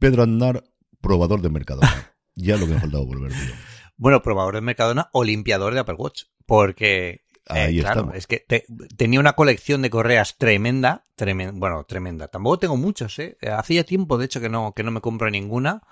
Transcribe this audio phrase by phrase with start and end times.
[0.00, 0.64] Pedro Andar,
[1.00, 2.12] probador de Mercadona.
[2.34, 3.54] ya lo que me faltaba volver, tío.
[3.96, 6.24] Bueno, probador de Mercadona o limpiador de Apple Watch.
[6.46, 8.16] Porque Ahí eh, claro, estamos.
[8.16, 8.64] es que te-
[8.96, 12.28] tenía una colección de correas tremenda, tremen- bueno, tremenda.
[12.28, 13.36] Tampoco tengo muchos, ¿eh?
[13.42, 15.82] Hace ya tiempo, de hecho, que no, que no me compro ninguna.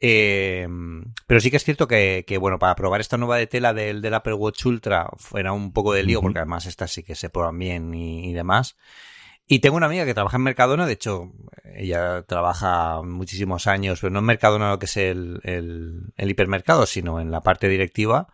[0.00, 0.66] Eh,
[1.26, 4.00] pero sí que es cierto que, que, bueno, para probar esta nueva de tela del,
[4.00, 7.28] del Apple Watch Ultra fuera un poco de lío, porque además estas sí que se
[7.30, 8.76] prueban bien y, y demás.
[9.52, 11.32] Y tengo una amiga que trabaja en Mercadona, de hecho,
[11.74, 17.20] ella trabaja muchísimos años, pero no en Mercadona lo que es el, el, hipermercado, sino
[17.20, 18.28] en la parte directiva.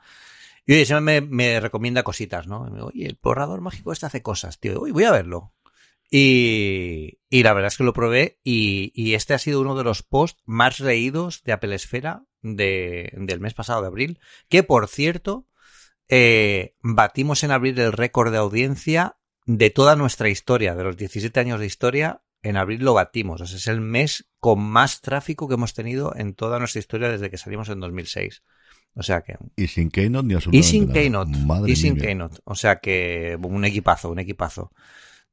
[0.66, 2.68] Y oye, me, me recomienda cositas, ¿no?
[2.68, 4.78] Digo, Oye, el borrador mágico este hace cosas, tío.
[4.82, 5.54] Uy, voy a verlo.
[6.10, 9.84] Y, y la verdad es que lo probé y, y este ha sido uno de
[9.84, 14.20] los posts más reídos de Apple Esfera de, del mes pasado de abril,
[14.50, 15.46] que por cierto,
[16.10, 21.38] eh, batimos en abril el récord de audiencia de toda nuestra historia, de los 17
[21.40, 23.40] años de historia, en abril lo batimos.
[23.40, 27.08] O sea, es el mes con más tráfico que hemos tenido en toda nuestra historia
[27.08, 28.42] desde que salimos en 2006.
[28.94, 30.94] O sea que Y sin Keynote ni y absolutamente sin nada.
[30.94, 31.70] Keynote.
[31.70, 31.96] Y sin.
[31.96, 32.38] Keynote.
[32.44, 34.72] O sea que un equipazo, un equipazo.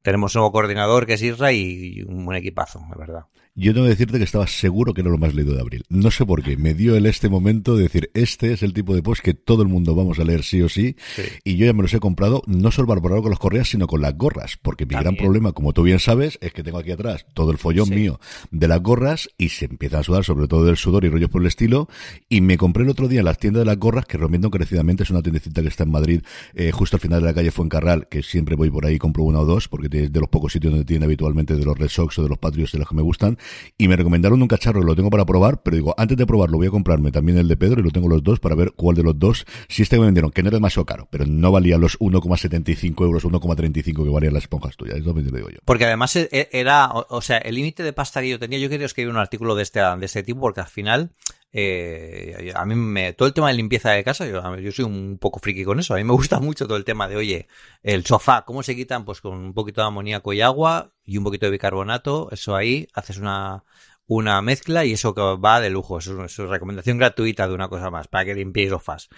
[0.02, 3.24] Tenemos un nuevo coordinador que es Isra y un buen equipazo, la verdad.
[3.56, 5.84] Yo tengo que decirte que estaba seguro que era lo más leído de abril.
[5.88, 6.56] No sé por qué.
[6.56, 9.62] Me dio el este momento de decir, este es el tipo de post que todo
[9.62, 10.96] el mundo vamos a leer sí o sí.
[11.14, 11.22] Sí.
[11.44, 13.86] Y yo ya me los he comprado, no solo para probar con los correas, sino
[13.86, 14.58] con las gorras.
[14.60, 17.58] Porque mi gran problema, como tú bien sabes, es que tengo aquí atrás todo el
[17.58, 17.94] follón Sí.
[17.94, 18.18] mío
[18.50, 21.40] de las gorras y se empieza a sudar, sobre todo del sudor y rollos por
[21.40, 21.88] el estilo.
[22.28, 25.04] Y me compré el otro día en las tiendas de las gorras, que recomiendo encarecidamente,
[25.04, 26.22] es una tiendecita que está en Madrid,
[26.54, 29.22] eh, justo al final de la calle Fuencarral, que siempre voy por ahí y compro
[29.22, 31.88] una o dos, porque es de los pocos sitios donde tienen habitualmente de los Red
[31.88, 33.38] Sox o de los Patriots de los que me gustan.
[33.78, 36.66] Y me recomendaron un cacharro lo tengo para probar, pero digo, antes de probarlo voy
[36.68, 39.02] a comprarme también el de Pedro y lo tengo los dos para ver cuál de
[39.02, 41.98] los dos, si este me vendieron, que no era demasiado caro, pero no valía los
[41.98, 45.58] 1,75 euros, 1,35 que valían las esponjas tuyas, eso lo digo yo.
[45.64, 48.58] Porque además e- e- era, o, o sea, el límite de pasta que yo tenía,
[48.58, 51.10] yo quería escribir un artículo de este, de este tipo porque al final,
[51.56, 55.18] eh, a mí me, todo el tema de limpieza de casa, yo, yo soy un
[55.18, 57.46] poco friki con eso, a mí me gusta mucho todo el tema de, oye,
[57.84, 59.04] el sofá, ¿cómo se quitan?
[59.04, 62.88] Pues con un poquito de amoníaco y agua y un poquito de bicarbonato, eso ahí,
[62.92, 63.62] haces una,
[64.08, 67.68] una mezcla y eso va de lujo, es una, es una recomendación gratuita de una
[67.68, 69.08] cosa más, para que limpiéis sofás.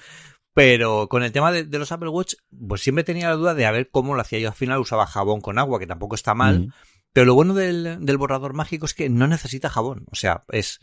[0.53, 2.35] Pero con el tema de, de los Apple Watch,
[2.69, 4.39] pues siempre tenía la duda de a ver cómo lo hacía.
[4.39, 6.61] Yo al final usaba jabón con agua, que tampoco está mal.
[6.61, 6.73] Mm.
[7.13, 10.07] Pero lo bueno del, del borrador mágico es que no necesita jabón.
[10.11, 10.81] O sea, es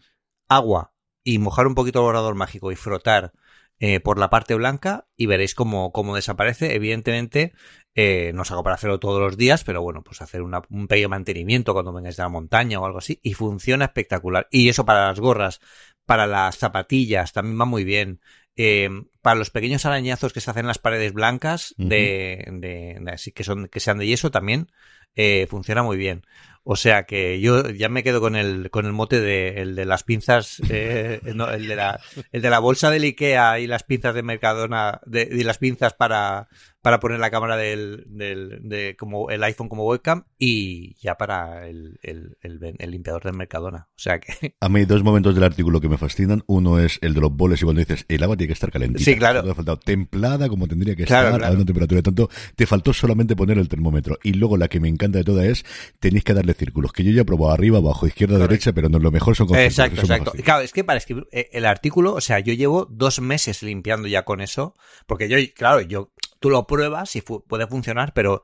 [0.48, 0.93] agua
[1.24, 3.32] y mojar un poquito el borrador mágico y frotar
[3.80, 6.76] eh, por la parte blanca y veréis cómo, cómo desaparece.
[6.76, 7.54] Evidentemente,
[7.96, 10.88] eh, no os hago para hacerlo todos los días, pero bueno, pues hacer una- un
[10.88, 13.20] pequeño mantenimiento cuando vengáis de la montaña o algo así.
[13.24, 14.48] Y funciona espectacular.
[14.52, 15.60] Y eso para las gorras,
[16.06, 18.22] para las zapatillas, también va muy bien.
[18.56, 18.90] Eh,
[19.22, 23.44] para los pequeños arañazos que se hacen en las paredes blancas de- de- así que
[23.44, 24.68] son que sean de yeso también
[25.16, 26.22] eh, funciona muy bien
[26.64, 29.86] o sea que yo ya me quedo con el con el mote de el de
[29.86, 32.00] las pinzas eh, no, el de la
[32.32, 35.94] el de la bolsa del Ikea y las pinzas de Mercadona de, y las pinzas
[35.94, 36.48] para
[36.82, 41.66] para poner la cámara del, del de como el iPhone como webcam y ya para
[41.70, 45.34] el, el, el, el limpiador del Mercadona o sea que A mí hay dos momentos
[45.36, 46.44] del artículo que me fascinan.
[46.48, 49.04] Uno es el de los boles y cuando dices, el agua tiene que estar calentita.
[49.04, 49.44] Sí, claro.
[49.44, 51.54] Te ha faltado templada como tendría que Claro, estar, claro.
[51.54, 52.30] a una temperatura tanto.
[52.56, 54.18] Te faltó solamente poner el termómetro.
[54.24, 55.66] Y luego la que me encanta de toda es,
[56.00, 56.92] tenéis que darle círculos.
[56.94, 58.52] Que yo ya he probado arriba, abajo, izquierda, Correcto.
[58.52, 59.72] derecha, pero no lo mejor son conceptos.
[59.72, 60.32] Exacto, exacto.
[60.44, 64.08] Claro, es que para escribir eh, el artículo, o sea, yo llevo dos meses limpiando
[64.08, 64.76] ya con eso,
[65.06, 68.42] porque yo, claro, yo, tú lo pruebas y fu- puede funcionar, pero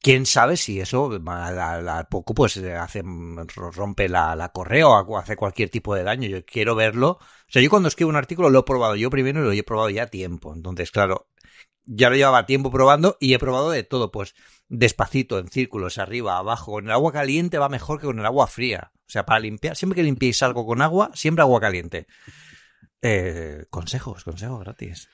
[0.00, 3.02] quién sabe si eso a, a- a poco pues eh, hace
[3.56, 6.28] rompe la, la correa o hace cualquier tipo de daño.
[6.28, 7.18] Yo quiero verlo.
[7.20, 9.62] O sea, yo cuando escribo un artículo lo he probado yo primero y lo he
[9.64, 10.54] probado ya a tiempo.
[10.54, 11.28] Entonces, claro,
[11.84, 14.34] ya lo llevaba tiempo probando y he probado de todo, pues
[14.68, 16.72] despacito, en círculos, arriba, abajo.
[16.72, 18.92] Con el agua caliente va mejor que con el agua fría.
[18.94, 22.06] O sea, para limpiar, siempre que limpiéis algo con agua, siempre agua caliente.
[23.04, 25.08] Eh, consejos, consejos gratis.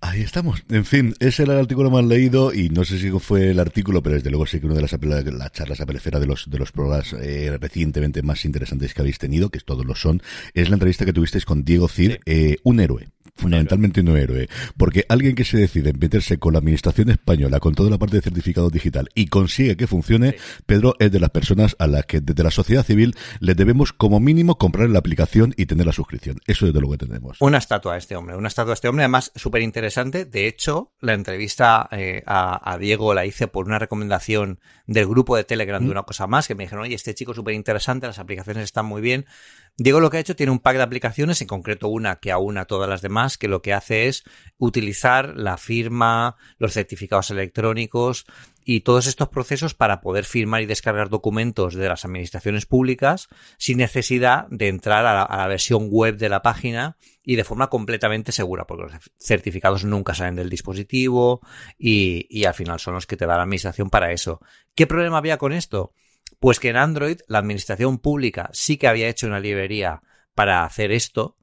[0.00, 0.62] Ahí estamos.
[0.70, 4.00] En fin, ese era el artículo más leído y no sé si fue el artículo,
[4.00, 6.70] pero desde luego sí que una de las, las charlas apeleceras de los, de los
[6.70, 10.22] programas eh, recientemente más interesantes que habéis tenido, que todos lo son,
[10.54, 12.18] es la entrevista que tuvisteis con Diego Cid, Sí.
[12.26, 13.08] eh, un héroe.
[13.38, 17.88] Fundamentalmente un héroe, porque alguien que se decide meterse con la administración española, con toda
[17.88, 20.36] la parte de certificado digital y consigue que funcione,
[20.66, 24.20] Pedro es de las personas a las que desde la sociedad civil les debemos como
[24.20, 26.40] mínimo comprar la aplicación y tener la suscripción.
[26.46, 27.40] Eso es de lo que tenemos.
[27.40, 30.24] Una estatua a este hombre, una estatua a este hombre, además súper interesante.
[30.24, 34.58] De hecho, la entrevista eh, a, a Diego la hice por una recomendación
[34.88, 37.54] del grupo de Telegram de una cosa más, que me dijeron, oye, este chico súper
[37.54, 39.26] interesante, las aplicaciones están muy bien.
[39.76, 42.64] Diego lo que ha hecho tiene un pack de aplicaciones, en concreto una que aúna
[42.64, 44.24] todas las demás, que lo que hace es
[44.56, 48.24] utilizar la firma, los certificados electrónicos
[48.70, 53.78] y todos estos procesos para poder firmar y descargar documentos de las administraciones públicas sin
[53.78, 58.66] necesidad de entrar a la, versión web de la página y de forma completamente segura,
[58.66, 61.40] porque los certificados nunca salen del dispositivo
[61.78, 64.42] y, y al final son los que te da la administración para eso.
[64.74, 65.94] ¿Qué problema había con esto?
[66.38, 70.02] Pues que en Android la administración pública sí que había hecho una librería
[70.34, 71.37] para hacer esto,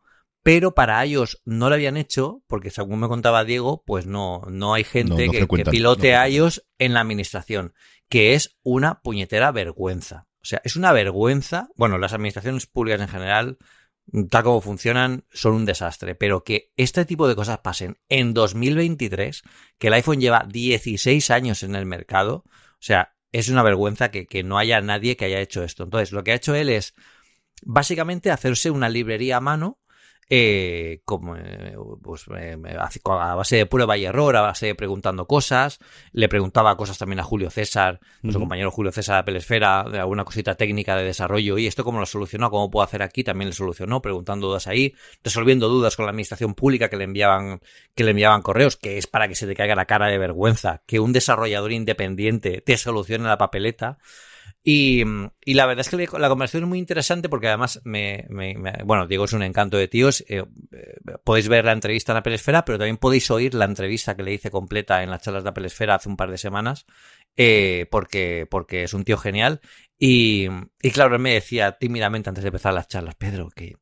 [0.46, 4.76] pero para iOS no lo habían hecho, porque según me contaba Diego, pues no, no
[4.76, 7.74] hay gente que, pilote iOS en la administración,
[8.10, 10.28] que es una puñetera vergüenza.
[10.44, 11.70] O sea, es una vergüenza.
[11.76, 13.58] Bueno, las administraciones públicas en general,
[14.30, 16.14] tal como funcionan, son un desastre.
[16.14, 19.42] Pero que este tipo de cosas pasen en 2023,
[19.80, 24.28] que el iPhone lleva 16 años en el mercado, o sea, es una vergüenza que,
[24.28, 25.86] que no haya nadie que haya hecho esto.
[25.86, 26.94] Entonces, lo que ha hecho él es
[27.64, 29.80] básicamente hacerse una librería a mano
[30.28, 35.28] eh, como, eh, pues, eh, a base de prueba y error, a base de preguntando
[35.28, 35.80] cosas.
[36.12, 40.26] Le preguntaba cosas también a Julio César, nuestro compañero Julio César de Pelesfera, de alguna
[40.26, 41.58] cosita técnica de desarrollo.
[41.58, 44.96] Y esto cómo lo solucionó, cómo puedo hacer aquí, también le solucionó, preguntando dudas ahí,
[45.24, 47.62] resolviendo dudas con la administración pública que le enviaban,
[47.94, 50.82] que le enviaban correos, que es para que se te caiga la cara de vergüenza,
[50.88, 54.00] que un desarrollador independiente te solucione la papeleta.
[54.68, 55.04] Y,
[55.46, 58.26] la verdad es que la conversación es muy interesante porque además me,
[58.84, 60.26] bueno, Diego es un encanto de tíos.
[60.28, 64.16] Eh, eh, podéis ver la entrevista en Apple Esfera, pero también podéis oír la entrevista
[64.16, 66.88] que le hice completa en las charlas de Apple Esfera hace un par de semanas,
[67.38, 69.62] eh, porque, porque es un tío genial.
[70.00, 70.48] Y,
[70.82, 73.76] y claro, él me decía tímidamente antes de empezar las charlas, Pedro, que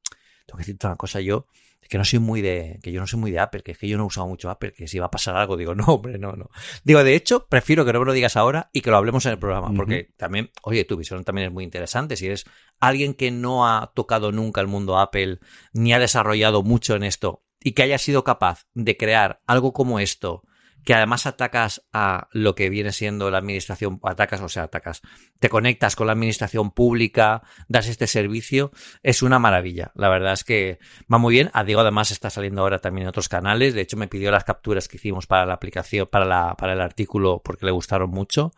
[0.45, 1.47] tengo que decirte una cosa yo
[1.89, 3.87] que no soy muy de, que yo no soy muy de Apple, que es que
[3.87, 6.17] yo no he usado mucho Apple, que si va a pasar algo, digo, no, hombre,
[6.17, 6.49] no, no.
[6.83, 9.33] Digo, de hecho, prefiero que no me lo digas ahora y que lo hablemos en
[9.33, 12.15] el programa, porque también, oye, tu visión también es muy interesante.
[12.15, 12.45] Si eres
[12.79, 15.39] alguien que no ha tocado nunca el mundo Apple,
[15.73, 19.99] ni ha desarrollado mucho en esto, y que haya sido capaz de crear algo como
[19.99, 20.43] esto,
[20.83, 25.01] que además atacas a lo que viene siendo la administración, atacas, o sea, atacas,
[25.39, 28.71] te conectas con la administración pública, das este servicio,
[29.01, 29.91] es una maravilla.
[29.95, 30.79] La verdad es que
[31.11, 31.47] va muy bien.
[31.47, 33.73] A ah, Diego además está saliendo ahora también en otros canales.
[33.73, 36.81] De hecho, me pidió las capturas que hicimos para la aplicación, para la, para el
[36.81, 38.51] artículo, porque le gustaron mucho.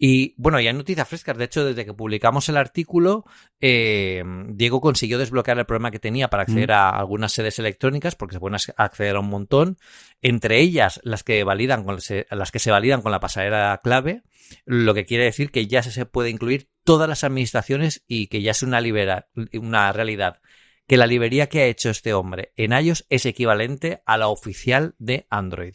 [0.00, 1.36] Y bueno, ya hay noticias frescas.
[1.36, 3.24] De hecho, desde que publicamos el artículo,
[3.60, 6.72] eh, Diego consiguió desbloquear el problema que tenía para acceder mm.
[6.72, 9.76] a algunas sedes electrónicas, porque se pueden acceder a un montón.
[10.22, 11.98] Entre ellas, las que validan con,
[12.30, 14.22] las que se validan con la pasarela clave,
[14.64, 18.52] lo que quiere decir que ya se puede incluir todas las administraciones y que ya
[18.52, 18.80] es una,
[19.54, 20.40] una realidad.
[20.86, 24.94] Que la librería que ha hecho este hombre en iOS es equivalente a la oficial
[24.98, 25.74] de Android.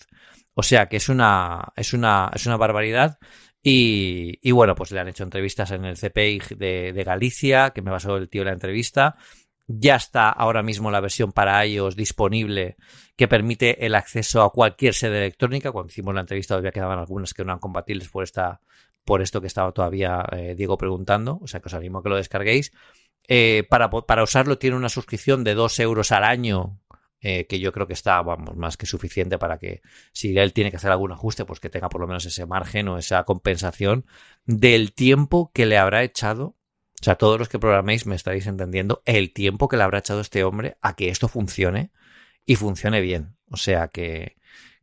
[0.55, 3.19] O sea que es una, es una, es una barbaridad.
[3.65, 8.17] Y, bueno, pues le han hecho entrevistas en el CPI de, Galicia, que me basó
[8.17, 9.15] el tío en la entrevista.
[9.67, 12.75] Ya está ahora mismo la versión para iOS disponible
[13.15, 15.71] que permite el acceso a cualquier sede electrónica.
[15.71, 18.59] Cuando hicimos la entrevista todavía quedaban algunas que no eran compatibles por esta,
[19.05, 21.39] por esto que estaba todavía eh, Diego preguntando.
[21.41, 22.73] O sea que os animo a que lo descarguéis.
[23.29, 26.81] Eh, para, para usarlo tiene una suscripción de 2 euros al año
[27.25, 29.81] eh, que yo creo que está vamos, más que suficiente para que
[30.11, 32.89] si él tiene que hacer algún ajuste, pues que tenga por lo menos ese margen
[32.89, 34.05] o esa compensación
[34.45, 36.57] del tiempo que le habrá echado.
[37.01, 40.19] O sea, todos los que programéis me estaréis entendiendo el tiempo que le habrá echado
[40.19, 41.91] este hombre a que esto funcione
[42.45, 43.37] y funcione bien.
[43.49, 44.35] O sea que,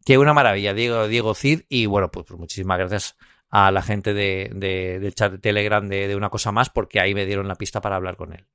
[0.07, 1.63] que una maravilla, Diego, Diego Cid.
[1.69, 3.17] Y bueno, pues, pues muchísimas gracias
[3.51, 4.51] a la gente de,
[4.99, 7.83] del chat de Telegram de, de una cosa más, porque ahí me dieron la pista
[7.83, 8.47] para hablar con él.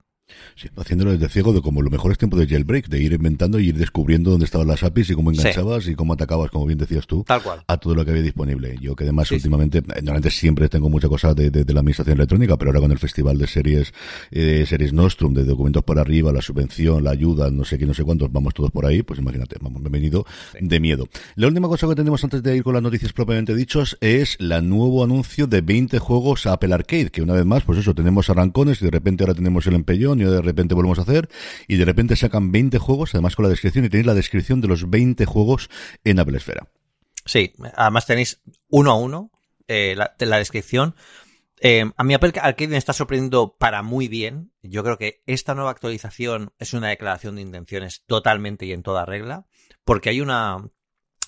[0.56, 3.60] Sí, haciéndolo desde ciego de como lo mejor es tiempo de jailbreak, de ir inventando
[3.60, 6.80] y ir descubriendo dónde estaban las APIs y cómo enganchabas y cómo atacabas, como bien
[6.80, 8.76] decías tú, a todo lo que había disponible.
[8.82, 12.70] Yo que además últimamente, normalmente siempre tengo mucha cosa de, de, la administración electrónica, pero
[12.72, 13.94] ahora con el festival de series,
[14.32, 17.94] eh, series Nostrum, de documentos por arriba, la subvención, la ayuda, no sé qué, no
[17.94, 20.26] sé cuántos, vamos todos por ahí, pues imagínate, vamos, me he venido
[20.60, 21.08] de miedo.
[21.36, 24.62] La última cosa que tenemos antes de ir con las noticias propiamente dichos es la
[24.62, 28.30] nuevo anuncio de 20 juegos a Apple Arcade, que una vez más, pues eso, tenemos
[28.30, 31.30] arrancones y de repente ahora tenemos el empellón y de repente volvemos a hacer,
[31.68, 34.68] y de repente sacan 20 juegos, además con la descripción, y tenéis la descripción de
[34.68, 35.70] los 20 juegos
[36.04, 36.68] en Apple Esfera.
[37.26, 39.32] Sí, además tenéis uno a uno
[39.68, 40.96] eh, la, descripción.
[41.60, 44.52] Eh, a mi Apple Arcade me está sorprendiendo para muy bien.
[44.62, 49.06] Yo creo que esta nueva actualización es una declaración de intenciones totalmente y en toda
[49.06, 49.48] regla,
[49.84, 50.70] porque hay una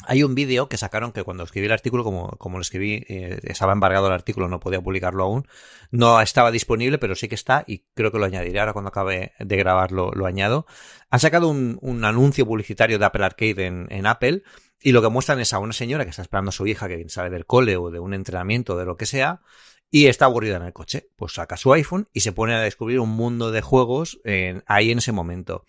[0.05, 3.39] hay un vídeo que sacaron que cuando escribí el artículo, como, como lo escribí, eh,
[3.43, 5.47] estaba embargado el artículo, no podía publicarlo aún.
[5.89, 9.33] No estaba disponible, pero sí que está y creo que lo añadiré ahora cuando acabe
[9.39, 10.67] de grabarlo, lo añado.
[11.09, 14.43] Han sacado un, un anuncio publicitario de Apple Arcade en, en, Apple
[14.79, 17.09] y lo que muestran es a una señora que está esperando a su hija que
[17.09, 19.41] sale del cole o de un entrenamiento o de lo que sea
[19.89, 21.09] y está aburrida en el coche.
[21.15, 24.91] Pues saca su iPhone y se pone a descubrir un mundo de juegos en, ahí
[24.91, 25.65] en ese momento.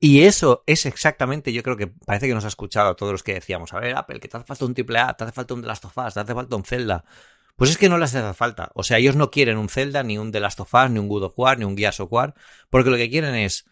[0.00, 3.24] Y eso es exactamente, yo creo que parece que nos ha escuchado a todos los
[3.24, 5.54] que decíamos, a ver, Apple, que te hace falta un triple A, te hace falta
[5.54, 7.04] un The Last of Us, te hace falta un Zelda.
[7.56, 8.70] Pues es que no les hace falta.
[8.74, 11.08] O sea, ellos no quieren un Zelda, ni un The Last of Us, ni un
[11.08, 12.34] God of War, ni un Gears of War,
[12.70, 13.64] porque lo que quieren es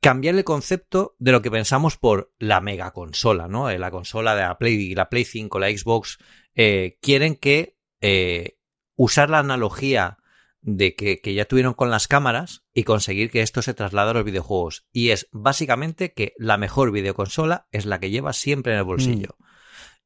[0.00, 3.68] cambiar el concepto de lo que pensamos por la mega consola, ¿no?
[3.68, 6.18] Eh, la consola de la Play, la Play 5, la Xbox,
[6.54, 8.58] eh, quieren que eh,
[8.96, 10.18] usar la analogía
[10.66, 14.14] de que, que, ya tuvieron con las cámaras y conseguir que esto se traslade a
[14.14, 14.86] los videojuegos.
[14.92, 19.36] Y es básicamente que la mejor videoconsola es la que llevas siempre en el bolsillo.
[19.38, 19.44] Mm.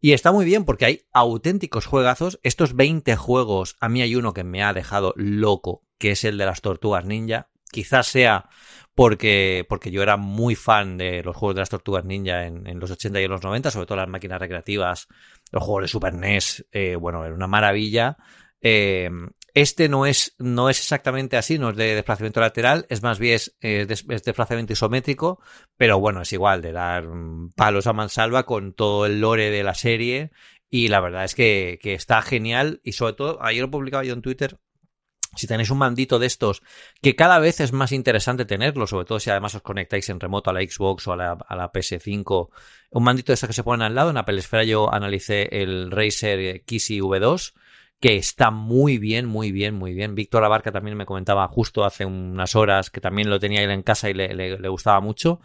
[0.00, 2.40] Y está muy bien porque hay auténticos juegazos.
[2.42, 6.38] Estos 20 juegos, a mí hay uno que me ha dejado loco, que es el
[6.38, 7.50] de las tortugas ninja.
[7.70, 8.48] Quizás sea
[8.96, 12.80] porque, porque yo era muy fan de los juegos de las tortugas ninja en, en
[12.80, 15.06] los 80 y en los 90, sobre todo las máquinas recreativas,
[15.52, 18.16] los juegos de Super NES, eh, bueno, era una maravilla.
[18.60, 19.08] Eh,
[19.54, 23.34] este no es, no es exactamente así, no es de desplazamiento lateral, es más bien
[23.36, 25.40] es, es, desplazamiento isométrico,
[25.76, 27.06] pero bueno, es igual de dar
[27.56, 30.30] palos a mansalva con todo el lore de la serie
[30.70, 34.12] y la verdad es que, que está genial y sobre todo, ayer lo publicaba yo
[34.12, 34.58] en Twitter,
[35.34, 36.62] si tenéis un mandito de estos,
[37.00, 40.50] que cada vez es más interesante tenerlo, sobre todo si además os conectáis en remoto
[40.50, 42.48] a la Xbox o a la, a la PS5,
[42.90, 45.90] un mandito de estos que se ponen al lado, en Apple Esfera yo analicé el
[45.90, 47.54] Razer Kissy V2,
[48.00, 50.14] que está muy bien, muy bien, muy bien.
[50.14, 53.82] Víctor Abarca también me comentaba justo hace unas horas que también lo tenía él en
[53.82, 55.40] casa y le, le, le gustaba mucho.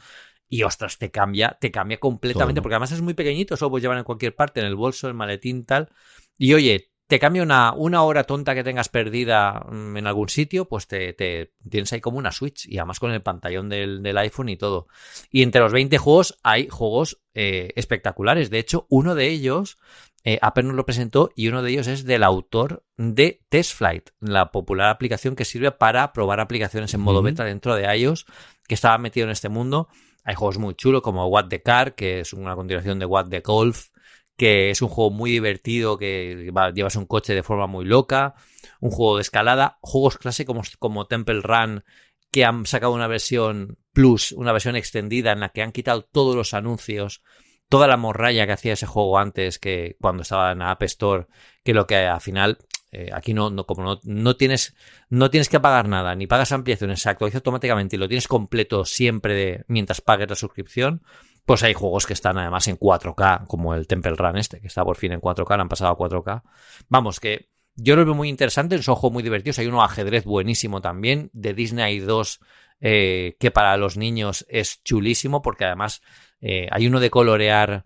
[0.47, 2.63] Y ostras, te cambia, te cambia completamente, Todo.
[2.63, 5.15] porque además es muy pequeñito, solo puedes llevar en cualquier parte, en el bolso, el
[5.15, 5.89] maletín, tal.
[6.37, 10.87] Y oye, te cambia una, una hora tonta que tengas perdida en algún sitio, pues
[10.87, 14.49] te, te, tienes ahí como una Switch y además con el pantallón del, del iPhone
[14.49, 14.87] y todo.
[15.29, 18.49] Y entre los 20 juegos hay juegos eh, espectaculares.
[18.49, 19.77] De hecho, uno de ellos,
[20.23, 24.51] eh, Apple nos lo presentó y uno de ellos es del autor de TestFlight, la
[24.51, 27.25] popular aplicación que sirve para probar aplicaciones en modo uh -huh.
[27.25, 28.25] beta dentro de iOS,
[28.67, 29.89] que estaba metido en este mundo.
[30.23, 33.41] Hay juegos muy chulos como What the Car, que es una continuación de What the
[33.41, 33.89] Golf,
[34.37, 38.35] que es un juego muy divertido, que va, llevas un coche de forma muy loca,
[38.79, 41.83] un juego de escalada, juegos clásicos como, como Temple Run,
[42.31, 46.35] que han sacado una versión plus, una versión extendida en la que han quitado todos
[46.35, 47.21] los anuncios,
[47.73, 51.25] toda la morralla que hacía ese juego antes, que cuando estaba en App Store,
[51.63, 52.59] que lo que al final
[52.91, 54.75] eh, aquí no, no como no, no, tienes
[55.09, 58.85] no tienes que pagar nada, ni pagas ampliaciones, se actualiza automáticamente y lo tienes completo
[58.85, 61.01] siempre mientras pagues la suscripción
[61.45, 64.85] pues hay juegos que están además en 4K, como el Temple Run este, que está
[64.85, 66.43] por fin en 4K, han pasado a 4K.
[66.89, 69.57] Vamos, que yo lo veo muy interesante, son juegos muy divertidos.
[69.57, 72.39] Hay uno ajedrez buenísimo también, de Disney 2,
[72.81, 76.03] eh, que para los niños es chulísimo, porque además
[76.43, 77.85] eh, hay uno de colorear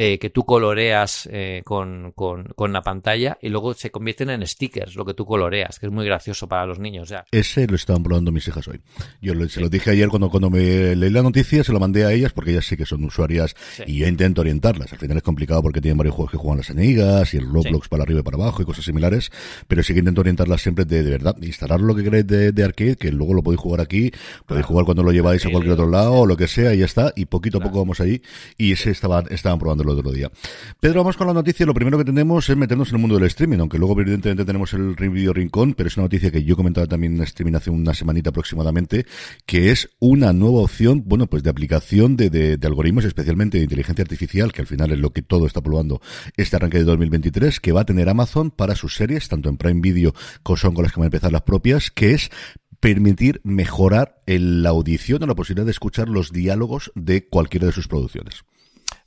[0.00, 4.46] eh, que tú coloreas eh, con, con, con, la pantalla y luego se convierten en
[4.46, 7.08] stickers, lo que tú coloreas, que es muy gracioso para los niños.
[7.08, 7.24] Ya.
[7.32, 8.80] Ese lo estaban probando mis hijas hoy.
[9.20, 9.54] Yo lo, sí.
[9.54, 12.32] se lo dije ayer cuando, cuando me leí la noticia, se lo mandé a ellas
[12.32, 13.82] porque ellas sí que son usuarias sí.
[13.88, 14.92] y yo intento orientarlas.
[14.92, 17.86] Al final es complicado porque tienen varios juegos que juegan las amigas y el Roblox
[17.86, 17.90] sí.
[17.90, 19.32] para arriba y para abajo y cosas similares,
[19.66, 22.64] pero sí que intento orientarlas siempre de, de verdad, instalar lo que queréis de, de,
[22.64, 24.12] arcade, que luego lo podéis jugar aquí,
[24.46, 26.84] podéis jugar cuando lo lleváis a cualquier otro lado o lo que sea y ya
[26.84, 27.72] está, y poquito a claro.
[27.72, 28.22] poco vamos allí
[28.56, 30.30] y ese estaban, estaban probando otro día.
[30.80, 31.66] Pedro, vamos con la noticia.
[31.66, 34.72] Lo primero que tenemos es meternos en el mundo del streaming, aunque luego evidentemente tenemos
[34.72, 37.94] el review rincón, pero es una noticia que yo comentaba también en streaming hace una
[37.94, 39.06] semanita aproximadamente,
[39.46, 44.52] que es una nueva opción, bueno, pues de aplicación de algoritmos, especialmente de inteligencia artificial,
[44.52, 46.00] que al final es lo que todo está probando
[46.36, 49.80] este arranque de 2023, que va a tener Amazon para sus series, tanto en Prime
[49.80, 52.30] Video como son con las que van a empezar las propias, que es
[52.80, 57.88] permitir mejorar la audición o la posibilidad de escuchar los diálogos de cualquiera de sus
[57.88, 58.44] producciones.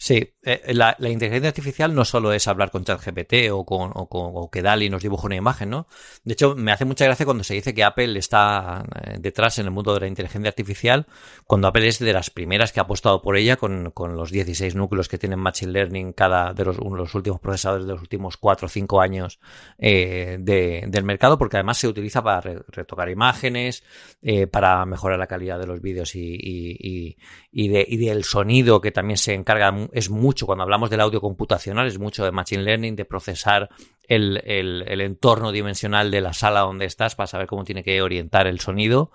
[0.03, 4.10] Sí, eh, la, la, inteligencia artificial no solo es hablar con ChatGPT o, con, o,
[4.10, 5.86] con, o que DALI nos dibuja una imagen, ¿no?
[6.24, 9.67] De hecho, me hace mucha gracia cuando se dice que Apple está eh, detrás en
[9.67, 11.05] el mundo de la inteligencia artificial,
[11.46, 14.74] cuando Apple es de las primeras que ha apostado por ella con, con los 16
[14.74, 18.01] núcleos que tienen Machine Learning cada de los, uno de los últimos procesadores de los
[18.01, 19.39] últimos 4 o 5 años
[19.77, 23.84] eh, de, del mercado, porque además se utiliza para re, retocar imágenes,
[24.24, 27.17] eh, para mejorar la calidad de los vídeos y, y,
[27.51, 31.21] y, de, y del sonido, que también se encarga es mucho, cuando hablamos del audio
[31.21, 33.69] computacional, es mucho de Machine Learning, de procesar
[34.07, 38.48] el, el, entorno dimensional de la sala donde estás para saber cómo tiene que orientar
[38.48, 39.12] el sonido.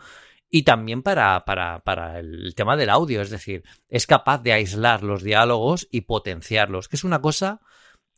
[0.49, 5.03] Y también para, para, para el tema del audio, es decir, es capaz de aislar
[5.03, 7.61] los diálogos y potenciarlos, que es una cosa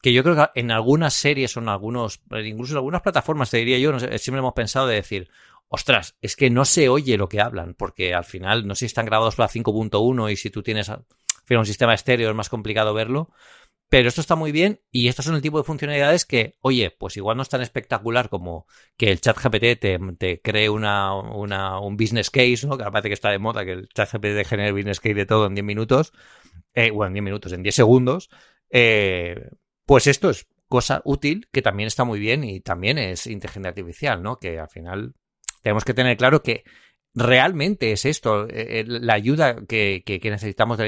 [0.02, 3.56] que yo creo que en algunas series o en algunos, incluso en algunas plataformas, te
[3.58, 5.30] diría yo, siempre hemos pensado de decir,
[5.68, 8.86] ostras, es que no se oye lo que hablan, porque al final, no sé si
[8.86, 10.90] están grabados para 5.1 y si tú tienes
[11.56, 13.30] un sistema estéreo es más complicado verlo.
[13.90, 17.16] Pero esto está muy bien y estos son el tipo de funcionalidades que, oye, pues
[17.16, 18.66] igual no es tan espectacular como
[18.98, 22.76] que el chat GPT te, te cree una, una, un business case, ¿no?
[22.76, 25.46] Que parece que está de moda que el chat GPT genere business case de todo
[25.46, 26.12] en 10 minutos,
[26.74, 28.28] eh, bueno, en 10 minutos, en 10 segundos.
[28.68, 29.48] Eh,
[29.86, 34.22] pues esto es cosa útil que también está muy bien y también es inteligencia artificial,
[34.22, 34.36] ¿no?
[34.36, 35.14] Que al final
[35.62, 36.64] tenemos que tener claro que
[37.18, 38.48] realmente es esto.
[38.48, 40.84] Eh, eh, la ayuda que, necesitamos de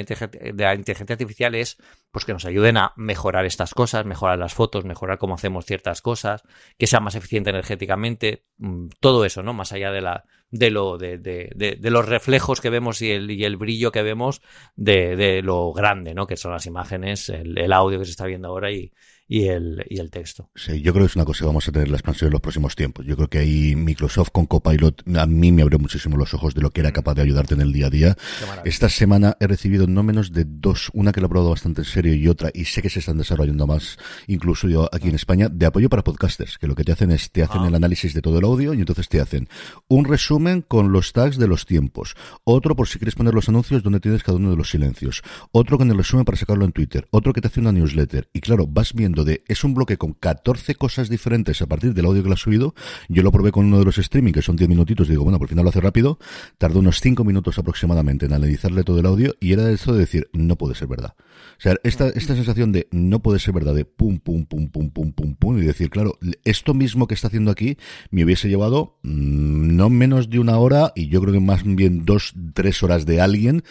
[0.57, 1.77] la, inteligencia, artificial es
[2.11, 6.03] pues que nos ayuden a mejorar estas cosas, mejorar las fotos, mejorar cómo hacemos ciertas
[6.03, 6.43] cosas,
[6.79, 9.53] que sea más eficiente energéticamente, mm, todo eso, ¿no?
[9.53, 13.31] Más allá de la de lo de, de, de los reflejos que vemos y el,
[13.31, 14.43] y el brillo que vemos
[14.75, 16.27] de, lo grande, ¿no?
[16.27, 18.91] Que son las imágenes, el, el audio que se está viendo ahora y,
[19.31, 20.51] y el, y el texto.
[20.57, 22.41] Sí, yo creo que es una cosa que vamos a tener la expansión en los
[22.41, 23.07] próximos tiempos.
[23.07, 26.61] Yo creo que ahí Microsoft con Copilot a mí me abrió muchísimo los ojos de
[26.61, 28.17] lo que era capaz de ayudarte en el día a día.
[28.65, 31.85] Esta semana he recibido no menos de dos, una que lo he probado bastante en
[31.85, 35.49] serio y otra, y sé que se están desarrollando más, incluso yo aquí en España,
[35.49, 37.69] de apoyo para podcasters, que lo que te hacen es, te hacen ah.
[37.69, 39.49] el análisis de todo el audio y entonces te hacen
[39.87, 43.85] un resumen con los tags de los tiempos, otro por si quieres poner los anuncios
[43.85, 45.23] donde tienes cada uno de los silencios,
[45.53, 48.41] otro con el resumen para sacarlo en Twitter, otro que te hace una newsletter, y
[48.41, 52.23] claro, vas viendo de, es un bloque con 14 cosas diferentes a partir del audio
[52.23, 52.75] que lo has subido.
[53.09, 55.49] Yo lo probé con uno de los streaming, que son 10 minutitos, digo, bueno, por
[55.49, 56.19] final lo hace rápido.
[56.59, 60.29] Tardó unos 5 minutos aproximadamente en analizarle todo el audio, y era eso de decir,
[60.33, 61.15] no puede ser verdad.
[61.19, 64.91] O sea, esta, esta sensación de no puede ser verdad, de pum, pum, pum, pum,
[64.91, 67.77] pum, pum, pum, y decir, claro, esto mismo que está haciendo aquí
[68.11, 72.05] me hubiese llevado mm, no menos de una hora, y yo creo que más bien
[72.05, 73.63] dos, tres horas de alguien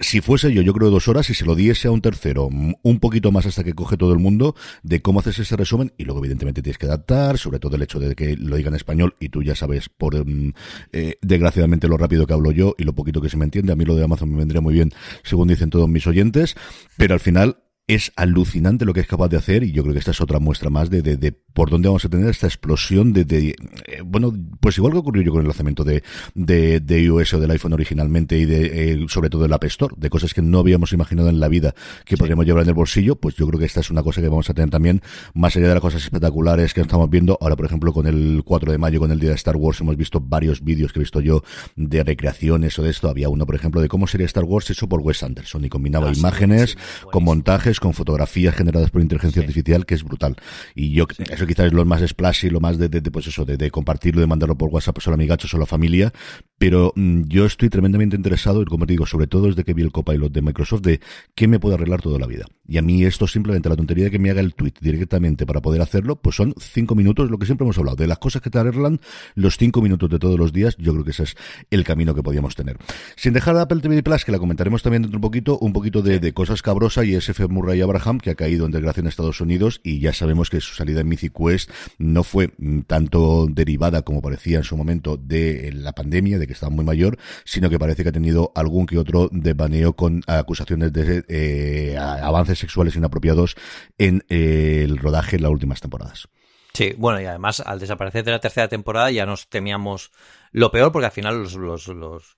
[0.00, 2.74] si fuese yo, yo creo dos horas, y se lo diese a un tercero, mm,
[2.82, 6.04] un poquito más hasta que coge todo el mundo, de cómo haces ese resumen, y
[6.04, 9.16] luego evidentemente tienes que adaptar, sobre todo el hecho de que lo diga en español,
[9.18, 10.52] y tú ya sabes, por mm,
[10.92, 13.76] eh, desgraciadamente lo rápido que hablo yo y lo poquito que se me entiende, a
[13.76, 14.90] mí lo de Amazon me vendría muy bien,
[15.22, 16.56] según dicen todos mis oyentes,
[16.96, 17.58] pero al final
[17.88, 20.38] es alucinante lo que es capaz de hacer y yo creo que esta es otra
[20.38, 23.48] muestra más de, de, de por dónde vamos a tener esta explosión de, de
[23.86, 26.02] eh, bueno, pues igual que ocurrió yo con el lanzamiento de,
[26.34, 29.94] de, de iOS o del iPhone originalmente y de eh, sobre todo del App Store,
[29.96, 33.16] de cosas que no habíamos imaginado en la vida que podríamos llevar en el bolsillo,
[33.16, 35.00] pues yo creo que esta es una cosa que vamos a tener también,
[35.32, 38.70] más allá de las cosas espectaculares que estamos viendo, ahora por ejemplo con el 4
[38.70, 41.22] de mayo, con el día de Star Wars, hemos visto varios vídeos que he visto
[41.22, 41.42] yo
[41.74, 44.90] de recreaciones o de esto, había uno por ejemplo de cómo sería Star Wars hecho
[44.90, 46.76] por Wes Anderson y combinaba ah, imágenes
[47.10, 50.36] con montajes, con fotografías generadas por inteligencia artificial, que es brutal.
[50.74, 53.56] Y yo, eso quizás es lo más splashy, lo más de, de, pues eso, de,
[53.56, 56.12] de, compartirlo, de mandarlo por WhatsApp solo a amigachos o a la familia.
[56.58, 59.82] Pero mm, yo estoy tremendamente interesado, y como te digo, sobre todo desde que vi
[59.82, 61.00] el copilot de Microsoft, de
[61.34, 62.46] qué me puede arreglar toda la vida.
[62.66, 65.62] Y a mí esto simplemente, la tontería de que me haga el tweet directamente para
[65.62, 68.50] poder hacerlo, pues son cinco minutos, lo que siempre hemos hablado, de las cosas que
[68.50, 69.00] te arreglan,
[69.34, 71.36] los cinco minutos de todos los días, yo creo que ese es
[71.70, 72.76] el camino que podíamos tener.
[73.16, 75.72] Sin dejar de Apple TV Plus, que la comentaremos también dentro de un poquito, un
[75.72, 79.06] poquito de, de cosas cabrosas y SF Murray Abraham, que ha caído en desgracia en
[79.06, 83.46] Estados Unidos y ya sabemos que su salida en Mythic Quest no fue mm, tanto
[83.48, 87.70] derivada como parecía en su momento de la pandemia, de que estaba muy mayor, sino
[87.70, 92.96] que parece que ha tenido algún que otro desvaneo con acusaciones de eh, avances sexuales
[92.96, 93.56] inapropiados
[93.98, 96.28] en eh, el rodaje en las últimas temporadas.
[96.74, 100.12] Sí, bueno, y además al desaparecer de la tercera temporada ya nos temíamos
[100.52, 102.36] lo peor porque al final los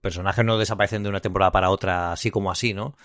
[0.00, 2.96] personajes no desaparecen de una temporada para otra así como así, ¿no?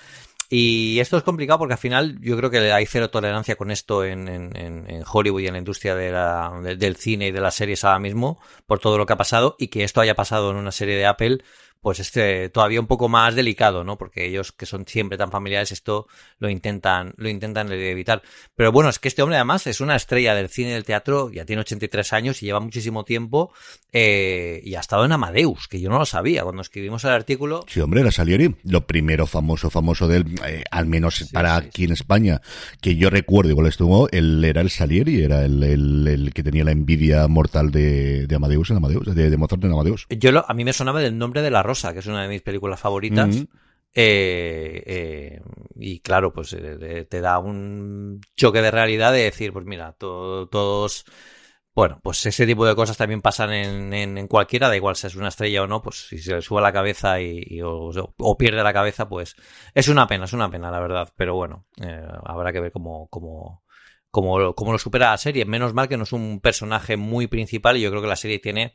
[0.53, 4.03] Y esto es complicado porque al final yo creo que hay cero tolerancia con esto
[4.03, 4.51] en,
[5.09, 8.37] Hollywood y en la industria de la, del cine y de las series ahora mismo
[8.67, 11.05] por todo lo que ha pasado y que esto haya pasado en una serie de
[11.05, 11.37] Apple
[11.81, 13.97] pues este todavía un poco más delicado, ¿no?
[13.97, 18.21] Porque ellos que son siempre tan familiares esto lo intentan lo intentan evitar.
[18.55, 21.31] Pero bueno, es que este hombre además es una estrella del cine y del teatro,
[21.31, 23.51] ya tiene 83 años y lleva muchísimo tiempo
[23.91, 27.65] eh, y ha estado en Amadeus, que yo no lo sabía cuando escribimos el artículo.
[27.67, 31.85] Sí, hombre, era Salieri, lo primero famoso famoso de él, eh, al menos para aquí
[31.85, 32.41] en España,
[32.79, 36.71] que yo recuerdo igual estuvo, él era el Salieri, era el, el, que tenía la
[36.71, 40.05] envidia mortal de, de Amadeus en Amadeus, de, de Mozart en Amadeus.
[40.09, 41.63] Yo lo, a mí me sonaba del nombre de la
[41.93, 43.45] que es una de mis películas favoritas.
[43.93, 45.41] Eh, eh,
[45.75, 51.05] y claro, pues eh, te da un choque de realidad de decir, pues mira, todos,
[51.75, 55.15] bueno, pues ese tipo de cosas también pasan en, en, cualquiera, da igual si es
[55.15, 58.73] una estrella o no, pues si se le sube la cabeza y, o, pierde la
[58.73, 59.35] cabeza, pues
[59.73, 61.09] es una pena, es una pena, la verdad.
[61.17, 61.65] Pero bueno,
[62.23, 63.63] habrá que ver cómo, cómo,
[64.09, 65.45] cómo, cómo lo supera la serie.
[65.45, 68.39] Menos mal que no es un personaje muy principal y yo creo que la serie
[68.39, 68.73] tiene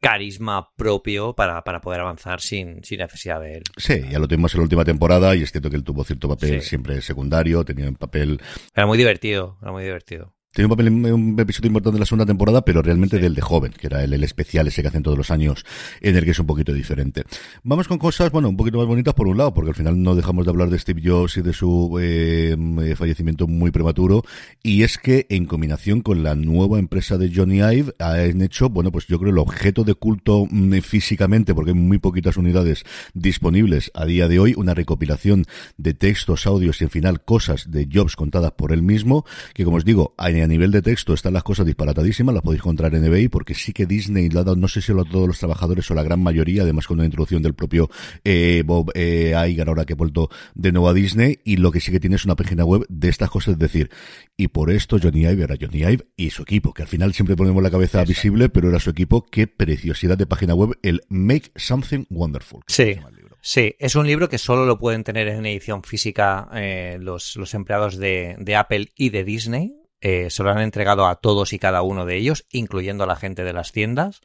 [0.00, 3.62] carisma propio para, para poder avanzar sin, sin, necesidad de él.
[3.76, 6.28] Sí, ya lo tuvimos en la última temporada y es cierto que él tuvo cierto
[6.28, 8.40] papel siempre secundario, tenía un papel...
[8.74, 10.35] Era muy divertido, era muy divertido.
[10.56, 13.72] Tiene un, papel, un episodio importante en la segunda temporada, pero realmente del de joven,
[13.78, 15.66] que era el, el, especial ese que hacen todos los años,
[16.00, 17.24] en el que es un poquito diferente.
[17.62, 20.14] Vamos con cosas, bueno, un poquito más bonitas por un lado, porque al final no
[20.14, 22.56] dejamos de hablar de Steve Jobs y de su eh,
[22.96, 24.22] fallecimiento muy prematuro,
[24.62, 28.90] y es que en combinación con la nueva empresa de Johnny Ive, han hecho, bueno,
[28.90, 33.90] pues yo creo el objeto de culto mm, físicamente, porque hay muy poquitas unidades disponibles
[33.92, 35.44] a día de hoy, una recopilación
[35.76, 39.76] de textos, audios y en final cosas de Jobs contadas por él mismo, que como
[39.76, 43.04] os digo, hay a nivel de texto están las cosas disparatadísimas, las podéis encontrar en
[43.04, 45.90] eBay, porque sí que Disney la ha dado, no sé si a todos los trabajadores
[45.90, 47.90] o la gran mayoría, además con una introducción del propio
[48.24, 51.80] eh, Bob eh, Iger ahora que ha vuelto de nuevo a Disney, y lo que
[51.80, 53.90] sí que tiene es una página web de estas cosas, es decir,
[54.36, 57.34] y por esto Johnny Ive era Johnny Ive y su equipo, que al final siempre
[57.34, 61.50] ponemos la cabeza visible, pero era su equipo, qué preciosidad de página web, el Make
[61.56, 62.62] Something Wonderful.
[62.68, 62.96] Sí.
[63.40, 67.54] Sí, es un libro que solo lo pueden tener en edición física eh, los, los,
[67.54, 69.72] empleados de, de, Apple y de Disney.
[70.08, 73.16] Eh, se lo han entregado a todos y cada uno de ellos, incluyendo a la
[73.16, 74.20] gente de las tiendas.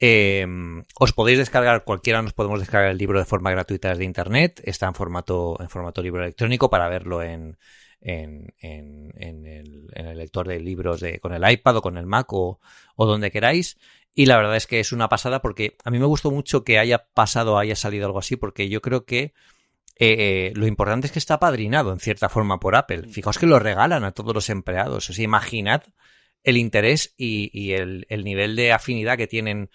[0.00, 0.44] Eh,
[0.98, 4.60] os podéis descargar, cualquiera nos podemos descargar el libro de forma gratuita desde internet.
[4.64, 7.58] Está en formato, en formato libro electrónico para verlo en,
[8.00, 12.06] en, en, en, el, en el, lector de libros con el iPad o con el
[12.06, 12.58] Mac o,
[12.96, 13.78] o donde queráis.
[14.12, 16.80] Y la verdad es que es una pasada porque a mí me gustó mucho que
[16.80, 19.32] haya pasado, haya salido algo así, porque yo creo que
[20.02, 23.08] eh, lo importante es que está padrinado en cierta forma por Apple.
[23.08, 25.10] Fijaos que lo regalan a todos los empleados.
[25.10, 25.82] O sea, imaginad
[26.42, 29.68] el interés y, el, el, nivel de afinidad que tienen,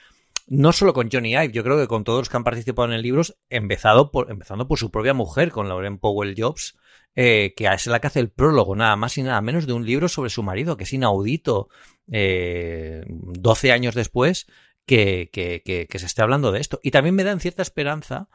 [0.47, 2.95] no solo con Johnny Ive, yo creo que con todos los que han participado en
[2.95, 6.75] el libro, empezado empezando por su propia mujer, con Lauren Powell Jobs,
[7.15, 9.85] eh, que es la que hace el prólogo, nada más y nada menos de un
[9.85, 11.69] libro sobre su marido, que es inaudito,
[12.11, 14.47] eh, 12 años después,
[14.87, 16.79] que, que se esté hablando de esto.
[16.81, 18.27] Y también me dan cierta esperanza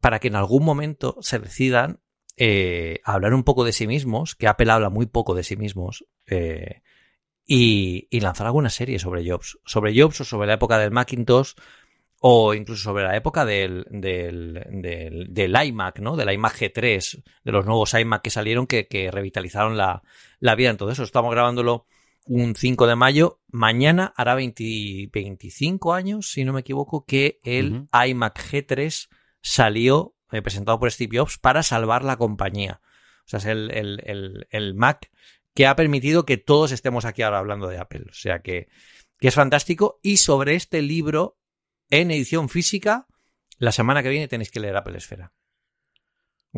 [0.00, 2.00] para que en algún momento se decidan
[2.36, 5.56] eh, a hablar un poco de sí mismos, que Apple habla muy poco de sí
[5.56, 6.82] mismos, eh,
[7.44, 9.58] y, y, lanzar alguna serie sobre Jobs.
[9.64, 11.54] Sobre Jobs o sobre la época del Macintosh,
[12.20, 16.16] o incluso sobre la época del, del, del, del iMac, ¿no?
[16.16, 20.02] Del iMac G3, de los nuevos iMac que salieron que, que revitalizaron la,
[20.40, 21.04] la, vida en todo eso.
[21.04, 21.86] Estamos grabándolo
[22.26, 23.40] un 5 de mayo.
[23.50, 28.10] Mañana hará 20, 25 años, si no me equivoco, que el uh -huh.
[28.10, 29.08] iMac G3
[29.42, 32.80] salió eh, presentado por Steve Jobs para salvar la compañía.
[33.26, 35.10] O sea, es el, el, el, Mac
[35.54, 38.06] que ha permitido que todos estemos aquí ahora hablando de Apple.
[38.08, 38.68] O sea que,
[39.18, 40.00] que es fantástico.
[40.02, 41.38] Y sobre este libro,
[41.90, 43.06] en edición física,
[43.58, 45.32] la semana que viene tenéis que leer Apple Esfera.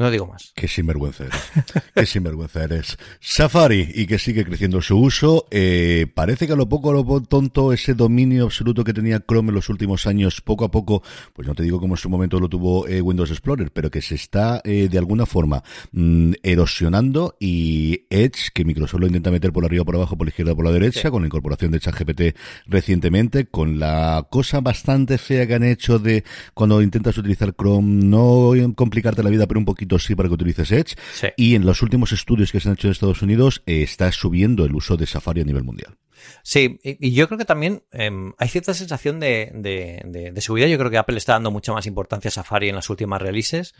[0.01, 0.55] No digo más.
[0.57, 1.53] Qué sinvergüenza eres.
[1.95, 2.97] Qué sinvergüenza eres.
[3.21, 5.47] Safari, y que sigue creciendo su uso.
[5.51, 9.51] Eh, parece que a lo poco, a lo tonto, ese dominio absoluto que tenía Chrome
[9.51, 11.03] en los últimos años, poco a poco,
[11.35, 14.01] pues no te digo como en su momento lo tuvo eh, Windows Explorer, pero que
[14.01, 19.53] se está eh, de alguna forma mmm, erosionando y Edge, que Microsoft lo intenta meter
[19.53, 21.11] por arriba, por abajo, por la izquierda, por la derecha, sí.
[21.11, 22.23] con la incorporación de ChatGPT
[22.65, 28.55] recientemente, con la cosa bastante fea que han hecho de cuando intentas utilizar Chrome, no
[28.75, 30.96] complicarte la vida, pero un poquito sí para que utilices Edge.
[31.12, 31.29] Sí.
[31.37, 34.64] Y en los últimos estudios que se han hecho en Estados Unidos eh, está subiendo
[34.64, 35.96] el uso de Safari a nivel mundial.
[36.42, 40.66] Sí, y yo creo que también eh, hay cierta sensación de, de, de, de, subida.
[40.66, 43.74] Yo creo que Apple está dando mucha más importancia a Safari en las últimas releases.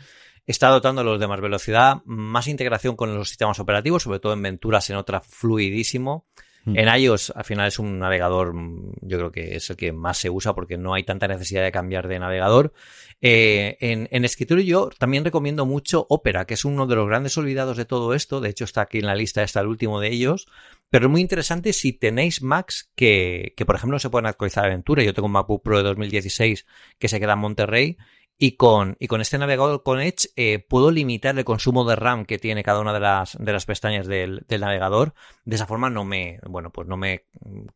[0.47, 4.81] Está dotándolos de más velocidad, más integración con los sistemas operativos, sobre todo en Ventura
[4.81, 6.25] se nota fluidísimo.
[6.65, 6.77] Mm.
[6.77, 8.53] En iOS, al final, es un navegador,
[9.01, 11.71] yo creo que es el que más se usa porque no hay tanta necesidad de
[11.71, 12.73] cambiar de navegador.
[13.21, 17.37] Eh, en, en, escritorio yo también recomiendo mucho Opera, que es uno de los grandes
[17.37, 18.41] olvidados de todo esto.
[18.41, 20.47] De hecho, está aquí en la lista, está el último de ellos.
[20.89, 24.65] Pero es muy interesante si tenéis Macs que, que por ejemplo, no se pueden actualizar
[24.65, 25.03] a Ventura.
[25.03, 26.65] Yo tengo un MacBook Pro de 2016
[26.99, 27.97] que se queda en Monterrey
[28.43, 32.25] y con, y con este navegador con Edge eh, puedo limitar el consumo de RAM
[32.25, 35.13] que tiene cada una de las, de las pestañas del, del, navegador.
[35.45, 37.27] De esa forma no me, bueno, pues no me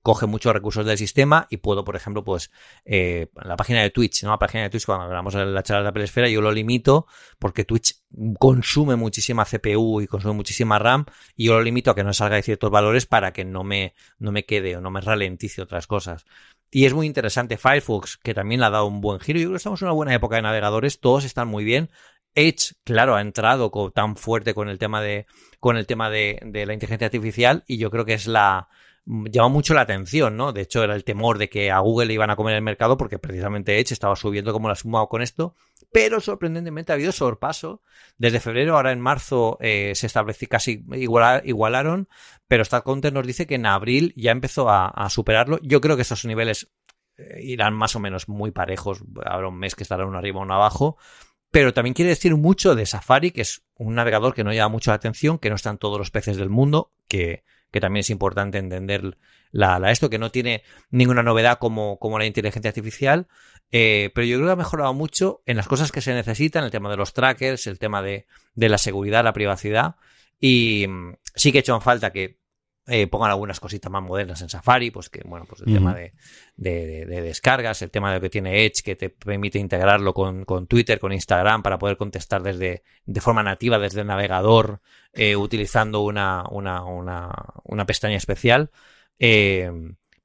[0.02, 2.50] coge muchos recursos del sistema y puedo, por ejemplo, pues
[2.84, 4.32] eh, la página de Twitch, ¿no?
[4.32, 7.06] La página de Twitch cuando hablamos de la charla de la pelesfera yo lo limito
[7.38, 8.02] porque Twitch
[8.40, 12.38] consume muchísima CPU y consume muchísima RAM y yo lo limito a que no salga
[12.38, 15.86] de ciertos valores para que no me, no me quede o no me ralentice otras
[15.86, 16.26] cosas.
[16.76, 19.40] Y es muy interesante Firefox, que también le ha dado un buen giro.
[19.40, 21.90] Yo creo que estamos en una buena época de navegadores, todos están muy bien.
[22.34, 25.26] Edge, claro, ha entrado con, tan fuerte con el tema de,
[25.62, 28.68] con el tema de, de la inteligencia artificial y yo creo que es la,
[29.06, 30.52] llama mucho la atención, ¿no?
[30.52, 32.98] De hecho, era el temor de que a Google le iban a comer el mercado
[32.98, 35.56] porque precisamente Edge estaba subiendo como la sumado con esto,
[35.92, 37.82] pero sorprendentemente ha habido sorpaso.
[38.18, 42.10] Desde febrero, ahora en marzo, eh, se estableció casi igualar, igualaron,
[42.48, 45.60] pero StatCounter nos dice que en abril ya empezó a, superarlo.
[45.62, 46.72] Yo creo que esos niveles
[47.18, 49.04] eh, irán más o menos muy parejos.
[49.24, 50.98] Habrá un mes que estará uno arriba uno abajo.
[51.52, 54.92] Pero también quiere decir mucho de Safari, que es un navegador que no llama mucho
[54.92, 58.58] la atención, que no están todos los peces del mundo, que, que también es importante
[58.58, 59.18] entender
[59.52, 63.28] la, esto, que no tiene ninguna novedad como, como la inteligencia artificial,
[63.70, 66.72] eh, pero yo creo que ha mejorado mucho en las cosas que se necesitan, el
[66.72, 69.96] tema de los trackers, el tema de, de la seguridad, la privacidad,
[70.40, 72.40] y mm, sí que he hecho en falta que
[72.88, 76.14] eh, pongan algunas cositas más modernas en Safari, pues que, bueno, pues el tema de,
[76.56, 81.00] de, descargas, el tema de que tiene Edge, que te permite integrarlo con, con, Twitter,
[81.00, 84.82] con Instagram, para poder contestar desde, de forma nativa desde el navegador,
[85.14, 87.32] eh, utilizando una, una, una,
[87.64, 88.70] una, pestaña especial.
[89.18, 89.72] Eh,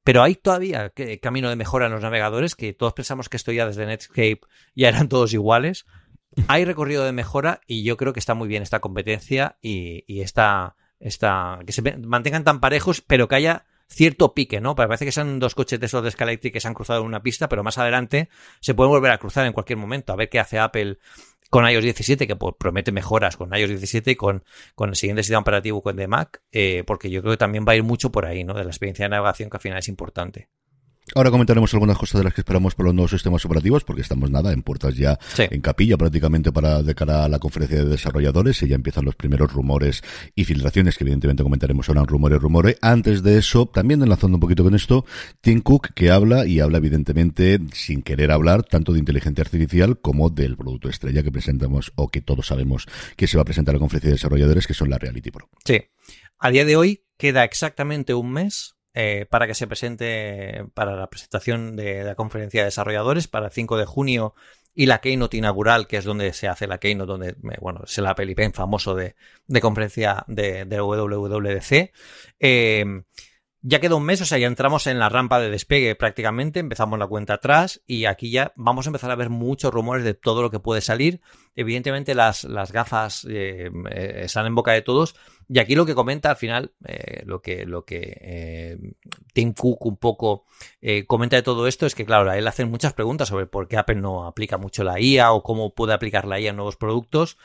[0.05, 0.93] pero hay todavía
[1.23, 4.41] camino de mejora en los navegadores, que todos pensamos que esto ya desde Netscape
[4.75, 5.87] ya eran todos iguales.
[6.47, 10.21] Hay recorrido de mejora y yo creo que está muy bien esta competencia y, y
[10.21, 14.77] esta esta, que se mantengan tan parejos, pero que haya cierto pique, ¿no?
[14.77, 17.23] Parece que sean dos coches de esos de Electric que se han cruzado en una
[17.23, 18.29] pista, pero más adelante
[18.61, 20.13] se pueden volver a cruzar en cualquier momento.
[20.13, 20.99] A ver qué hace Apple
[21.51, 24.45] con iOS 17, que promete mejoras con iOS 17 y con,
[24.77, 27.77] con el siguiente sistema operativo de Mac, eh, porque yo creo que también va a
[27.77, 28.55] ir mucho por ahí, ¿no?
[28.55, 30.49] De la experiencia de navegación que al final es importante.
[31.15, 34.31] Ahora comentaremos algunas cosas de las que esperamos por los nuevos sistemas operativos, porque estamos
[34.31, 38.63] nada en puertas ya en capilla prácticamente para de cara a la conferencia de desarrolladores
[38.63, 40.03] y ya empiezan los primeros rumores
[40.35, 42.77] y filtraciones que evidentemente comentaremos ahora en rumores, rumores.
[42.81, 45.05] Antes de eso, también enlazando un poquito con esto,
[45.41, 50.31] Tim Cook que habla y habla evidentemente sin querer hablar tanto de inteligencia artificial como
[50.31, 53.77] del producto estrella que presentamos o que todos sabemos que se va a presentar a
[53.77, 55.49] la conferencia de desarrolladores que son la Reality Pro.
[55.65, 55.83] Sí.
[56.39, 61.09] A día de hoy queda exactamente un mes eh, para que se presente para la
[61.09, 64.35] presentación de, la conferencia de desarrolladores para el 5 de junio
[64.75, 68.07] y la Keynote inaugural, que es donde se hace la Keynote, donde, bueno, es el
[68.07, 71.93] Apple Pen famoso de, de conferencia de, de WWDC.
[72.39, 72.85] Eh,
[73.63, 76.99] ya queda un mes, o sea, ya entramos en la rampa de despegue prácticamente, empezamos
[76.99, 80.41] la cuenta atrás y aquí ya vamos a empezar a ver muchos rumores de todo
[80.41, 81.21] lo que puede salir.
[81.57, 85.15] Evidentemente las, las gafas eh, eh, están en boca de todos
[85.47, 88.79] y aquí lo que comenta al final, eh, lo que, lo que
[89.35, 90.47] Tim Cook un poco
[91.07, 93.77] comenta de todo esto es que, claro, a él hacen muchas preguntas sobre por qué
[93.77, 97.37] Apple no aplica mucho la IA o cómo puede aplicar la IA en nuevos productos.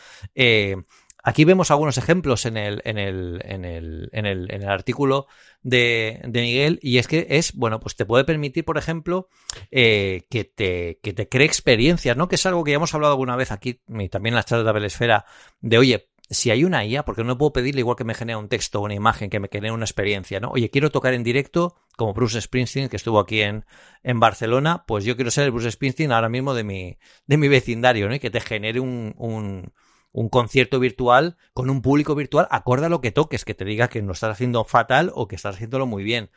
[1.28, 5.26] Aquí vemos algunos ejemplos en el, en el, en el, en el, en el artículo
[5.64, 9.28] de, de, Miguel y es que es, bueno, pues te puede permitir, por ejemplo,
[9.72, 12.28] eh, que, te, que te cree experiencias, ¿no?
[12.28, 14.66] Que es algo que ya hemos hablado alguna vez aquí y también en las charlas
[14.66, 15.26] de Apple Esfera,
[15.62, 18.48] de oye, si hay una IA, porque no puedo pedirle igual que me genere un
[18.48, 20.52] texto o una imagen, que me genere una experiencia, ¿no?
[20.52, 23.66] Oye, quiero tocar en directo, como Bruce Springsteen, que estuvo aquí en,
[24.04, 27.48] en Barcelona, pues yo quiero ser el Bruce Springsteen ahora mismo de mi, de mi
[27.48, 28.14] vecindario, ¿no?
[28.14, 29.74] Y que te genere un, un
[30.16, 33.90] un concierto virtual con un público virtual acorde a lo que toques, que te diga
[33.90, 36.30] que no estás haciendo fatal o que estás haciéndolo muy bien.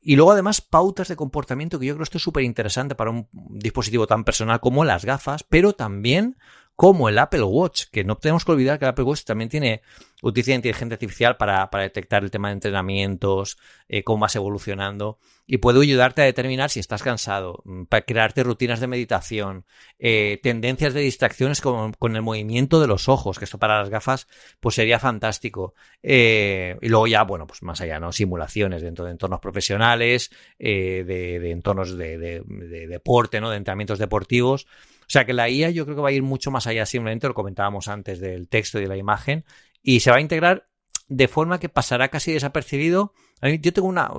[0.00, 3.10] Y luego además pautas de comportamiento que yo creo que esto es súper interesante para
[3.10, 6.38] un dispositivo tan personal como las gafas, pero también
[6.78, 9.82] como el Apple Watch, que no tenemos que olvidar que el Apple Watch también tiene
[10.22, 15.56] utiliza inteligencia artificial para, para, detectar el tema de entrenamientos, eh, cómo vas evolucionando, y
[15.56, 19.66] puede ayudarte a determinar si estás cansado, mm, para crearte rutinas de meditación,
[19.98, 23.90] eh, tendencias de distracciones con, con, el movimiento de los ojos, que esto para las
[23.90, 24.28] gafas
[24.60, 25.74] pues sería fantástico.
[26.04, 28.12] Eh, y luego ya, bueno, pues más allá, ¿no?
[28.12, 33.50] Simulaciones dentro de entornos profesionales, de, entornos de deporte, ¿no?
[33.50, 34.68] De entrenamientos deportivos.
[35.08, 37.26] O sea que la IA yo creo que va a ir mucho más allá, simplemente
[37.26, 39.46] lo comentábamos antes del texto y de la imagen,
[39.82, 40.68] y se va a integrar
[41.08, 43.14] de forma que pasará casi desapercibido.
[43.40, 44.10] Yo tengo una.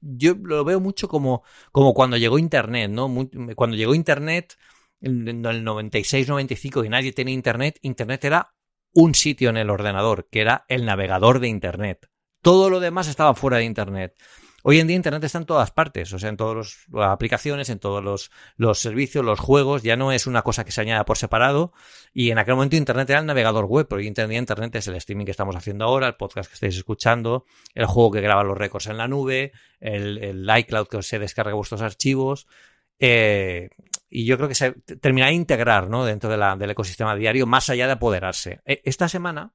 [0.00, 3.08] yo lo veo mucho como, como cuando llegó Internet, ¿no?
[3.54, 4.56] cuando llegó Internet
[5.00, 8.54] en el 96-95 y nadie tenía Internet, Internet era
[8.92, 12.08] un sitio en el ordenador, que era el navegador de Internet.
[12.42, 14.16] Todo lo demás estaba fuera de Internet.
[14.64, 17.78] Hoy en día Internet está en todas partes, o sea, en todas las aplicaciones, en
[17.78, 21.16] todos los, los, servicios, los juegos, ya no es una cosa que se añada por
[21.16, 21.72] separado.
[22.12, 24.88] Y en aquel momento Internet era el navegador web, pero hoy en día Internet es
[24.88, 27.44] el streaming que estamos haciendo ahora, el podcast que estáis escuchando,
[27.74, 31.80] el juego que graba los récords en la nube, el, iCloud que se descarga vuestros
[31.80, 32.48] archivos.
[32.98, 33.70] Eh,
[34.10, 36.04] y yo creo que se termina de integrar ¿no?
[36.04, 38.60] dentro del ecosistema diario, más allá de apoderarse.
[38.64, 39.52] E, esta semana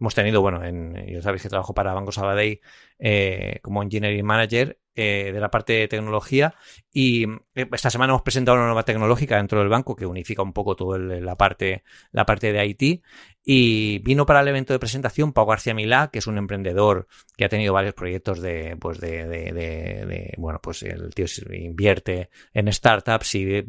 [0.00, 2.60] hemos tenido, bueno, en, ya sabéis que trabajo para Banco Sabadell
[3.00, 6.54] eh, como Engineering Manager eh, de la parte de tecnología.
[6.92, 10.52] Y eh, esta semana hemos presentado una nueva tecnológica dentro del banco que unifica un
[10.52, 13.02] poco toda la parte, la parte de IT
[13.42, 17.46] y vino para el evento de presentación Pau García Milá, que es un emprendedor que
[17.46, 23.64] ha tenido varios proyectos de, pues de, bueno, pues el tío invierte en startups y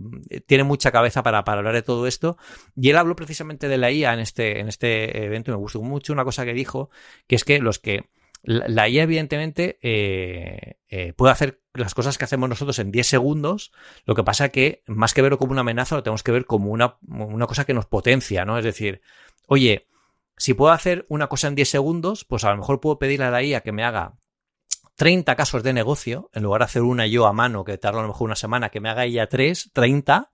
[0.46, 2.38] tiene mucha cabeza para, para hablar de todo esto.
[2.76, 6.12] Y él habló precisamente de la IA en este, en este evento me gustó mucho
[6.12, 6.90] una cosa que dijo,
[7.28, 8.10] que es que los que
[8.44, 13.72] la, IA, evidentemente, eh, eh, puede hacer las cosas que hacemos nosotros en 10 segundos.
[14.06, 16.72] Lo que pasa que, más que verlo como una amenaza, lo tenemos que ver como
[16.72, 18.58] una, una cosa que nos potencia, ¿no?
[18.58, 19.02] Es decir,
[19.48, 19.88] oye,
[20.38, 23.32] si puedo hacer una cosa en 10 segundos, pues a lo mejor puedo pedirle a
[23.32, 24.18] la IA que me haga
[24.96, 28.02] 30 casos de negocio, en lugar de hacer una yo a mano, que tarda a
[28.04, 30.32] lo mejor una semana, que me haga ella 3, 30,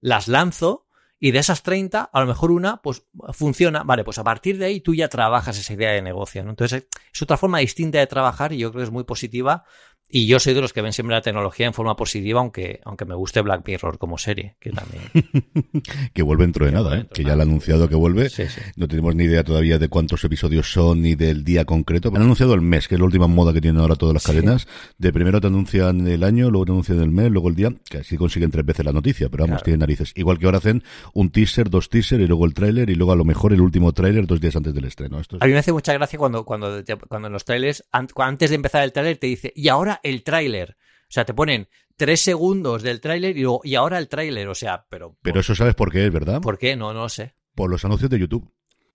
[0.00, 0.86] las lanzo
[1.20, 3.82] y de esas 30, a lo mejor una, pues funciona.
[3.82, 6.44] Vale, pues a partir de ahí tú ya trabajas esa idea de negocio.
[6.44, 6.50] ¿no?
[6.50, 9.64] Entonces, es otra forma distinta de trabajar y yo creo que es muy positiva
[10.10, 13.04] y yo soy de los que ven siempre la tecnología en forma positiva, aunque, aunque
[13.04, 15.02] me guste Black Mirror como serie, que también.
[16.14, 17.06] que vuelve dentro de nada, ¿eh?
[17.12, 18.30] que ya lo ha anunciado que vuelve.
[18.76, 22.08] No tenemos ni idea todavía de cuántos episodios son ni del día concreto.
[22.08, 24.66] Han anunciado el mes, que es la última moda que tienen ahora todas las cadenas.
[24.96, 27.98] De primero te anuncian el año, luego te anuncian el mes, luego el día, que
[27.98, 30.12] así consiguen tres veces la noticia, pero vamos, tienen narices.
[30.14, 33.16] Igual que ahora hacen un teaser, dos teasers y luego el tráiler y luego a
[33.16, 35.20] lo mejor el último tráiler dos días antes del estreno.
[35.40, 38.82] A mí me hace mucha gracia cuando, cuando, cuando en los trailers, antes de empezar
[38.84, 40.76] el tráiler te dice, y ahora el tráiler.
[41.02, 44.86] O sea, te ponen tres segundos del tráiler y, y ahora el tráiler, o sea,
[44.88, 45.16] pero...
[45.22, 46.40] Pero eso sabes por qué es, ¿verdad?
[46.40, 46.76] ¿Por qué?
[46.76, 47.34] No, no lo sé.
[47.54, 48.50] Por los anuncios de YouTube.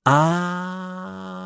[0.05, 1.42] Ah.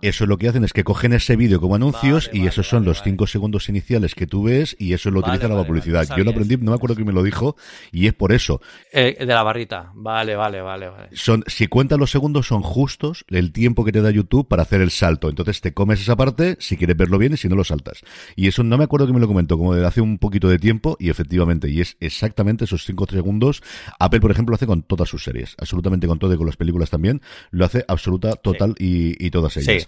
[0.00, 3.02] Eso lo que hacen es que cogen ese vídeo como anuncios y esos son los
[3.02, 6.06] cinco segundos iniciales que tú ves y eso lo utilizan la publicidad.
[6.16, 7.56] Yo lo aprendí, no me acuerdo quién me lo dijo
[7.90, 8.60] y es por eso.
[8.92, 9.90] Eh, de la barrita.
[9.94, 11.08] Vale, vale, vale, vale.
[11.12, 14.80] Son, si cuentas los segundos son justos el tiempo que te da YouTube para hacer
[14.80, 15.28] el salto.
[15.28, 18.02] Entonces te comes esa parte si quieres verlo bien y si no lo saltas.
[18.36, 20.60] Y eso no me acuerdo que me lo comentó como de hace un poquito de
[20.60, 23.62] tiempo y efectivamente, y es exactamente esos cinco segundos.
[23.98, 26.56] Apple, por ejemplo, lo hace con todas sus series, absolutamente con todo y con las
[26.56, 27.20] películas también.
[27.50, 29.87] Lo hace absoluta, total y, y, todas ellas.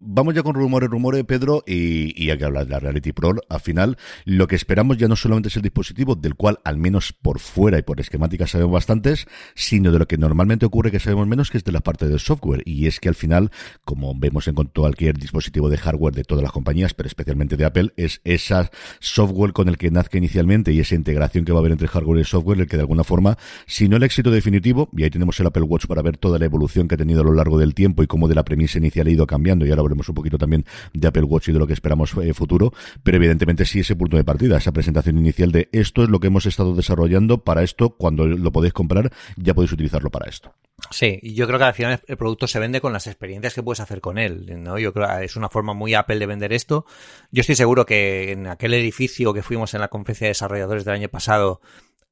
[0.00, 3.34] Vamos ya con rumores, rumores, Pedro, y, hay que hablar de la Reality Pro.
[3.48, 7.12] Al final, lo que esperamos ya no solamente es el dispositivo, del cual al menos
[7.12, 11.26] por fuera y por esquemática sabemos bastantes, sino de lo que normalmente ocurre que sabemos
[11.26, 12.62] menos, que es de la parte del software.
[12.64, 13.50] Y es que al final,
[13.84, 17.92] como vemos en cualquier dispositivo de hardware de todas las compañías, pero especialmente de Apple,
[17.96, 21.72] es esa software con el que nazca inicialmente y esa integración que va a haber
[21.72, 25.02] entre hardware y software, el que de alguna forma, si no el éxito definitivo, y
[25.02, 27.32] ahí tenemos el Apple Watch para ver toda la evolución que ha tenido a lo
[27.32, 30.08] largo del tiempo y cómo de la premisa inicial ha ido cambiando, y ahora hablemos
[30.08, 32.72] un poquito también de Apple Watch y de lo que esperamos eh, futuro,
[33.02, 36.28] pero evidentemente sí ese punto de partida, esa presentación inicial de esto es lo que
[36.28, 40.54] hemos estado desarrollando para esto, cuando lo podéis comprar ya podéis utilizarlo para esto.
[40.90, 43.62] Sí, y yo creo que al final el producto se vende con las experiencias que
[43.62, 44.78] puedes hacer con él, ¿no?
[44.78, 46.86] Yo creo que es una forma muy Apple de vender esto.
[47.32, 50.94] Yo estoy seguro que en aquel edificio que fuimos en la conferencia de desarrolladores del
[50.94, 51.60] año pasado,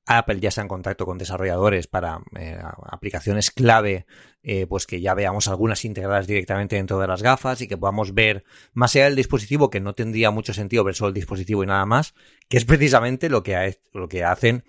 [0.07, 4.07] Apple ya está en contacto con desarrolladores para eh, aplicaciones clave,
[4.43, 8.15] eh, pues que ya veamos algunas integradas directamente dentro de las gafas y que podamos
[8.15, 11.67] ver más allá del dispositivo, que no tendría mucho sentido ver solo el dispositivo y
[11.67, 12.15] nada más,
[12.49, 14.65] que es precisamente lo que, lo que hacen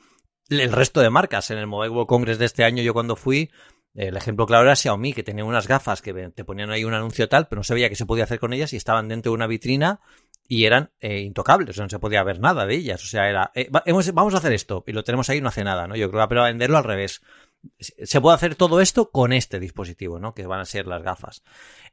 [0.50, 1.52] el resto de marcas.
[1.52, 3.52] En el Mobile World Congress de este año, yo cuando fui,
[3.93, 7.28] el ejemplo claro era Xiaomi, que tenía unas gafas que te ponían ahí un anuncio
[7.30, 9.47] tal, pero no sabía qué se podía hacer con ellas y estaban dentro de una
[9.47, 10.02] vitrina
[10.47, 13.03] y eran eh, intocables, no se podía ver nada de ellas.
[13.03, 15.63] O sea, era, eh, vamos a hacer esto y lo tenemos ahí y no hace
[15.63, 15.95] nada, ¿no?
[15.95, 17.21] Yo creo que va a venderlo al revés.
[17.79, 20.33] Se puede hacer todo esto con este dispositivo, ¿no?
[20.33, 21.43] Que van a ser las gafas.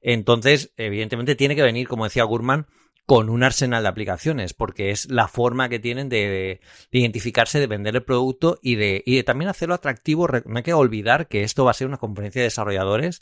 [0.00, 2.66] Entonces, evidentemente, tiene que venir, como decía Gurman,
[3.06, 7.66] con un arsenal de aplicaciones, porque es la forma que tienen de, de, identificarse, de
[7.66, 10.28] vender el producto y de, y de también hacerlo atractivo.
[10.46, 13.20] No hay que olvidar que esto va a ser una conferencia de desarrolladores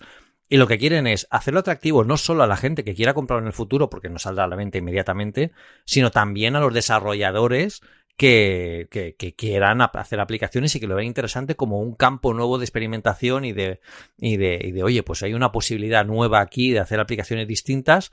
[0.53, 3.41] y lo que quieren es hacerlo atractivo no solo a la gente que quiera comprarlo
[3.41, 5.51] en el futuro, porque no saldrá a la venta inmediatamente,
[5.87, 7.81] sino también a los desarrolladores
[8.19, 12.59] que, que, que, quieran hacer aplicaciones y que lo vean interesante como un campo nuevo
[12.59, 13.81] de experimentación y de,
[14.19, 18.11] y de, y de, oye, pues hay una posibilidad nueva aquí de hacer aplicaciones distintas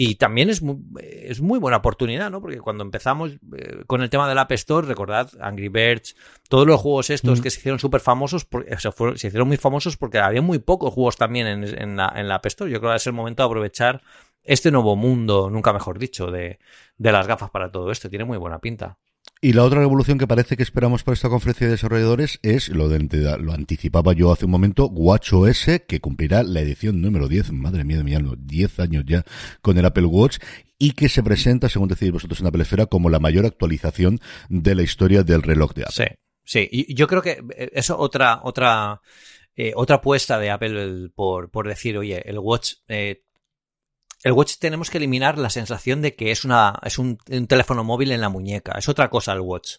[0.00, 2.40] y también es muy, es muy buena oportunidad, ¿no?
[2.40, 6.14] Porque cuando empezamos eh, con el tema del App Store, recordad, Angry Birds,
[6.48, 7.42] todos los juegos estos mm.
[7.42, 8.46] que se hicieron súper famosos,
[8.78, 12.28] se, se, hicieron muy famosos porque había muy pocos juegos también en, en, la, en
[12.28, 12.70] la App Store.
[12.70, 14.00] Yo creo que es el momento de aprovechar
[14.44, 16.60] este nuevo mundo, nunca mejor dicho, de,
[16.96, 18.08] de las gafas para todo esto.
[18.08, 18.98] Tiene muy buena pinta.
[19.40, 22.88] Y la otra revolución que parece que esperamos para esta conferencia de desarrolladores es lo
[22.88, 22.98] de
[23.38, 27.98] lo anticipaba yo hace un momento, WatchOS, que cumplirá la edición número 10, madre mía
[27.98, 29.24] de mi alma, 10 años ya
[29.62, 30.38] con el Apple Watch
[30.76, 34.74] y que se presenta, según decís vosotros en Apple Esfera, como la mayor actualización de
[34.74, 36.18] la historia del reloj de Apple.
[36.44, 39.00] Sí, sí, y yo creo que eh, eso otra otra
[39.54, 43.22] eh, otra apuesta de Apple por, por decir, oye, el Watch eh,
[44.24, 48.12] el watch tenemos que eliminar la sensación de que es, una, es un, teléfono móvil
[48.12, 48.72] en la muñeca.
[48.78, 49.76] Es otra cosa el watch.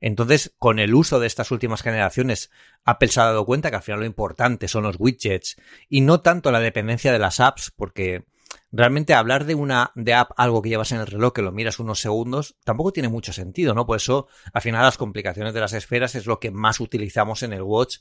[0.00, 2.50] Entonces, con el uso de estas últimas generaciones,
[2.84, 5.56] Apple se ha dado cuenta que al final lo importante son los widgets
[5.88, 8.24] y no tanto la dependencia de las apps, porque
[8.70, 11.80] realmente hablar de una de app, algo que llevas en el reloj, que lo miras
[11.80, 13.86] unos segundos, tampoco tiene mucho sentido, ¿no?
[13.86, 17.52] Por eso, al final, las complicaciones de las esferas es lo que más utilizamos en
[17.52, 17.96] el watch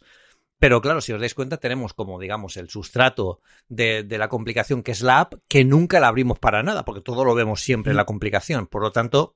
[0.59, 4.83] pero claro, si os dais cuenta, tenemos como, digamos, el sustrato de, de, la complicación
[4.83, 7.91] que es la app, que nunca la abrimos para nada, porque todo lo vemos siempre
[7.91, 8.67] en la complicación.
[8.67, 9.35] Por lo tanto,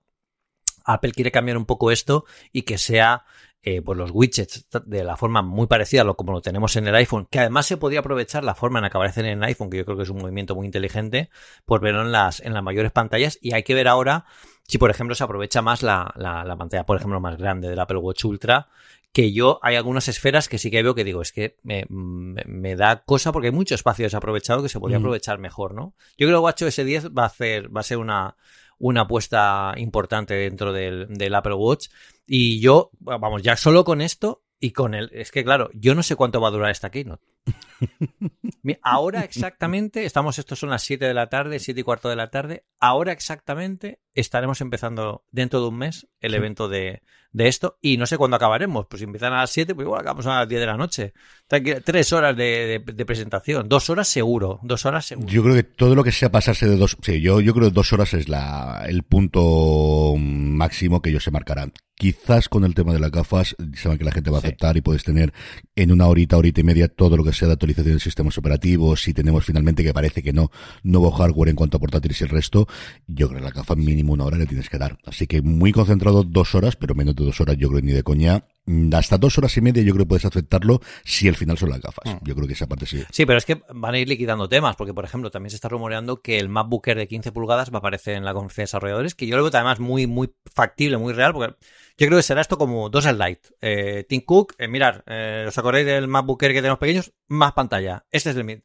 [0.86, 3.24] Apple quiere cambiar un poco esto y que sea
[3.64, 6.88] eh, pues los widgets de la forma muy parecida a lo como lo tenemos en
[6.88, 9.44] el iPhone, que además se podría aprovechar la forma en la que aparecen en el
[9.44, 11.30] iPhone, que yo creo que es un movimiento muy inteligente,
[11.66, 14.26] pues verlo en las, en las mayores pantallas y hay que ver ahora
[14.68, 17.80] si, por ejemplo, se aprovecha más la, la, la pantalla, por ejemplo, más grande del
[17.80, 18.70] Apple Watch Ultra,
[19.14, 22.76] que yo hay algunas esferas que sí que veo que digo, es que me, me,
[22.76, 25.94] da cosa porque hay mucho espacio desaprovechado que se podría aprovechar mejor, ¿no?
[26.18, 28.38] Yo creo que WatchOS 10 va a hacer, va a ser una,
[28.78, 31.90] una apuesta importante dentro del, del Apple Watch.
[32.26, 35.10] Y yo, vamos, ya solo con esto y con el.
[35.14, 37.24] Es que, claro, yo no sé cuánto va a durar esta keynote.
[38.84, 42.30] Ahora exactamente, estamos, estos son las 7 de la tarde, 7 y cuarto de la
[42.30, 42.66] tarde.
[42.80, 47.02] Ahora exactamente estaremos empezando dentro de un mes el evento de,
[47.34, 48.86] de esto y no sé cuándo acabaremos.
[48.88, 51.14] Pues si empiezan a las 7, pues igual acabamos a las 10 de la noche.
[51.48, 55.28] Tres horas de, de, presentación, dos horas seguro, dos horas seguro.
[55.28, 57.74] Yo creo que todo lo que sea pasarse de dos, sí, yo, yo creo que
[57.74, 61.74] dos horas es la, el punto máximo que ellos se marcarán.
[61.96, 64.82] Quizás con el tema de las gafas, saben que la gente va a aceptar y
[64.82, 65.34] puedes tener
[65.76, 69.04] en una horita, horita y media todo lo que sea de actualización de sistemas operativos.
[69.04, 70.52] Si tenemos finalmente que parece que no,
[70.84, 72.68] nuevo hardware en cuanto a portátiles y el resto,
[73.08, 74.98] yo creo que la gafa mínimo una hora le tienes que dar.
[75.06, 78.04] Así que muy concentrado dos horas, pero menos de dos horas yo creo ni de
[78.04, 78.46] coña.
[78.66, 81.70] Mm, hasta dos horas y media yo creo que puedes aceptarlo si el final son
[81.70, 82.06] las gafas.
[82.06, 82.26] Mm.
[82.26, 83.04] Yo creo que esa parte sí.
[83.12, 85.70] Sí, pero es que van a ir liquidando temas, porque por ejemplo también se está
[85.70, 88.66] rumoreando que el MacBook Air de 15 pulgadas va a aparecer en la conferencia de
[88.66, 91.56] desarrolladores, que yo lo veo además muy, muy factible, muy real, porque
[91.98, 93.48] yo creo que será esto como dos Light.
[93.62, 97.14] Eh, Tim Cook, eh, mirar, eh, ¿os acordáis del MacBook Air que tenemos pequeños?
[97.28, 98.06] Más pantalla.
[98.12, 98.60] Este es el mid.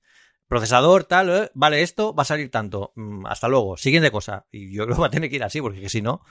[0.49, 2.92] Procesador, tal, eh, vale, esto va a salir tanto.
[2.94, 3.76] Mm, hasta luego.
[3.76, 4.47] Siguiente cosa.
[4.53, 6.22] Y yo creo que va a tener que ir así, porque si no,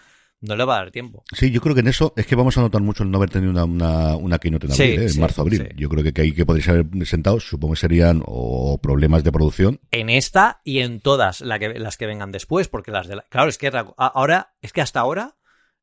[0.42, 1.24] no le va a dar tiempo.
[1.34, 3.30] Sí, yo creo que en eso es que vamos a notar mucho el no haber
[3.30, 5.08] tenido una, una, una keynote en abril, ¿eh?
[5.10, 5.70] en marzo-abril.
[5.76, 9.32] Yo creo que, que ahí que podéis haber sentado, supongo que serían o problemas de
[9.32, 9.80] producción.
[9.92, 13.26] En esta y en todas la que, las que vengan después, porque las de la,
[13.30, 15.36] Claro, es que ahora, es que hasta ahora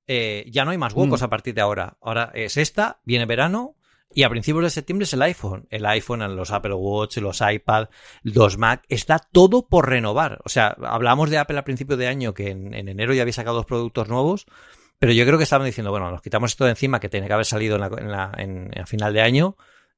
[0.07, 1.25] eh, ya no hay más huecos mm.
[1.25, 1.97] a partir de ahora.
[2.01, 3.77] Ahora es esta, viene verano,
[4.15, 5.67] y a principios de septiembre es el iPhone.
[5.71, 7.89] El iPhone, los Apple Watch, los iPad,
[8.23, 10.41] los Mac, está todo por renovar.
[10.45, 13.57] O sea, hablábamos de Apple a principio de año que en, enero ya había sacado
[13.57, 14.47] dos productos nuevos,
[14.99, 17.33] pero yo creo que estaban diciendo, bueno, nos quitamos esto de encima que tiene que
[17.33, 19.57] haber salido en, la, en, final de año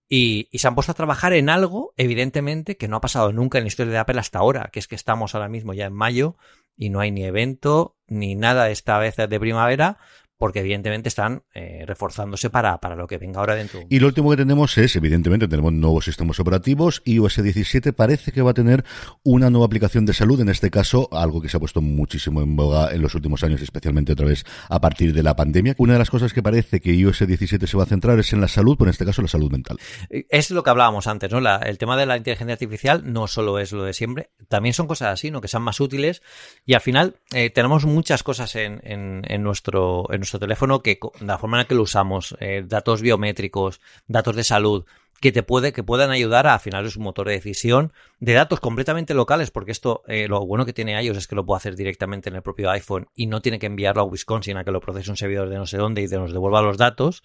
[0.08, 3.58] y, y, se han puesto a trabajar en algo, evidentemente, que no ha pasado nunca
[3.58, 5.94] en la historia de Apple hasta ahora, que es que estamos ahora mismo ya en
[5.94, 6.36] mayo
[6.76, 9.98] y no hay ni evento ni nada esta vez de primavera,
[10.44, 13.80] porque evidentemente están eh, reforzándose para, para lo que venga ahora dentro.
[13.88, 17.00] Y lo último que tenemos es, evidentemente, tenemos nuevos sistemas operativos.
[17.06, 18.84] iOS 17 parece que va a tener
[19.22, 22.56] una nueva aplicación de salud, en este caso, algo que se ha puesto muchísimo en
[22.56, 25.74] boga en los últimos años, especialmente otra vez a partir de la pandemia.
[25.78, 28.42] Una de las cosas que parece que iOS 17 se va a centrar es en
[28.42, 29.78] la salud, pero en este caso la salud mental.
[30.10, 31.38] Eh, es lo que hablábamos antes, ¿no?
[31.38, 35.08] el tema de la inteligencia artificial no solo es lo de siempre, también son cosas
[35.08, 35.40] así, ¿no?
[35.40, 36.20] Que sean más útiles
[36.66, 40.98] y al final eh, tenemos muchas cosas en, en, en nuestro, en nuestro teléfono que
[41.20, 44.84] la forma en la que lo usamos, eh, datos biométricos, datos de salud,
[45.20, 49.14] que te puede, que puedan ayudar a afinar su motor de decisión de datos completamente
[49.14, 52.28] locales, porque esto, eh, lo bueno que tiene iOS es que lo puede hacer directamente
[52.28, 55.10] en el propio iPhone y no tiene que enviarlo a Wisconsin a que lo procese
[55.10, 57.22] un servidor de no sé dónde y te nos devuelva los datos.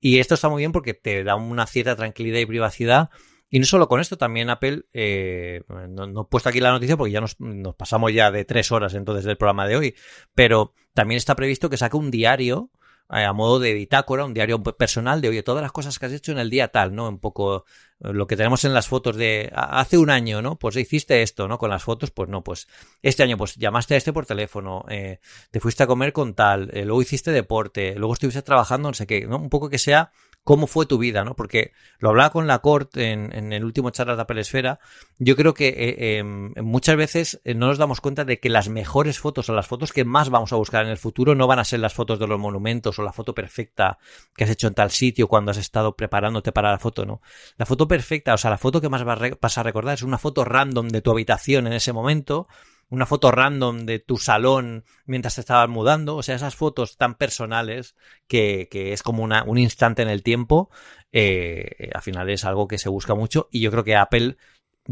[0.00, 3.10] Y esto está muy bien porque te da una cierta tranquilidad y privacidad
[3.48, 7.12] y no solo con esto, también Apple, eh, no, he puesto aquí la noticia porque
[7.12, 7.36] ya nos,
[7.76, 9.94] pasamos ya de tres horas entonces del programa de hoy,
[10.34, 12.70] pero también está previsto que saque un diario
[13.12, 16.12] eh, a modo de bitácora, un diario personal de, oye, todas las cosas que has
[16.12, 17.06] hecho en el día tal, ¿no?
[17.06, 17.66] Un poco
[18.00, 20.58] eh, lo que tenemos en las fotos de hace un año, ¿no?
[20.58, 21.58] Pues hiciste esto, ¿no?
[21.58, 22.66] Con las fotos, pues no, pues
[23.02, 25.20] este año, pues llamaste a este por teléfono, eh,
[25.50, 29.26] te fuiste a comer con tal, luego hiciste deporte, luego estuviste trabajando, no sé qué,
[29.26, 29.36] ¿no?
[29.36, 30.10] Un poco que sea
[30.46, 31.34] cómo fue tu vida, ¿no?
[31.34, 34.78] Porque lo hablaba con la corte en, el último charla de Apple Esfera.
[35.18, 38.68] Yo creo que eh, em, muchas veces eh, no nos damos cuenta de que las
[38.68, 41.58] mejores fotos o las fotos que más vamos a buscar en el futuro no van
[41.58, 43.98] a ser las fotos de los monumentos o la foto perfecta
[44.36, 47.20] que has hecho en tal sitio cuando has estado preparándote para la foto, ¿no?
[47.56, 50.44] La foto perfecta, o sea, la foto que más vas a recordar es una foto
[50.44, 52.46] random de tu habitación en ese momento
[52.88, 57.14] una foto random de tu salón mientras te estabas mudando, o sea, esas fotos tan
[57.16, 57.96] personales
[58.28, 60.70] que, que es como una, un instante en el tiempo,
[61.12, 64.36] eh, al final es algo que se busca mucho y yo creo que Apple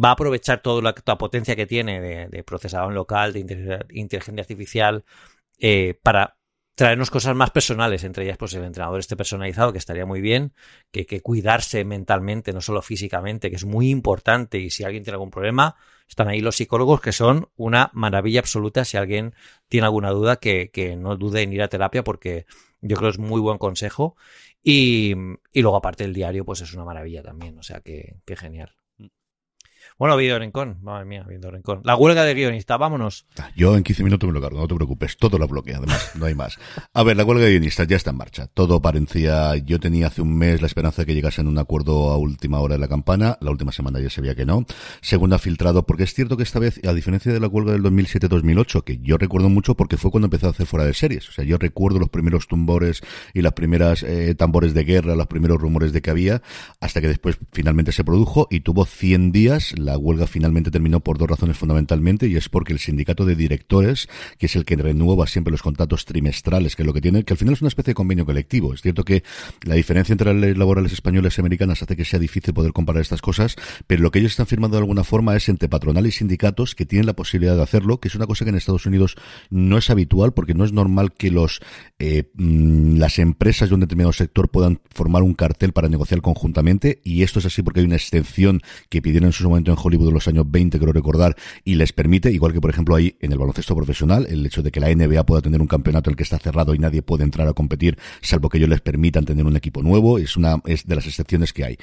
[0.02, 3.40] va a aprovechar toda la, potencia que tiene de, de, procesador local, de
[3.90, 5.04] inteligencia artificial,
[5.58, 6.36] eh, para
[6.74, 10.52] traernos cosas más personales, entre ellas pues el entrenador este personalizado, que estaría muy bien,
[10.90, 15.14] que, que cuidarse mentalmente, no solo físicamente, que es muy importante y si alguien tiene
[15.14, 15.76] algún problema,
[16.08, 18.84] están ahí los psicólogos que son una maravilla absoluta.
[18.84, 19.34] Si alguien
[19.68, 22.46] tiene alguna duda, que, que no dude en ir a terapia porque
[22.80, 24.16] yo creo que es muy buen consejo.
[24.62, 25.14] Y,
[25.52, 27.58] y luego aparte el diario, pues es una maravilla también.
[27.58, 28.76] O sea que, que genial.
[29.96, 31.80] Bueno, Vídeo Rincón, madre mía, Vídeo Rincón.
[31.84, 33.26] La huelga de guionista, vámonos.
[33.54, 36.26] Yo en 15 minutos me lo cargo, no te preocupes, todo lo bloquea, además, no
[36.26, 36.58] hay más.
[36.92, 38.48] A ver, la huelga de guionistas ya está en marcha.
[38.48, 42.10] Todo parecía, yo tenía hace un mes la esperanza de que llegasen a un acuerdo
[42.10, 44.66] a última hora de la campana, la última semana ya se veía que no.
[45.00, 47.84] Según ha filtrado, porque es cierto que esta vez, a diferencia de la huelga del
[47.84, 51.32] 2007-2008, que yo recuerdo mucho porque fue cuando empezó a hacer fuera de series, o
[51.32, 53.00] sea, yo recuerdo los primeros tumbores
[53.32, 56.42] y las primeras eh, tambores de guerra, los primeros rumores de que había,
[56.80, 61.18] hasta que después finalmente se produjo y tuvo 100 días, la huelga finalmente terminó por
[61.18, 64.08] dos razones fundamentalmente y es porque el sindicato de directores,
[64.38, 67.34] que es el que renueva siempre los contratos trimestrales, que es lo que tiene, que
[67.34, 68.74] al final es una especie de convenio colectivo.
[68.74, 69.22] Es cierto que
[69.62, 73.02] la diferencia entre las leyes laborales españolas y americanas hace que sea difícil poder comparar
[73.02, 73.56] estas cosas,
[73.86, 76.86] pero lo que ellos están firmando de alguna forma es entre patronal y sindicatos que
[76.86, 79.16] tienen la posibilidad de hacerlo, que es una cosa que en Estados Unidos
[79.50, 81.60] no es habitual porque no es normal que los
[81.98, 87.00] eh, mm, las empresas de un determinado sector puedan formar un cartel para negociar conjuntamente
[87.04, 90.08] y esto es así porque hay una excepción que pidieron en su momento en Hollywood
[90.08, 93.32] en los años 20, creo recordar, y les permite, igual que por ejemplo ahí en
[93.32, 96.16] el baloncesto profesional, el hecho de que la NBA pueda tener un campeonato en el
[96.16, 99.44] que está cerrado y nadie puede entrar a competir, salvo que ellos les permitan tener
[99.44, 101.78] un equipo nuevo, es una es de las excepciones que hay.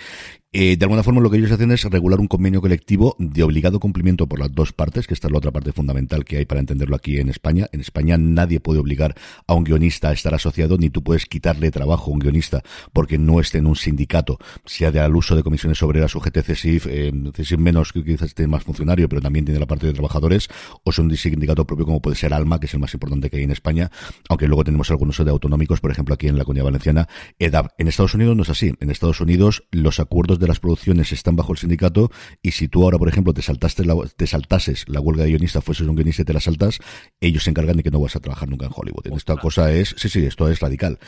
[0.53, 3.79] Eh, de alguna forma lo que ellos hacen es regular un convenio colectivo de obligado
[3.79, 6.59] cumplimiento por las dos partes, que esta es la otra parte fundamental que hay para
[6.59, 7.69] entenderlo aquí en España.
[7.71, 9.15] En España nadie puede obligar
[9.47, 13.17] a un guionista a estar asociado, ni tú puedes quitarle trabajo a un guionista porque
[13.17, 17.13] no esté en un sindicato, sea al uso de comisiones obreras o GT CSIF, eh,
[17.31, 20.49] CSIF menos que quizás esté más funcionario, pero también tiene la parte de trabajadores,
[20.83, 23.37] o sea un sindicato propio como puede ser Alma, que es el más importante que
[23.37, 23.89] hay en España,
[24.27, 27.07] aunque luego tenemos algunos de autonómicos, por ejemplo aquí en la Comunidad Valenciana,
[27.39, 27.67] EDAP.
[27.77, 28.73] En Estados Unidos no es así.
[28.81, 32.11] En Estados Unidos los acuerdos de las producciones están bajo el sindicato
[32.41, 35.61] y si tú ahora, por ejemplo, te saltaste la, te saltases la huelga de guionista,
[35.61, 36.79] fueses un guionista y te la saltas,
[37.19, 39.07] ellos se encargan de que no vas a trabajar nunca en Hollywood.
[39.15, 40.99] Esta cosa es, sí, sí, esto es radical.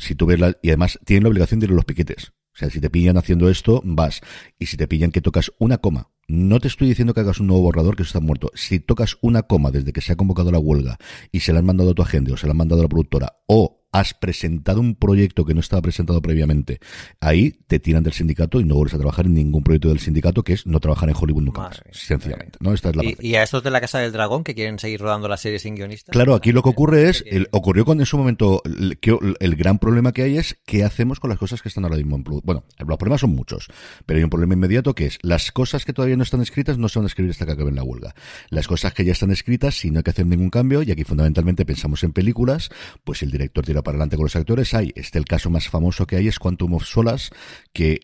[0.00, 2.32] si tú ves la, y además tienen la obligación de ir a los piquetes.
[2.54, 4.20] O sea, si te pillan haciendo esto, vas.
[4.58, 7.46] Y si te pillan que tocas una coma, no te estoy diciendo que hagas un
[7.46, 8.50] nuevo borrador que eso está muerto.
[8.54, 10.98] Si tocas una coma desde que se ha convocado la huelga
[11.32, 12.88] y se la han mandado a tu agente o se la han mandado a la
[12.88, 16.80] productora o has presentado un proyecto que no estaba presentado previamente,
[17.20, 20.42] ahí te tiran del sindicato y no vuelves a trabajar en ningún proyecto del sindicato,
[20.42, 22.58] que es no trabajar en Hollywood nunca más, sencillamente.
[22.60, 22.72] ¿no?
[22.72, 25.00] Esta es la ¿Y, ¿Y, a estos de la Casa del Dragón que quieren seguir
[25.00, 26.12] rodando la serie sin guionistas?
[26.12, 30.12] Claro, aquí lo que ocurre es, el, ocurrió con en su momento, el, gran problema
[30.12, 32.98] que hay es qué hacemos con las cosas que están ahora mismo en Bueno, los
[32.98, 33.66] problemas son muchos,
[34.06, 36.88] pero hay un problema inmediato que es las cosas que todavía no están escritas no
[36.88, 38.14] se van a escribir hasta que acaben la huelga.
[38.48, 41.04] Las cosas que ya están escritas, si no hay que hacer ningún cambio, y aquí
[41.04, 42.70] fundamentalmente pensamos en películas,
[43.04, 44.92] pues el director para adelante con los actores, hay.
[44.94, 47.30] Este el caso más famoso que hay es Quantum of Solas,
[47.72, 48.00] que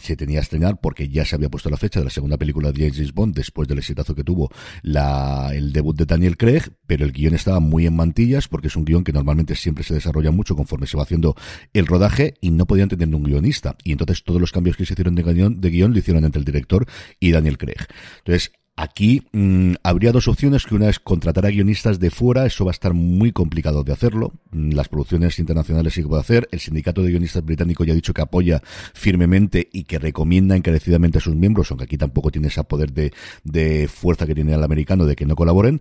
[0.00, 2.72] se tenía a estrenar porque ya se había puesto la fecha de la segunda película
[2.72, 4.50] de James Bond después del exitazo que tuvo
[4.82, 8.84] el debut de Daniel Craig, pero el guion estaba muy en mantillas porque es un
[8.84, 11.34] guion que normalmente siempre se desarrolla mucho conforme se va haciendo
[11.72, 13.76] el rodaje y no podían tener un guionista.
[13.84, 16.38] Y entonces todos los cambios que se hicieron de guion, de guion lo hicieron entre
[16.38, 16.86] el director
[17.20, 17.86] y Daniel Craig.
[18.18, 22.66] Entonces, Aquí mmm, habría dos opciones, que una es contratar a guionistas de fuera, eso
[22.66, 24.34] va a estar muy complicado de hacerlo.
[24.50, 26.46] Mm, las producciones internacionales sí que puede hacer.
[26.52, 28.60] El sindicato de guionistas británico ya ha dicho que apoya
[28.92, 33.14] firmemente y que recomienda encarecidamente a sus miembros, aunque aquí tampoco tiene ese poder de,
[33.44, 35.80] de fuerza que tiene el americano de que no colaboren.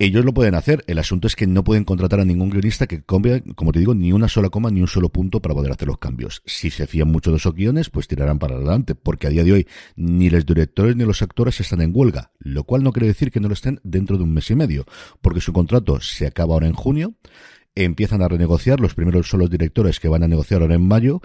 [0.00, 0.82] Ellos lo pueden hacer.
[0.88, 3.94] El asunto es que no pueden contratar a ningún guionista que cambie, como te digo,
[3.94, 6.42] ni una sola coma ni un solo punto para poder hacer los cambios.
[6.44, 9.52] Si se fían mucho de esos guiones, pues tirarán para adelante, porque a día de
[9.52, 13.30] hoy ni los directores ni los actores están en huelga lo cual no quiere decir
[13.30, 14.84] que no lo estén dentro de un mes y medio,
[15.20, 17.14] porque su contrato se acaba ahora en junio,
[17.74, 21.20] empiezan a renegociar, los primeros son los directores que van a negociar ahora en mayo,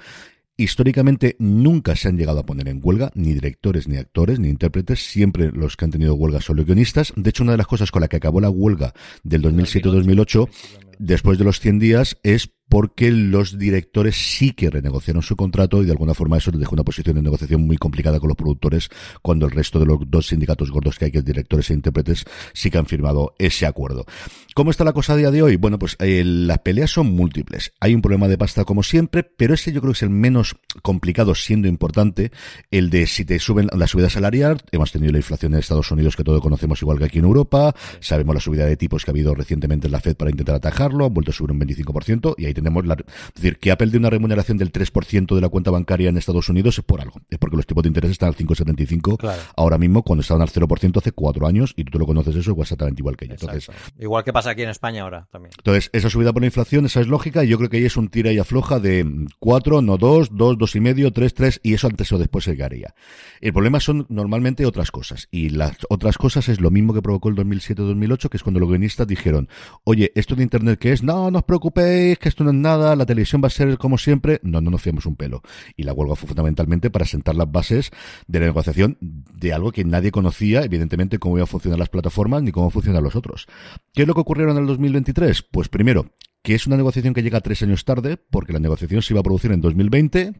[0.59, 5.07] Históricamente nunca se han llegado a poner en huelga, ni directores, ni actores, ni intérpretes,
[5.07, 7.13] siempre los que han tenido huelga son los guionistas.
[7.15, 10.49] De hecho, una de las cosas con la que acabó la huelga del 2007-2008,
[10.97, 15.85] después de los 100 días, es porque los directores sí que renegociaron su contrato y
[15.85, 18.89] de alguna forma eso les dejó una posición de negociación muy complicada con los productores
[19.21, 22.69] cuando el resto de los dos sindicatos gordos que hay, que directores e intérpretes, sí
[22.69, 24.05] que han firmado ese acuerdo.
[24.53, 25.55] ¿Cómo está la cosa a día de hoy?
[25.55, 27.73] Bueno, pues eh, las peleas son múltiples.
[27.79, 30.55] Hay un problema de pasta como siempre, pero ese yo creo que es el menos
[30.81, 32.31] complicado siendo importante,
[32.71, 36.15] el de si te suben la subida salarial, hemos tenido la inflación en Estados Unidos
[36.15, 39.13] que todos conocemos igual que aquí en Europa, sabemos la subida de tipos que ha
[39.13, 42.45] habido recientemente en la Fed para intentar atajarlo, han vuelto a subir un 25% y
[42.45, 45.69] ahí tenemos la, es decir, que Apple de una remuneración del 3% de la cuenta
[45.69, 47.21] bancaria en Estados Unidos es por algo.
[47.29, 50.97] Es porque los tipos de interés están al 5,75 ahora mismo cuando estaban al 0%
[50.97, 53.33] hace cuatro años y tú lo conoces eso es exactamente igual que yo.
[53.33, 55.51] Entonces, igual que pasa aquí en España ahora también.
[55.57, 57.97] Entonces, esa subida por la inflación, esa es lógica y yo creo que ahí es
[57.97, 61.73] un tira y afloja de 4, no 2, 2, 2 y medio, 3, 3 y
[61.73, 62.95] eso antes o después se llegaría.
[63.39, 67.29] El problema son normalmente otras cosas y las otras cosas es lo mismo que provocó
[67.29, 69.49] el 2007-2008 que es cuando los guionistas dijeron,
[69.83, 72.95] oye, esto de Internet que es, no, no os preocupéis, que esto no es nada,
[72.95, 74.39] la televisión va a ser como siempre.
[74.43, 75.41] No, no nos fiamos un pelo.
[75.75, 77.91] Y la huelga fue fundamentalmente para sentar las bases
[78.27, 82.43] de la negociación de algo que nadie conocía, evidentemente, cómo iban a funcionar las plataformas
[82.43, 83.47] ni cómo funcionan los otros.
[83.93, 85.43] ¿Qué es lo que ocurrió en el 2023?
[85.43, 86.11] Pues primero,
[86.43, 89.23] que es una negociación que llega tres años tarde, porque la negociación se iba a
[89.23, 90.33] producir en 2020,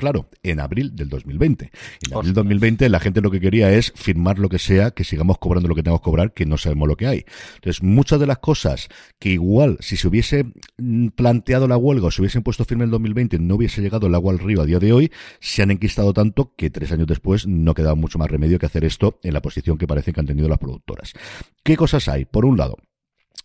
[0.00, 1.70] claro, en abril del 2020.
[2.06, 5.04] En abril del 2020 la gente lo que quería es firmar lo que sea, que
[5.04, 7.24] sigamos cobrando lo que tenemos que cobrar, que no sabemos lo que hay.
[7.56, 8.88] Entonces, muchas de las cosas
[9.18, 10.46] que igual, si se hubiese
[10.78, 14.06] mm, planteado la huelga o se hubiesen puesto firme en el 2020, no hubiese llegado
[14.06, 17.06] el agua al río a día de hoy, se han enquistado tanto que tres años
[17.06, 20.20] después no quedaba mucho más remedio que hacer esto en la posición que parece que
[20.20, 21.12] han tenido las productoras.
[21.62, 22.24] ¿Qué cosas hay?
[22.24, 22.78] Por un lado,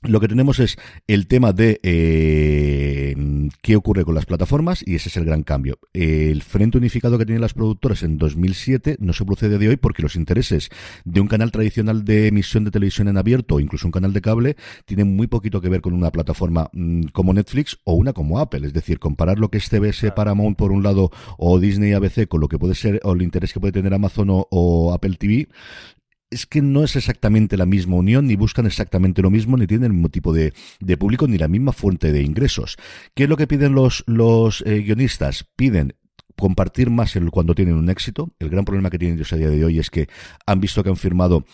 [0.08, 0.78] lo que tenemos es
[1.08, 3.16] el tema de eh,
[3.62, 5.80] qué ocurre con las plataformas y ese es el gran cambio.
[5.93, 10.01] El frente unificado que tienen las productoras en 2007 no se procede de hoy porque
[10.01, 10.70] los intereses
[11.03, 14.22] de un canal tradicional de emisión de televisión en abierto o incluso un canal de
[14.22, 18.39] cable tienen muy poquito que ver con una plataforma mm, como Netflix o una como
[18.39, 18.66] Apple.
[18.66, 22.41] Es decir, comparar lo que es CBS Paramount por un lado o Disney ABC con
[22.41, 25.47] lo que puede ser o el interés que puede tener Amazon o Apple TV
[26.36, 29.86] es que no es exactamente la misma unión, ni buscan exactamente lo mismo, ni tienen
[29.86, 30.53] el mismo tipo de,
[30.97, 32.77] público, ni la misma fuente de ingresos.
[33.13, 35.45] ¿Qué es lo que piden los, los eh, guionistas?
[35.55, 35.95] Piden
[36.38, 38.31] compartir más cuando tienen un éxito.
[38.39, 40.07] El gran problema que tienen ellos a día de hoy es que
[40.45, 41.45] han visto que han firmado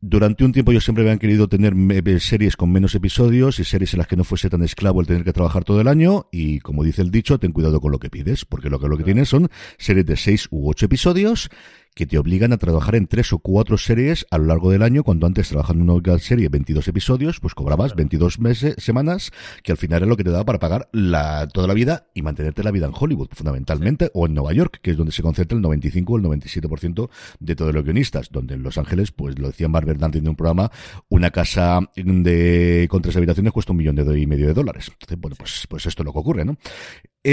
[0.00, 1.74] durante un tiempo yo siempre habían querido tener
[2.20, 5.24] series con menos episodios y series en las que no fuese tan esclavo el tener
[5.24, 8.10] que trabajar todo el año y como dice el dicho, ten cuidado con lo que
[8.10, 9.48] pides, porque lo que, lo que tienes son
[9.78, 11.48] series de seis u ocho episodios
[11.96, 15.02] que te obligan a trabajar en tres o cuatro series a lo largo del año,
[15.02, 19.32] cuando antes trabajando en una serie 22 episodios, pues cobrabas 22 meses, semanas,
[19.62, 22.20] que al final es lo que te daba para pagar la, toda la vida y
[22.20, 25.56] mantenerte la vida en Hollywood, fundamentalmente, o en Nueva York, que es donde se concentra
[25.56, 27.08] el 95 o el 97%
[27.40, 30.36] de todos los guionistas, donde en Los Ángeles, pues lo decía Mark Bernard en un
[30.36, 30.70] programa,
[31.08, 34.90] una casa de con tres habitaciones cuesta un millón de y medio de dólares.
[34.92, 36.58] Entonces, bueno, pues, pues esto es lo que ocurre, ¿no?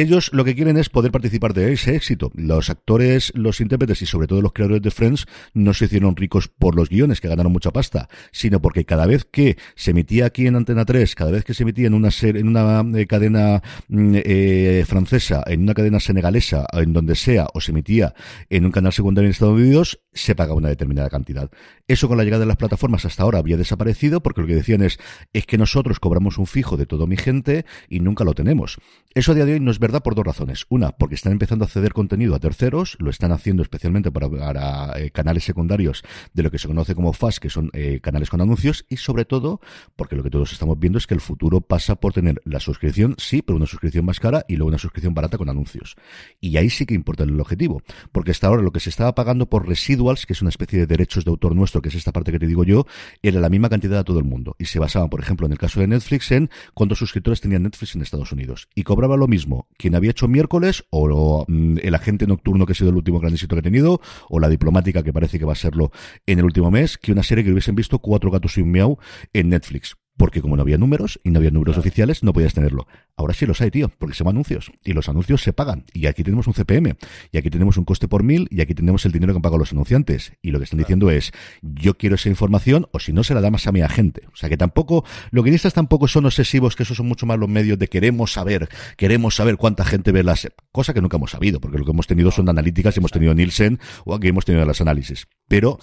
[0.02, 2.32] Ellos lo que quieren es poder participar de ese éxito.
[2.34, 6.48] Los actores, los intérpretes y sobre todo los creadores de Friends no se hicieron ricos
[6.48, 10.48] por los guiones que ganaron mucha pasta, sino porque cada vez que se emitía aquí
[10.48, 13.62] en Antena 3, cada vez que se emitía en una serie, en una eh, cadena
[13.88, 18.16] mm, eh, francesa, en una cadena senegalesa, en donde sea, o se emitía
[18.50, 21.52] en un canal secundario en Estados Unidos, se pagaba una determinada cantidad.
[21.88, 24.82] Eso con la llegada de las plataformas hasta ahora había desaparecido porque lo que decían
[24.82, 24.98] es,
[25.34, 28.80] es que nosotros cobramos un fijo de todo mi gente y nunca lo tenemos.
[29.14, 30.65] Eso a día de hoy no es verdad por dos razones.
[30.69, 35.11] Una, porque están empezando a ceder contenido a terceros, lo están haciendo especialmente para, eh,
[35.11, 36.03] canales secundarios
[36.34, 39.25] de lo que se conoce como FAS, que son eh, canales con anuncios, y sobre
[39.25, 39.59] todo
[39.97, 43.15] porque lo que todos estamos viendo es que el futuro pasa por tener la suscripción,
[43.17, 45.95] sí, pero una suscripción más cara y luego una suscripción barata con anuncios.
[46.39, 47.81] Y ahí sí que importa el objetivo,
[48.13, 50.88] porque hasta ahora lo que se estaba pagando por residuals, que es una especie de
[50.88, 52.86] derechos de autor nuestro, que es esta parte que te digo yo,
[53.21, 54.55] era la misma cantidad a todo el mundo.
[54.59, 57.95] Y se basaba, por ejemplo, en el caso de Netflix, en cuántos suscriptores tenían Netflix
[57.95, 58.69] en Estados Unidos.
[58.75, 62.76] Y cobraba lo mismo quien había hecho miércoles, o mm, el agente nocturno que ha
[62.76, 65.53] sido el último gran éxito que ha tenido, o la diplomática que parece que va
[65.53, 65.91] a serlo
[66.26, 68.97] en el último mes, que una serie que hubiesen visto cuatro gatos y un miau
[69.34, 72.88] en Netflix porque como no había números y no había números oficiales, no podías tenerlo.
[73.17, 75.84] Ahora sí los hay, tío, porque se van anuncios y los anuncios se pagan.
[75.91, 76.95] Y aquí tenemos un CPM,
[77.34, 79.57] y aquí tenemos un coste por mil, y aquí tenemos el dinero que han pagado
[79.57, 80.32] los anunciantes.
[80.41, 83.41] Y lo que están diciendo es, yo quiero esa información, o si no, se la
[83.41, 84.21] da más a mi agente.
[84.32, 87.49] O sea que tampoco, los guionistas tampoco son obsesivos, que esos son mucho más los
[87.49, 91.59] medios de queremos saber, queremos saber cuánta gente ve las, cosa que nunca hemos sabido,
[91.59, 94.80] porque lo que hemos tenido son analíticas, hemos tenido Nielsen, o aquí hemos tenido las
[94.80, 95.28] análisis.
[95.49, 95.80] Pero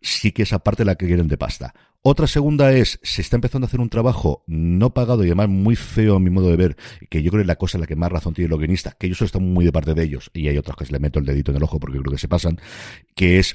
[0.00, 1.74] sí que esa parte la que quieren de pasta.
[2.04, 5.76] Otra segunda es, se está empezando a hacer un trabajo no pagado y además muy
[5.76, 6.76] feo a mi modo de ver,
[7.08, 8.96] que yo creo que es la cosa en la que más razón tiene los guionistas,
[8.96, 11.20] que solo estoy muy de parte de ellos, y hay otros que se le meto
[11.20, 12.58] el dedito en el ojo porque creo que se pasan,
[13.14, 13.54] que es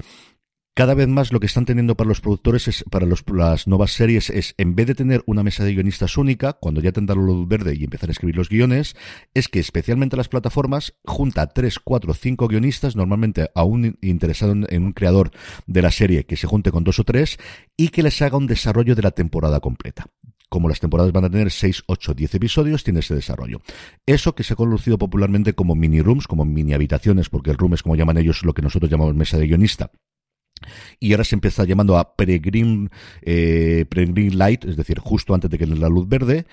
[0.77, 4.29] cada vez más lo que están teniendo para los productores, es, para las nuevas series,
[4.29, 7.75] es en vez de tener una mesa de guionistas única, cuando ya tendrán luz verde
[7.75, 8.95] y empezar a escribir los guiones,
[9.33, 14.93] es que especialmente las plataformas junta tres, cuatro, cinco guionistas, normalmente aún interesado en, un
[14.93, 15.31] creador
[15.65, 17.39] de la serie que se junte con dos o tres
[17.75, 20.05] y que les haga un desarrollo de la temporada completa
[20.47, 23.61] como las temporadas van a tener 6, 8, 10 episodios, tiene ese desarrollo.
[24.05, 27.73] Eso que se ha conocido popularmente como mini rooms, como mini habitaciones, porque el room
[27.73, 29.91] es como llaman ellos lo que nosotros llamamos mesa de guionista
[30.99, 32.89] y ahora se empieza llamando a Peregrine,
[33.21, 33.85] eh,
[34.33, 36.45] Light, es decir, justo antes de que la luz verde.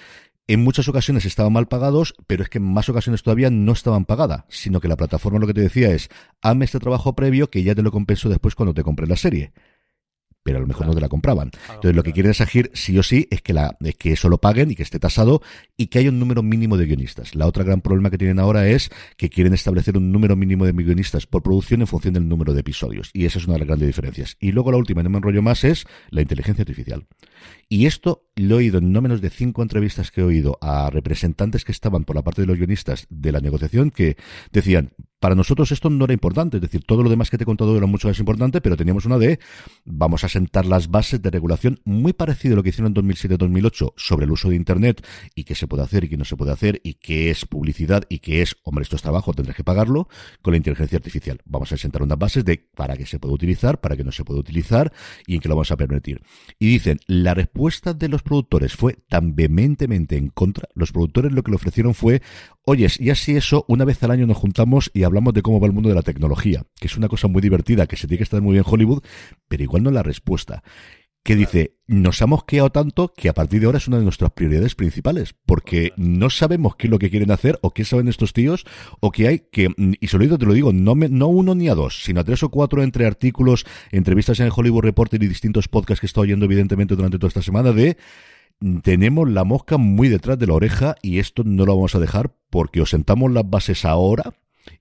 [0.46, 4.04] En muchas ocasiones estaban mal pagados, pero es que en más ocasiones todavía no estaban
[4.04, 6.10] pagadas, sino que la plataforma lo que te decía es,
[6.42, 9.52] hazme este trabajo previo que ya te lo compenso después cuando te compre la serie
[10.44, 11.50] pero a lo mejor no te la compraban.
[11.68, 14.38] Entonces lo que quieren exigir sí o sí es que, la, es que eso lo
[14.38, 15.42] paguen y que esté tasado
[15.76, 17.34] y que haya un número mínimo de guionistas.
[17.34, 20.72] La otra gran problema que tienen ahora es que quieren establecer un número mínimo de
[20.72, 23.10] guionistas por producción en función del número de episodios.
[23.14, 24.36] Y esa es una de las grandes diferencias.
[24.38, 27.06] Y luego la última, no me enrollo más, es la inteligencia artificial.
[27.68, 30.90] Y esto lo he oído en no menos de cinco entrevistas que he oído a
[30.90, 34.16] representantes que estaban por la parte de los guionistas de la negociación que
[34.52, 34.92] decían,
[35.24, 37.74] para nosotros esto no era importante, es decir, todo lo demás que te he contado
[37.74, 39.38] era mucho más importante, pero teníamos una de
[39.86, 43.94] vamos a sentar las bases de regulación muy parecido a lo que hicieron en 2007-2008
[43.96, 45.02] sobre el uso de Internet
[45.34, 48.04] y qué se puede hacer y qué no se puede hacer y qué es publicidad
[48.10, 50.10] y qué es, hombre, esto es trabajo, tendrás que pagarlo
[50.42, 51.40] con la inteligencia artificial.
[51.46, 54.24] Vamos a sentar unas bases de para qué se puede utilizar, para qué no se
[54.24, 54.92] puede utilizar
[55.26, 56.20] y en qué lo vamos a permitir.
[56.58, 60.68] Y dicen, la respuesta de los productores fue tan vehementemente en contra.
[60.74, 62.20] Los productores lo que le ofrecieron fue,
[62.66, 65.66] oyes, y así eso, una vez al año nos juntamos y hablamos de cómo va
[65.66, 68.24] el mundo de la tecnología, que es una cosa muy divertida, que se tiene que
[68.24, 69.02] estar muy bien en Hollywood,
[69.48, 70.62] pero igual no es la respuesta.
[71.22, 74.32] Que dice, nos ha mosqueado tanto que a partir de ahora es una de nuestras
[74.32, 78.34] prioridades principales, porque no sabemos qué es lo que quieren hacer o qué saben estos
[78.34, 78.66] tíos
[79.00, 81.74] o qué hay que, y solo te lo digo, no, me, no uno ni a
[81.74, 85.68] dos, sino a tres o cuatro entre artículos, entrevistas en el Hollywood Reporter y distintos
[85.68, 87.96] podcasts que he estado oyendo evidentemente durante toda esta semana de
[88.82, 92.34] tenemos la mosca muy detrás de la oreja y esto no lo vamos a dejar
[92.50, 94.34] porque os sentamos las bases ahora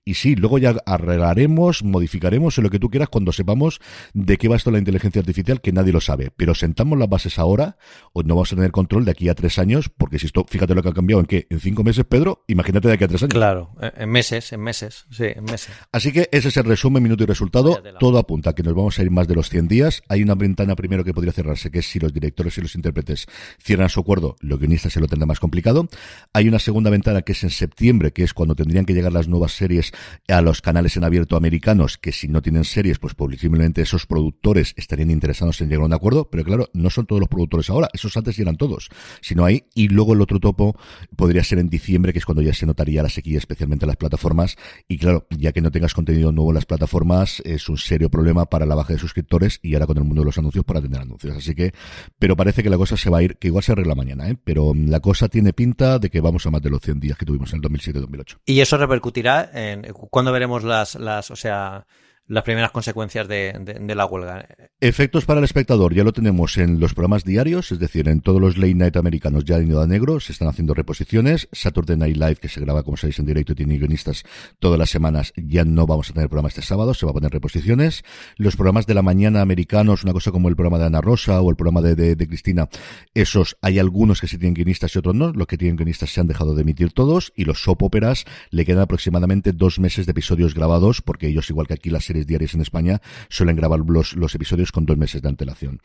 [0.04, 3.80] y sí, luego ya arreglaremos, modificaremos en lo que tú quieras cuando sepamos
[4.12, 6.30] de qué va esto la inteligencia artificial, que nadie lo sabe.
[6.36, 7.76] Pero sentamos las bases ahora,
[8.12, 10.74] o no vamos a tener control de aquí a tres años, porque si esto, fíjate
[10.74, 13.22] lo que ha cambiado en qué, en cinco meses, Pedro, imagínate de aquí a tres
[13.22, 13.34] años.
[13.34, 15.74] Claro, en meses, en meses, sí, en meses.
[15.92, 17.82] Así que ese es el resumen, minuto y resultado.
[17.98, 20.02] Todo apunta a que nos vamos a ir más de los 100 días.
[20.08, 23.26] Hay una ventana primero que podría cerrarse, que es si los directores y los intérpretes
[23.62, 25.88] cierran su acuerdo, los guionistas se lo tendrán más complicado.
[26.32, 29.28] Hay una segunda ventana que es en septiembre, que es cuando tendrían que llegar las
[29.28, 29.73] nuevas series
[30.28, 34.74] a los canales en abierto americanos, que si no tienen series, pues posiblemente esos productores
[34.76, 37.88] estarían interesados en llegar a un acuerdo, pero claro, no son todos los productores ahora,
[37.92, 38.88] esos antes eran todos,
[39.20, 40.76] sino hay, y luego el otro topo
[41.16, 43.96] podría ser en diciembre, que es cuando ya se notaría la sequía, especialmente en las
[43.96, 44.56] plataformas,
[44.88, 48.46] y claro, ya que no tengas contenido nuevo en las plataformas, es un serio problema
[48.46, 51.00] para la baja de suscriptores y ahora con el mundo de los anuncios para tener
[51.00, 51.72] anuncios, así que,
[52.18, 54.36] pero parece que la cosa se va a ir, que igual se arregla mañana, ¿eh?
[54.42, 57.26] pero la cosa tiene pinta de que vamos a más de los 100 días que
[57.26, 58.38] tuvimos en el 2007-2008.
[58.46, 59.63] Y eso repercutirá en
[60.10, 61.86] cuando veremos las, las, o sea,
[62.26, 64.46] las primeras consecuencias de, la huelga.
[64.80, 68.40] Efectos para el espectador, ya lo tenemos en los programas diarios, es decir, en todos
[68.40, 71.48] los late night americanos ya en a negro, se están haciendo reposiciones.
[71.52, 74.24] Saturday Night Live, que se graba, como sabéis, en directo y tiene guionistas
[74.58, 77.30] todas las semanas, ya no vamos a tener programa este sábado, se va a poner
[77.30, 78.04] reposiciones.
[78.36, 81.50] Los programas de la mañana americanos, una cosa como el programa de Ana Rosa o
[81.50, 82.68] el programa de, de, de Cristina,
[83.14, 85.32] esos hay algunos que sí tienen guionistas y otros no.
[85.32, 88.64] Los que tienen guionistas se han dejado de emitir todos y los soap operas le
[88.64, 92.60] quedan aproximadamente dos meses de episodios grabados, porque ellos, igual que aquí las diarias en
[92.60, 95.80] España suelen grabar los, los episodios con dos meses de antelación.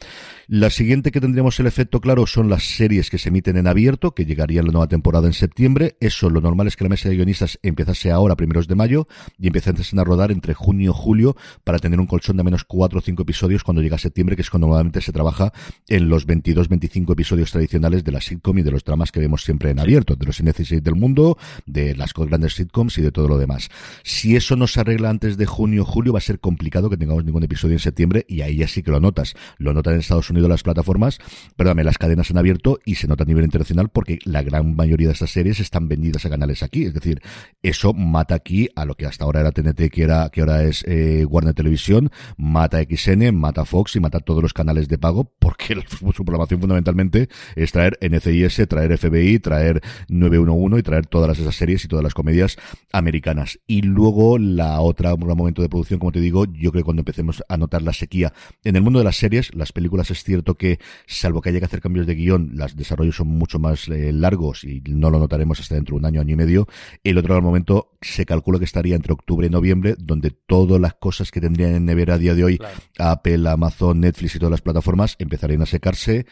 [0.48, 4.14] La siguiente que tendríamos el efecto claro son las series que se emiten en abierto,
[4.14, 5.98] que llegaría la nueva temporada en septiembre.
[6.00, 9.08] Eso, lo normal es que la mesa de guionistas empezase ahora, primeros de mayo,
[9.38, 13.00] y empezasen a rodar entre junio y julio para tener un colchón de menos cuatro
[13.00, 15.52] o cinco episodios cuando llega septiembre, que es cuando normalmente se trabaja
[15.88, 19.72] en los 22-25 episodios tradicionales de la sitcom y de los dramas que vemos siempre
[19.72, 23.38] en abierto, de los N16 del mundo, de las grandes sitcoms y de todo lo
[23.38, 23.70] demás.
[24.04, 27.26] Si eso no se arregla antes de junio o julio, a ser complicado que tengamos
[27.26, 29.36] ningún episodio en septiembre y ahí ya sí que lo notas.
[29.58, 31.20] Lo notan en Estados Unidos las plataformas,
[31.56, 35.08] perdóname, las cadenas han abierto y se nota a nivel internacional porque la gran mayoría
[35.08, 36.86] de estas series están vendidas a canales aquí.
[36.86, 37.22] Es decir,
[37.64, 40.84] eso mata aquí a lo que hasta ahora era TNT, que era que ahora es
[40.88, 45.82] eh, Warner Televisión, mata XN, mata Fox y mata todos los canales de pago porque
[46.16, 51.84] su programación fundamentalmente es traer NCIS, traer FBI, traer 911 y traer todas esas series
[51.86, 52.58] y todas las comedias
[52.92, 53.60] americanas.
[53.68, 57.02] Y luego la otra, un momento de producción, como te digo, yo creo que cuando
[57.02, 58.34] empecemos a notar la sequía
[58.64, 61.66] en el mundo de las series, las películas es cierto que, salvo que haya que
[61.66, 65.60] hacer cambios de guion, los desarrollos son mucho más eh, largos y no lo notaremos
[65.60, 66.68] hasta dentro de un año, año y medio.
[67.04, 71.32] El otro momento se calcula que estaría entre octubre y noviembre, donde todas las cosas
[71.32, 72.60] que tendrían en nevera a día de hoy,
[72.98, 76.26] Apple, Amazon, Netflix y todas las plataformas, empezarían a secarse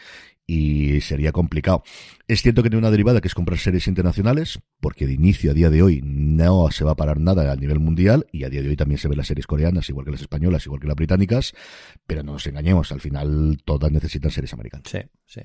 [0.50, 1.82] y sería complicado.
[2.26, 5.54] Es cierto que tiene una derivada que es comprar series internacionales, porque de inicio a
[5.54, 8.62] día de hoy no se va a parar nada a nivel mundial y a día
[8.62, 10.96] de hoy también se ven las series coreanas, igual que las españolas, igual que las
[10.96, 11.52] británicas,
[12.06, 14.90] pero no nos engañemos, al final todas necesitan series americanas.
[14.90, 15.42] Sí, sí.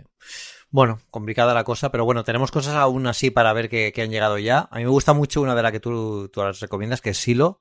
[0.69, 4.39] Bueno, complicada la cosa, pero bueno, tenemos cosas aún así para ver que, han llegado
[4.39, 4.69] ya.
[4.71, 7.59] A mí me gusta mucho una de las que tú, tú recomiendas, que es Silo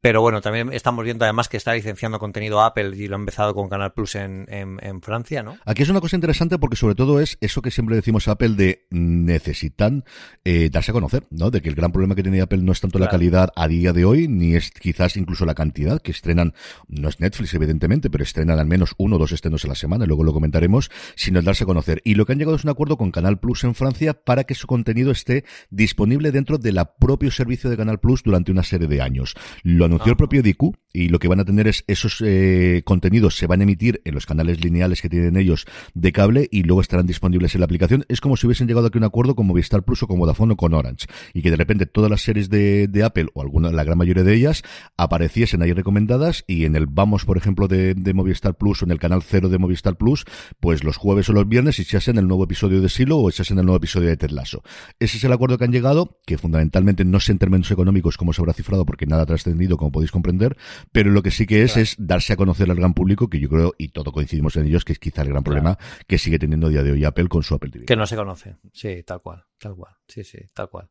[0.00, 3.52] Pero bueno, también estamos viendo además que está licenciando contenido Apple y lo ha empezado
[3.52, 5.56] con Canal Plus en, en, Francia, ¿no?
[5.64, 8.50] Aquí es una cosa interesante porque sobre todo es eso que siempre decimos a Apple
[8.50, 10.04] de necesitan
[10.44, 11.50] eh, darse a conocer, ¿no?
[11.50, 13.92] De que el gran problema que tiene Apple no es tanto la calidad a día
[13.92, 16.54] de hoy, ni es quizás incluso la cantidad que estrenan,
[16.86, 20.06] no es Netflix evidentemente, pero estrenan al menos uno o dos estrenos a la semana,
[20.06, 22.02] luego lo comentaremos, sino el darse a conocer.
[22.04, 24.54] Y lo que han llegado es un acuerdo con Canal Plus en Francia para que
[24.54, 29.02] su contenido esté disponible dentro del propio servicio de Canal Plus durante una serie de
[29.02, 29.34] años.
[29.64, 33.36] Lo anunció el propio DQ y lo que van a tener es esos eh, contenidos
[33.36, 36.80] se van a emitir en los canales lineales que tienen ellos de cable y luego
[36.80, 38.04] estarán disponibles en la aplicación.
[38.08, 40.54] Es como si hubiesen llegado aquí a un acuerdo con Movistar Plus o con Vodafone
[40.54, 43.84] o con Orange y que de repente todas las series de, Apple o alguna, la
[43.84, 44.62] gran mayoría de ellas
[44.96, 48.98] apareciesen ahí recomendadas y en el Vamos, por ejemplo, de, Movistar Plus o en el
[48.98, 50.24] canal cero de Movistar Plus,
[50.58, 53.58] pues los jueves o los viernes hacen el nuevo episodio de Silo o se hacen
[53.58, 54.62] el nuevo episodio de Ted Lasso.
[54.98, 58.32] Ese es el acuerdo que han llegado, que fundamentalmente no sé en términos económicos cómo
[58.32, 60.56] se habrá cifrado porque nada ha trascendido, como podéis comprender,
[60.92, 63.48] pero lo que sí que es es darse a conocer al gran público, que yo
[63.48, 66.68] creo, y todo coincidimos en ellos, que es quizá el gran problema que sigue teniendo
[66.68, 67.86] a día de hoy Apple con su Apple TV.
[67.86, 70.88] Que no se conoce, sí, tal cual, tal cual, sí, sí, tal cual.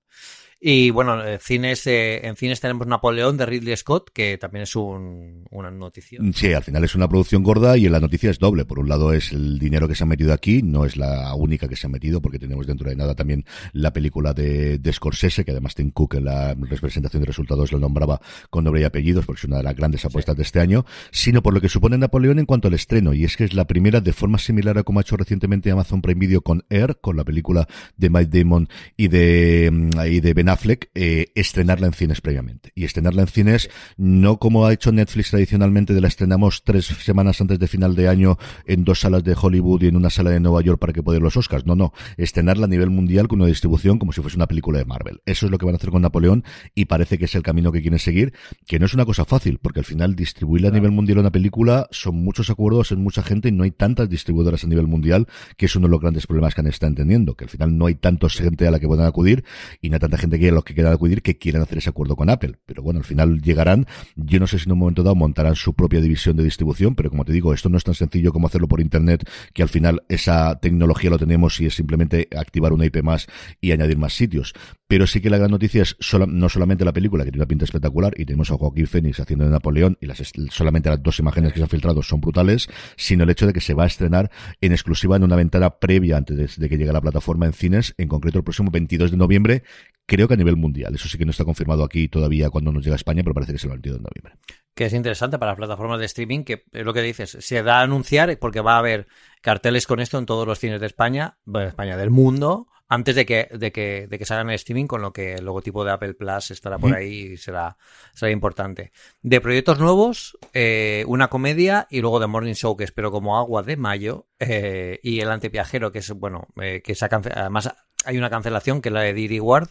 [0.59, 5.45] Y bueno, en cines, en cines tenemos Napoleón de Ridley Scott, que también es un,
[5.51, 6.19] una noticia.
[6.33, 8.65] Sí, al final es una producción gorda y la noticia es doble.
[8.65, 11.67] Por un lado es el dinero que se ha metido aquí, no es la única
[11.67, 15.45] que se ha metido, porque tenemos dentro de nada también la película de, de Scorsese,
[15.45, 19.27] que además Tim Cook en la representación de resultados lo nombraba con nombre y apellidos,
[19.27, 21.99] porque es una de las grandes apuestas de este año, sino por lo que supone
[21.99, 24.83] Napoleón en cuanto al estreno, y es que es la primera de forma similar a
[24.83, 28.56] como ha hecho recientemente Amazon Prime Video con Air, con la película de Mike Damon
[28.95, 32.71] y de, mm, y de Ben Affleck, eh, estrenarla en cines previamente.
[32.75, 37.39] Y estrenarla en cines no como ha hecho Netflix tradicionalmente, de la estrenamos tres semanas
[37.41, 40.39] antes de final de año en dos salas de Hollywood y en una sala de
[40.39, 41.65] Nueva York para que pueda ir los Oscars.
[41.65, 41.93] No, no.
[42.17, 45.21] Estrenarla a nivel mundial con una distribución como si fuese una película de Marvel.
[45.25, 46.43] Eso es lo que van a hacer con Napoleón
[46.75, 48.33] y parece que es el camino que quieren seguir,
[48.65, 51.87] que no es una cosa fácil, porque al final distribuirla a nivel mundial una película
[51.91, 55.27] son muchos acuerdos en mucha gente y no hay tantas distribuidoras a nivel mundial,
[55.57, 57.85] que es uno de los grandes problemas que han estado entendiendo, que al final no
[57.85, 59.43] hay tanta a la que puedan acudir
[59.81, 62.29] y no tanta gente que los que quieran acudir que quieren hacer ese acuerdo con
[62.29, 62.55] Apple.
[62.65, 63.85] Pero bueno, al final llegarán,
[64.15, 67.09] yo no sé si en un momento dado montarán su propia división de distribución, pero
[67.09, 70.03] como te digo, esto no es tan sencillo como hacerlo por internet, que al final
[70.09, 73.27] esa tecnología lo tenemos y es simplemente activar una IP más
[73.61, 74.53] y añadir más sitios.
[74.87, 77.65] Pero sí que la gran noticia es no solamente la película, que tiene una pinta
[77.65, 81.51] espectacular, y tenemos a Joaquín Phoenix haciendo de Napoleón, y las, solamente las dos imágenes
[81.51, 84.31] que se han filtrado son brutales, sino el hecho de que se va a estrenar
[84.61, 87.93] en exclusiva en una ventana previa antes de, que llegue a la plataforma en cines,
[87.97, 89.63] en concreto el próximo 22 de noviembre,
[90.05, 90.95] creo que a nivel mundial.
[90.95, 93.51] Eso sí que no está confirmado aquí todavía cuando nos llega a España, pero parece
[93.51, 94.33] que es el 22 de noviembre.
[94.73, 97.79] Que es interesante para las plataformas de streaming, que es lo que dices, se da
[97.79, 99.07] a anunciar porque va a haber
[99.41, 103.25] carteles con esto en todos los cines de España, bueno, España, del mundo, antes de
[103.25, 106.13] que, de que, de que salgan en streaming, con lo que el logotipo de Apple
[106.13, 107.77] Plus estará por ahí y será,
[108.13, 108.91] será importante.
[109.21, 113.63] De proyectos nuevos, eh, una comedia y luego The Morning Show, que espero como agua
[113.63, 117.73] de mayo, eh, y El Anteviajero, que es, bueno, eh, que esa además
[118.05, 119.69] hay una cancelación que es la de Didi Ward,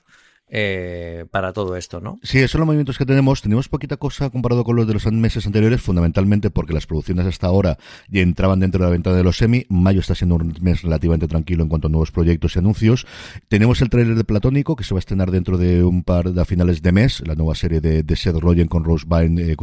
[0.48, 2.18] eh, para todo esto, ¿no?
[2.22, 3.42] Sí, esos son los movimientos que tenemos.
[3.42, 7.48] Tenemos poquita cosa comparado con los de los meses anteriores, fundamentalmente porque las producciones hasta
[7.48, 7.78] ahora
[8.08, 9.66] ya entraban dentro de la ventana de los semi.
[9.68, 13.06] Mayo está siendo un mes relativamente tranquilo en cuanto a nuevos proyectos y anuncios.
[13.48, 16.44] Tenemos el tráiler de Platónico, que se va a estrenar dentro de un par de
[16.44, 19.56] finales de mes, la nueva serie de, de Seth Rogen con Rose Byrne, eh,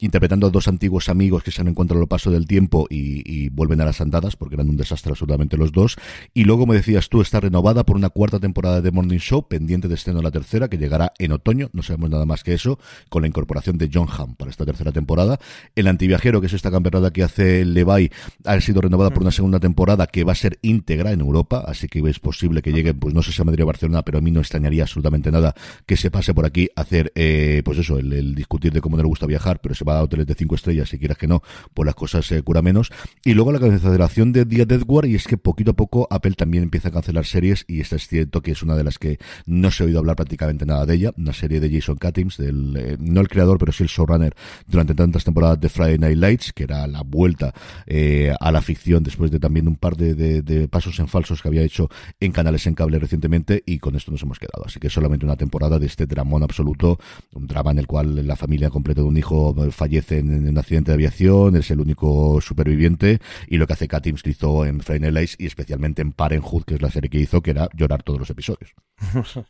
[0.00, 3.48] interpretando a dos antiguos amigos que se han encontrado al paso del tiempo y, y,
[3.50, 5.96] vuelven a las andadas, porque eran un desastre absolutamente los dos.
[6.34, 9.94] Y luego, como decías tú, está renovada por una cuarta temporada de Morning Show, de
[9.94, 13.28] estreno la tercera, que llegará en otoño, no sabemos nada más que eso, con la
[13.28, 15.38] incorporación de John Hamm para esta tercera temporada.
[15.74, 18.10] El antiviajero, que es esta campeonato que hace Levi,
[18.44, 21.88] ha sido renovada por una segunda temporada que va a ser íntegra en Europa, así
[21.88, 24.20] que es posible que llegue, pues no sé si a Madrid o Barcelona, pero a
[24.20, 25.54] mí no extrañaría absolutamente nada
[25.84, 29.02] que se pase por aquí a hacer, eh, pues eso, el, discutir de cómo no
[29.02, 31.42] le gusta viajar, pero se va a hoteles de cinco estrellas, si quieras que no,
[31.74, 32.92] pues las cosas se cura menos.
[33.24, 36.32] Y luego la cancelación de Día de Edward, y es que poquito a poco Apple
[36.32, 39.18] también empieza a cancelar series, y esta es cierto que es una de las que
[39.60, 42.96] no se oído hablar prácticamente nada de ella, una serie de Jason Katims, del, eh,
[42.98, 44.34] no el creador, pero sí el showrunner
[44.66, 47.54] durante tantas temporadas de Friday Night Lights, que era la vuelta
[47.86, 51.62] eh, a la ficción después de también un par de, pasos en falsos que había
[51.62, 51.88] hecho
[52.20, 54.64] en canales en cable recientemente, y con esto nos hemos quedado.
[54.64, 56.98] Así que solamente una temporada de este dramón absoluto,
[57.34, 60.90] un drama en el cual la familia completa de un hijo fallece en, un accidente
[60.90, 65.00] de aviación, es el único superviviente, y lo que hace Katims lo hizo en Friday
[65.00, 68.02] Night Lights y especialmente en Parenthood, que es la serie que hizo, que era llorar
[68.02, 68.74] todos los episodios.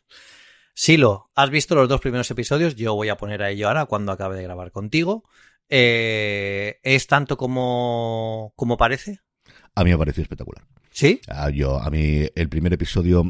[0.74, 4.12] Silo, has visto los dos primeros episodios, yo voy a poner a ello ahora cuando
[4.12, 5.24] acabe de grabar contigo.
[5.68, 9.20] Eh, ¿Es tanto como, como parece?
[9.74, 10.64] A mí me ha parecido espectacular.
[10.90, 11.20] ¿Sí?
[11.28, 13.24] Ah, yo, a mí el primer episodio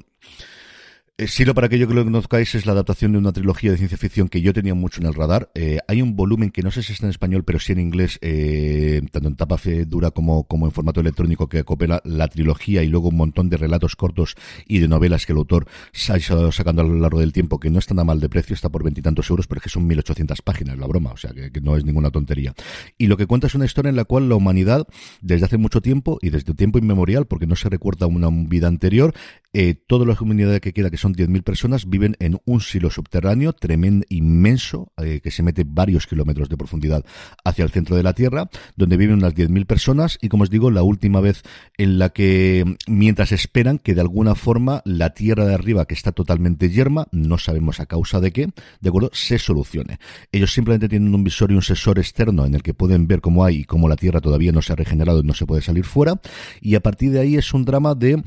[1.19, 4.29] Silo, para aquello que lo conozcáis, es la adaptación de una trilogía de ciencia ficción
[4.29, 5.51] que yo tenía mucho en el radar.
[5.55, 8.19] Eh, hay un volumen que no sé si está en español, pero sí en inglés,
[8.21, 9.57] eh, tanto en tapa
[9.87, 13.57] dura como, como en formato electrónico, que acopela la trilogía y luego un montón de
[13.57, 14.35] relatos cortos
[14.67, 15.67] y de novelas que el autor
[16.11, 18.53] ha ido sacando a lo largo del tiempo, que no está nada mal de precio,
[18.53, 21.63] está por veintitantos euros, pero es que son 1800 páginas, la broma, o sea, que,
[21.63, 22.53] no es ninguna tontería.
[22.99, 24.87] Y lo que cuenta es una historia en la cual la humanidad,
[25.23, 29.15] desde hace mucho tiempo y desde tiempo inmemorial, porque no se recuerda una vida anterior,
[29.55, 33.53] eh, toda la comunidad que queda, que son 10.000 personas, viven en un silo subterráneo
[33.53, 37.05] tremendo, inmenso, eh, que se mete varios kilómetros de profundidad
[37.45, 40.71] hacia el centro de la Tierra, donde viven unas 10.000 personas y, como os digo,
[40.71, 41.43] la última vez
[41.77, 46.13] en la que, mientras esperan que de alguna forma la Tierra de arriba, que está
[46.13, 48.49] totalmente yerma, no sabemos a causa de qué,
[48.81, 49.99] de acuerdo, se solucione.
[50.33, 53.45] Ellos simplemente tienen un visor y un sensor externo en el que pueden ver cómo
[53.45, 55.85] hay y cómo la Tierra todavía no se ha regenerado y no se puede salir
[55.85, 56.21] fuera,
[56.61, 58.23] y a partir de ahí es un drama de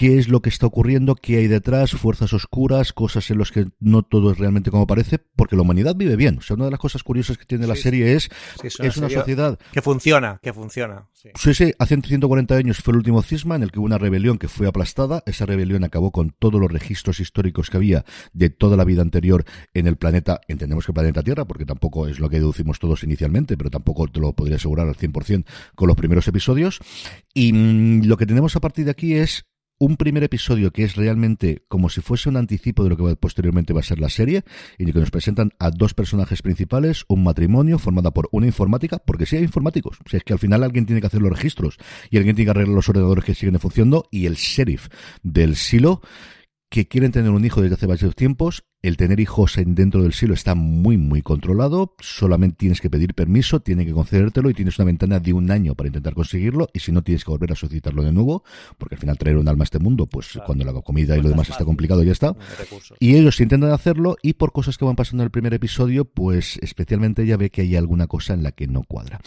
[0.00, 3.66] qué es lo que está ocurriendo, qué hay detrás, fuerzas oscuras, cosas en las que
[3.80, 6.38] no todo es realmente como parece, porque la humanidad vive bien.
[6.38, 8.30] O sea, una de las cosas curiosas que tiene la serie es,
[8.62, 9.58] sí, es, una, es una sociedad...
[9.72, 11.10] Que funciona, que funciona.
[11.12, 11.28] Sí.
[11.36, 14.38] sí, sí, hace 140 años fue el último cisma en el que hubo una rebelión
[14.38, 15.22] que fue aplastada.
[15.26, 19.44] Esa rebelión acabó con todos los registros históricos que había de toda la vida anterior
[19.74, 23.04] en el planeta, entendemos que el planeta Tierra, porque tampoco es lo que deducimos todos
[23.04, 25.44] inicialmente, pero tampoco te lo podría asegurar al 100%
[25.74, 26.80] con los primeros episodios.
[27.34, 29.44] Y mmm, lo que tenemos a partir de aquí es
[29.80, 33.72] un primer episodio que es realmente como si fuese un anticipo de lo que posteriormente
[33.72, 34.44] va a ser la serie,
[34.78, 38.46] y en el que nos presentan a dos personajes principales, un matrimonio formada por una
[38.46, 41.22] informática, porque sí hay informáticos, o sea, es que al final alguien tiene que hacer
[41.22, 41.78] los registros
[42.10, 44.88] y alguien tiene que arreglar los ordenadores que siguen funcionando, y el sheriff
[45.22, 46.02] del silo
[46.70, 48.62] que quieren tener un hijo desde hace varios tiempos.
[48.80, 51.94] El tener hijos dentro del silo está muy, muy controlado.
[51.98, 55.74] Solamente tienes que pedir permiso, tienen que concedértelo y tienes una ventana de un año
[55.74, 56.68] para intentar conseguirlo.
[56.72, 58.44] Y si no, tienes que volver a solicitarlo de nuevo,
[58.78, 60.46] porque al final traer un alma a este mundo, pues claro.
[60.46, 62.34] cuando la comida y lo demás está complicado, ya está.
[63.00, 66.56] Y ellos intentan hacerlo y por cosas que van pasando en el primer episodio, pues
[66.62, 69.20] especialmente ella ve que hay alguna cosa en la que no cuadra.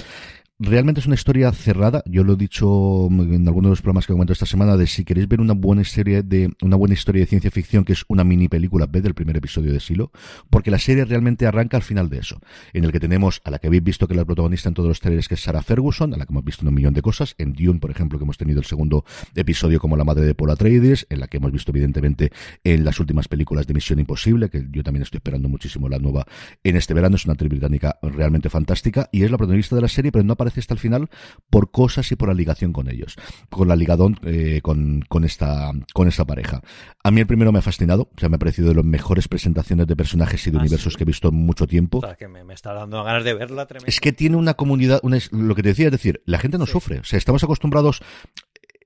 [0.60, 2.04] Realmente es una historia cerrada.
[2.06, 5.04] Yo lo he dicho en algunos de los programas que comento esta semana de si
[5.04, 8.24] queréis ver una buena historia de una buena historia de ciencia ficción que es una
[8.24, 10.12] mini película, ved el primer episodio de Silo,
[10.52, 12.40] porque la serie realmente arranca al final de eso,
[12.72, 15.00] en el que tenemos a la que habéis visto que la protagonista en todos los
[15.00, 17.54] trailers que es Sarah Ferguson, a la que hemos visto un millón de cosas, en
[17.54, 21.08] Dune, por ejemplo, que hemos tenido el segundo episodio como la madre de Paul Atreides,
[21.10, 22.32] en la que hemos visto evidentemente
[22.64, 26.28] en las últimas películas de Misión Imposible, que yo también estoy esperando muchísimo la nueva
[26.64, 29.88] en este verano, es una actriz británica realmente fantástica y es la protagonista de la
[29.88, 31.10] serie, pero no aparece hasta el final
[31.50, 33.16] por cosas y por la ligación con ellos,
[33.50, 36.62] con la ligadón eh, con, con, esta, con esta pareja.
[37.04, 39.28] A mí el primero me ha fascinado, o sea, me ha parecido de las mejores
[39.28, 40.98] presentaciones de personajes y de ah, universos sí.
[40.98, 42.00] que he visto en mucho tiempo.
[42.00, 43.88] O sea, que me, me, está dando ganas de verla tremendo.
[43.88, 46.66] Es que tiene una comunidad, una, lo que te decía, es decir, la gente no
[46.66, 46.74] sí.
[46.74, 48.02] sufre, o sea, estamos acostumbrados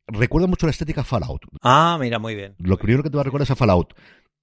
[0.07, 1.43] recuerda mucho la estética Fallout.
[1.61, 2.55] Ah, mira, muy bien.
[2.59, 3.93] Lo primero que te va a recordar es a Fallout.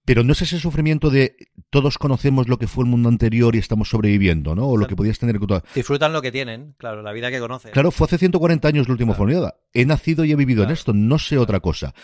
[0.05, 1.37] Pero no es ese sufrimiento de
[1.71, 4.69] todos conocemos lo que fue el mundo anterior y estamos sobreviviendo, ¿no?
[4.69, 5.39] O lo que podías tener.
[5.75, 7.73] Disfrutan lo que tienen, claro, la vida que conocen.
[7.73, 9.19] Claro, fue hace 140 años la última claro.
[9.19, 9.55] fornida.
[9.73, 10.71] He nacido y he vivido claro.
[10.71, 11.95] en esto, no sé otra cosa.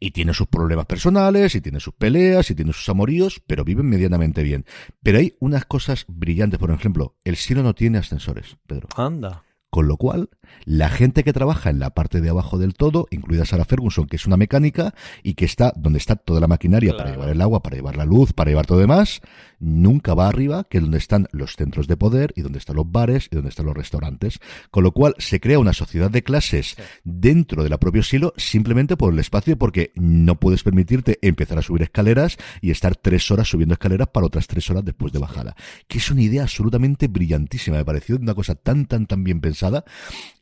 [0.00, 3.88] Y tiene sus problemas personales, y tiene sus peleas, y tiene sus amoríos, pero viven
[3.88, 4.64] medianamente bien.
[5.02, 8.88] Pero hay unas cosas brillantes, por ejemplo, el cielo no tiene ascensores, Pedro.
[8.94, 9.42] Anda.
[9.70, 10.30] Con lo cual,
[10.64, 14.16] la gente que trabaja en la parte de abajo del todo, incluida Sarah Ferguson, que
[14.16, 17.04] es una mecánica y que está donde está toda la maquinaria claro.
[17.04, 19.20] para llevar el agua, para llevar la luz, para llevar todo demás,
[19.58, 22.90] nunca va arriba, que es donde están los centros de poder y donde están los
[22.90, 24.38] bares y donde están los restaurantes.
[24.70, 28.96] Con lo cual, se crea una sociedad de clases dentro de la propio silo simplemente
[28.96, 33.48] por el espacio, porque no puedes permitirte empezar a subir escaleras y estar tres horas
[33.48, 35.56] subiendo escaleras para otras tres horas después de bajada.
[35.86, 37.78] Que es una idea absolutamente brillantísima.
[37.78, 39.84] Me pareció una cosa tan, tan, tan bien pensada.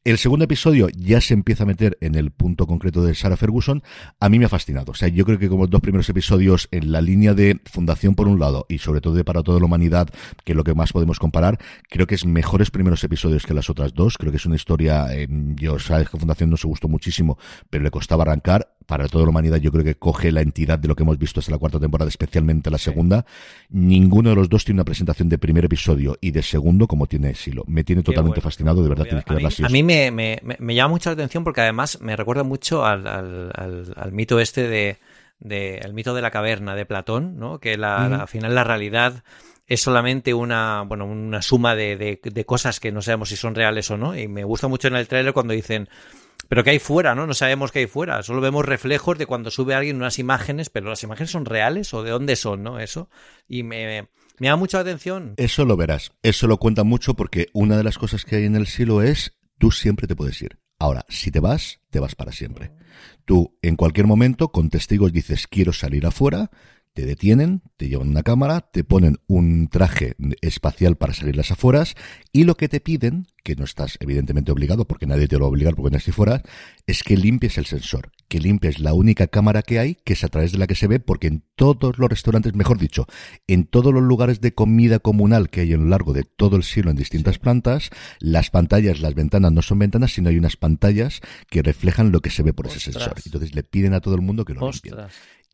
[0.06, 3.82] El segundo episodio ya se empieza a meter en el punto concreto de Sarah Ferguson.
[4.20, 4.92] A mí me ha fascinado.
[4.92, 8.14] O sea, yo creo que como los dos primeros episodios en la línea de fundación
[8.14, 10.08] por un lado y sobre todo de para toda la humanidad,
[10.44, 11.58] que es lo que más podemos comparar,
[11.90, 14.16] creo que es mejores primeros episodios que las otras dos.
[14.16, 15.26] Creo que es una historia, eh,
[15.56, 17.36] yo sabes que Fundación no se gustó muchísimo,
[17.68, 18.75] pero le costaba arrancar.
[18.86, 21.40] Para toda la humanidad yo creo que coge la entidad de lo que hemos visto
[21.40, 23.26] hasta la cuarta temporada, especialmente la segunda.
[23.68, 27.34] Ninguno de los dos tiene una presentación de primer episodio y de segundo como tiene
[27.34, 27.64] Silo.
[27.66, 28.42] Me tiene totalmente bueno.
[28.50, 29.64] fascinado, de verdad tienes que verla así.
[29.64, 32.84] A mí me, me, me, me, llama mucho la atención porque además me recuerda mucho
[32.84, 34.98] al, al, al, al mito este de,
[35.40, 37.58] de, el mito de la caverna de Platón, ¿no?
[37.58, 38.10] Que la, uh -huh.
[38.10, 39.24] la, al final la realidad
[39.66, 43.54] es solamente una, bueno, una suma de, de, de, cosas que no sabemos si son
[43.54, 44.16] reales o no.
[44.16, 45.88] Y me gusta mucho en el trailer cuando dicen,
[46.48, 47.26] pero que hay fuera, ¿no?
[47.26, 48.22] No sabemos qué hay fuera.
[48.22, 52.02] Solo vemos reflejos de cuando sube alguien unas imágenes, pero las imágenes son reales o
[52.02, 52.78] de dónde son, ¿no?
[52.78, 53.08] Eso.
[53.48, 55.34] Y me, me da mucha atención.
[55.36, 56.12] Eso lo verás.
[56.22, 59.36] Eso lo cuenta mucho porque una de las cosas que hay en el silo es
[59.58, 60.58] tú siempre te puedes ir.
[60.78, 62.72] Ahora, si te vas, te vas para siempre.
[63.24, 66.50] Tú, en cualquier momento, con testigos dices, quiero salir afuera,
[66.96, 71.94] te detienen, te llevan una cámara, te ponen un traje espacial para salir las afueras
[72.32, 75.48] y lo que te piden, que no estás evidentemente obligado porque nadie te lo va
[75.48, 76.42] a obligar porque no estás fuera,
[76.86, 80.28] es que limpies el sensor, que limpies la única cámara que hay, que es a
[80.28, 83.04] través de la que se ve, porque en todos los restaurantes, mejor dicho,
[83.46, 86.62] en todos los lugares de comida comunal que hay a lo largo de todo el
[86.62, 87.90] cielo en distintas plantas,
[88.20, 91.20] las pantallas, las ventanas no son ventanas, sino hay unas pantallas
[91.50, 93.16] que reflejan lo que se ve por ese sensor.
[93.22, 94.92] Entonces le piden a todo el mundo que lo limpie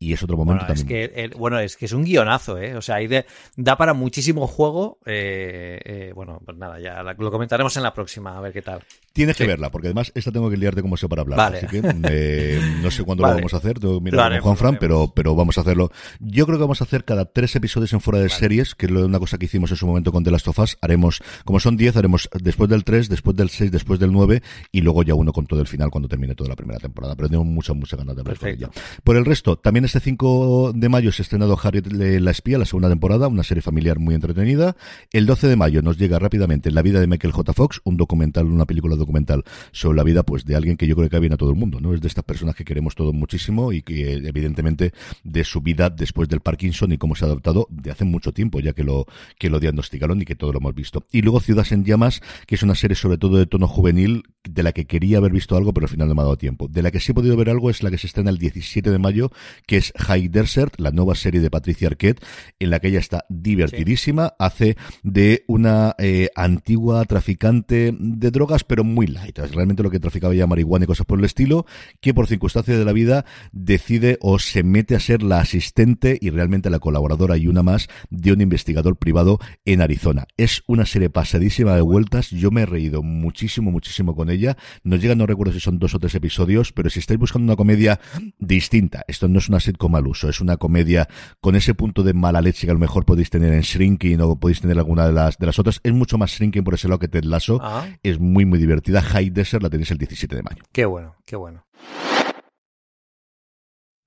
[0.03, 1.01] y es otro momento bueno, también.
[1.01, 2.75] Es que, bueno, es que es un guionazo, ¿eh?
[2.75, 3.07] O sea, ahí
[3.55, 4.99] da para muchísimo juego.
[5.05, 8.81] Eh, eh, bueno, pues nada, ya lo comentaremos en la próxima, a ver qué tal.
[9.13, 11.55] Tienes que verla, porque además esta tengo que liarte como sea para hablar.
[11.55, 14.57] Así que eh, no sé cuándo lo vamos a hacer, tengo que mirar con Juan
[14.57, 15.91] Fran, pero, pero vamos a hacerlo.
[16.19, 18.91] Yo creo que vamos a hacer cada tres episodios en fuera de series, que es
[18.91, 20.77] una cosa que hicimos en su momento con The Last of Us.
[20.81, 24.41] Haremos, como son diez, haremos después del tres, después del seis, después del nueve,
[24.71, 27.15] y luego ya uno con todo el final cuando termine toda la primera temporada.
[27.15, 28.71] Pero tengo mucha, mucha ganas de hablar con ella.
[29.03, 32.65] Por el resto, también este 5 de mayo se ha estrenado Harriet la espía, la
[32.65, 34.75] segunda temporada, una serie familiar muy entretenida.
[35.11, 37.53] El 12 de mayo nos llega rápidamente La vida de Michael J.
[37.53, 41.09] Fox, un documental, una película documental sobre la vida pues de alguien que yo creo
[41.09, 41.93] que viene a todo el mundo, ¿no?
[41.93, 44.93] Es de estas personas que queremos todos muchísimo y que evidentemente
[45.23, 48.59] de su vida después del Parkinson y cómo se ha adaptado de hace mucho tiempo
[48.59, 49.05] ya que lo
[49.37, 51.05] que lo diagnosticaron y que todo lo hemos visto.
[51.11, 54.63] Y luego Ciudades en llamas, que es una serie sobre todo de tono juvenil de
[54.63, 56.67] la que quería haber visto algo pero al final no me ha dado tiempo.
[56.67, 58.89] De la que sí he podido ver algo es la que se estrena el 17
[58.89, 59.31] de mayo,
[59.65, 62.23] que es High Desert, la nueva serie de Patricia Arquette,
[62.59, 68.83] en la que ella está divertidísima, hace de una eh, antigua traficante de drogas, pero
[68.93, 69.39] muy light.
[69.39, 71.65] Es realmente lo que traficaba ya marihuana y cosas por el estilo,
[72.01, 76.29] que por circunstancias de la vida decide o se mete a ser la asistente y
[76.29, 80.25] realmente la colaboradora y una más de un investigador privado en Arizona.
[80.37, 84.57] Es una serie pasadísima de vueltas, yo me he reído muchísimo, muchísimo con ella.
[84.83, 87.57] Nos llega, no recuerdo si son dos o tres episodios, pero si estáis buscando una
[87.57, 87.99] comedia
[88.39, 91.07] distinta, esto no es una sitcom al uso, es una comedia
[91.41, 94.39] con ese punto de mala leche que a lo mejor podéis tener en Shrinking o
[94.39, 96.99] podéis tener alguna de las de las otras, es mucho más Shrinking por ese lado
[96.99, 97.87] que Ted Lasso, ah.
[98.03, 99.01] es muy muy divertida.
[99.01, 100.63] High Desert la tenéis el 17 de mayo.
[100.71, 101.65] Qué bueno, qué bueno.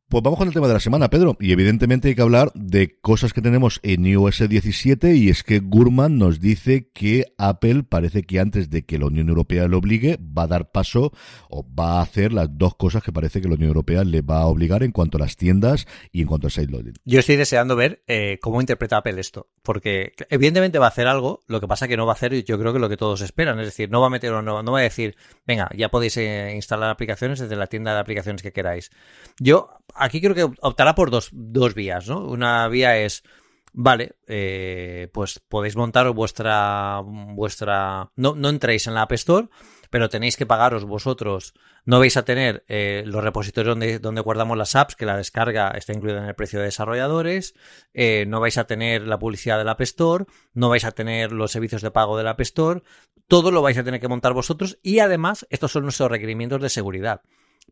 [0.09, 1.37] Pues vamos con el tema de la semana, Pedro.
[1.41, 5.59] Y evidentemente hay que hablar de cosas que tenemos en iOS 17 y es que
[5.59, 10.17] Gurman nos dice que Apple parece que antes de que la Unión Europea lo obligue
[10.21, 11.11] va a dar paso
[11.51, 14.43] o va a hacer las dos cosas que parece que la Unión Europea le va
[14.43, 16.95] a obligar en cuanto a las tiendas y en cuanto a loading.
[17.05, 21.43] Yo estoy deseando ver eh, cómo interpreta Apple esto, porque evidentemente va a hacer algo,
[21.49, 23.59] lo que pasa que no va a hacer yo creo que lo que todos esperan,
[23.59, 25.17] es decir, no va a meter o no, no va a decir,
[25.49, 28.93] venga, ya podéis eh, instalar aplicaciones desde la tienda de aplicaciones que queráis.
[29.41, 32.21] Yo aquí creo que optará por dos, dos vías, ¿no?
[32.21, 33.23] Una vía es,
[33.73, 39.49] vale, eh, pues podéis montar vuestra, vuestra, no, no entréis en la App Store,
[39.91, 41.55] pero tenéis que pagaros vosotros.
[41.85, 45.71] No vais a tener eh, los repositorios donde, donde guardamos las apps, que la descarga
[45.71, 47.55] está incluida en el precio de desarrolladores.
[47.95, 50.25] Eh, no vais a tener la publicidad del App Store.
[50.53, 52.83] No vais a tener los servicios de pago del App Store.
[53.29, 54.79] Todo lo vais a tener que montar vosotros.
[54.83, 57.23] Y además, estos son nuestros requerimientos de seguridad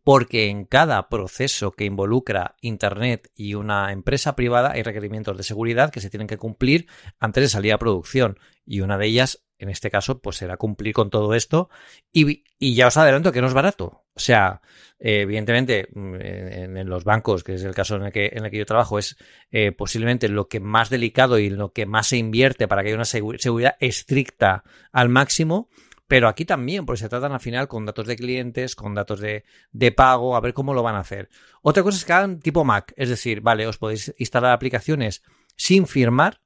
[0.05, 5.91] porque en cada proceso que involucra Internet y una empresa privada hay requerimientos de seguridad
[5.91, 6.87] que se tienen que cumplir
[7.19, 8.39] antes de salir a producción.
[8.67, 11.71] Y una de ellas, en este caso, pues será cumplir con todo esto.
[12.13, 14.05] Y, ya os adelanto que no es barato.
[14.15, 14.61] O sea,
[14.99, 18.59] evidentemente, mm, en, los bancos, que es el caso en el que, en el que
[18.59, 19.17] yo trabajo, es
[19.51, 22.97] eh, posiblemente lo que más delicado y lo que más se invierte para que haya
[22.97, 25.71] una seguridad estricta al máximo.
[26.07, 29.45] Pero aquí también, porque se tratan al final con datos de clientes, con datos de,
[29.73, 31.31] de pago, a ver cómo lo van a hacer.
[31.63, 35.23] Otra cosa es que hagan tipo Mac, es decir, vale, os podéis instalar aplicaciones
[35.57, 36.41] sin firmar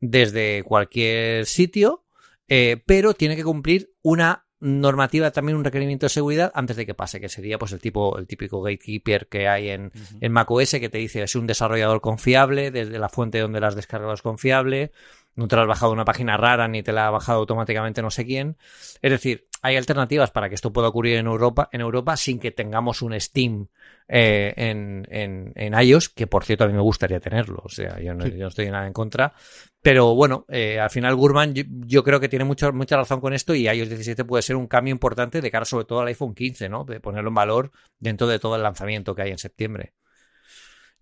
[0.00, 2.04] desde cualquier sitio,
[2.48, 6.94] eh, pero tiene que cumplir una normativa también un requerimiento de seguridad antes de que
[6.94, 10.88] pase, que sería pues el tipo, el típico gatekeeper que hay en, en macOS que
[10.88, 14.90] te dice es un desarrollador confiable, desde la fuente donde las descargas es confiable,
[15.38, 18.10] no te lo has bajado una página rara ni te la ha bajado automáticamente no
[18.10, 18.56] sé quién.
[19.00, 22.50] Es decir, hay alternativas para que esto pueda ocurrir en Europa, en Europa sin que
[22.50, 23.68] tengamos un Steam
[24.08, 27.62] eh, en, en, iOS, que por cierto a mí me gustaría tenerlo.
[27.64, 29.32] O sea, yo no, estoy nada en contra.
[29.80, 33.54] Pero bueno, eh, al final Gurman yo, creo que tiene mucha, mucha razón con esto
[33.54, 36.68] y iOS 17 puede ser un cambio importante de cara sobre todo al iPhone 15,
[36.68, 36.82] ¿no?
[36.82, 37.70] De ponerlo en valor
[38.00, 39.92] dentro de todo el lanzamiento que hay en septiembre.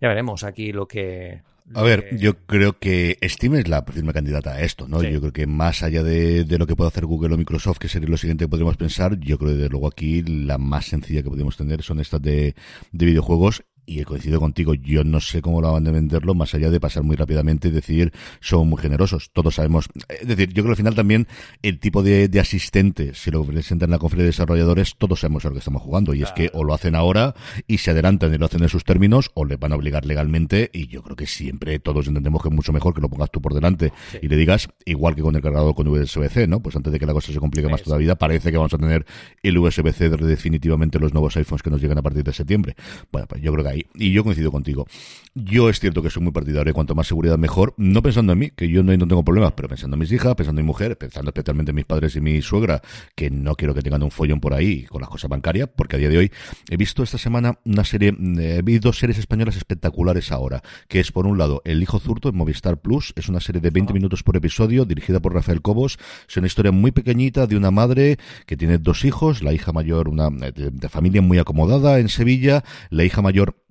[0.01, 1.43] Ya veremos aquí lo que,
[1.75, 5.03] a ver, yo creo que Steam es la firme candidata a esto, ¿no?
[5.03, 8.09] Yo creo que más allá de, lo que pueda hacer Google o Microsoft, que sería
[8.09, 11.29] lo siguiente que podríamos pensar, yo creo que desde luego aquí la más sencilla que
[11.29, 12.55] podríamos tener son estas de,
[12.93, 16.55] de videojuegos y he coincidido contigo, yo no sé cómo lo van de venderlo, más
[16.55, 19.31] allá de pasar muy rápidamente y decir, son muy generosos.
[19.33, 21.27] Todos sabemos, es decir, yo creo que al final también
[21.63, 25.45] el tipo de, de asistente, si lo presentan en la conferencia de desarrolladores, todos sabemos
[25.45, 27.35] a lo que estamos jugando, y es que o lo hacen ahora
[27.67, 30.71] y se adelantan y lo hacen en sus términos, o le van a obligar legalmente,
[30.73, 33.41] y yo creo que siempre todos entendemos que es mucho mejor que lo pongas tú
[33.41, 36.61] por delante y le digas, igual que con el cargador con USB-C, ¿no?
[36.61, 39.07] Pues antes de que la cosa se complique más todavía, parece que vamos a tener
[39.43, 42.75] el USB-C definitivamente los nuevos iPhones que nos llegan a partir de septiembre.
[43.13, 44.87] Bueno, pues yo creo que ahí, y yo coincido contigo.
[45.35, 48.51] Yo es cierto que soy muy partidario, cuanto más seguridad mejor, no pensando en mí,
[48.51, 50.97] que yo no, no tengo problemas, pero pensando en mis hijas, pensando en mi mujer,
[50.97, 52.81] pensando especialmente en mis padres y mi suegra,
[53.15, 55.99] que no quiero que tengan un follón por ahí con las cosas bancarias, porque a
[55.99, 56.33] día de hoy
[56.71, 61.13] he visto esta semana una serie, he visto dos series españolas espectaculares ahora, que es
[61.13, 64.23] por un lado El Hijo Zurto en Movistar Plus, es una serie de 20 minutos
[64.23, 68.17] por episodio, dirigida por Rafael Cobos, es una historia muy pequeñita de una madre
[68.47, 73.05] que tiene dos hijos, la hija mayor, una de familia muy acomodada en Sevilla, la
[73.05, 73.66] hija mayor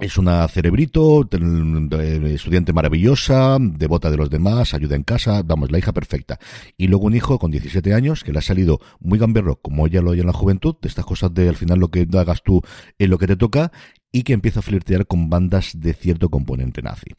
[0.00, 5.92] es una cerebrito, estudiante maravillosa, devota de los demás, ayuda en casa, vamos, la hija
[5.92, 6.38] perfecta.
[6.76, 10.00] Y luego un hijo con 17 años que le ha salido muy gamberro, como ella
[10.00, 12.62] lo oye en la juventud, de estas cosas de al final lo que hagas tú
[12.98, 13.72] es lo que te toca,
[14.12, 17.14] y que empieza a flirtear con bandas de cierto componente nazi.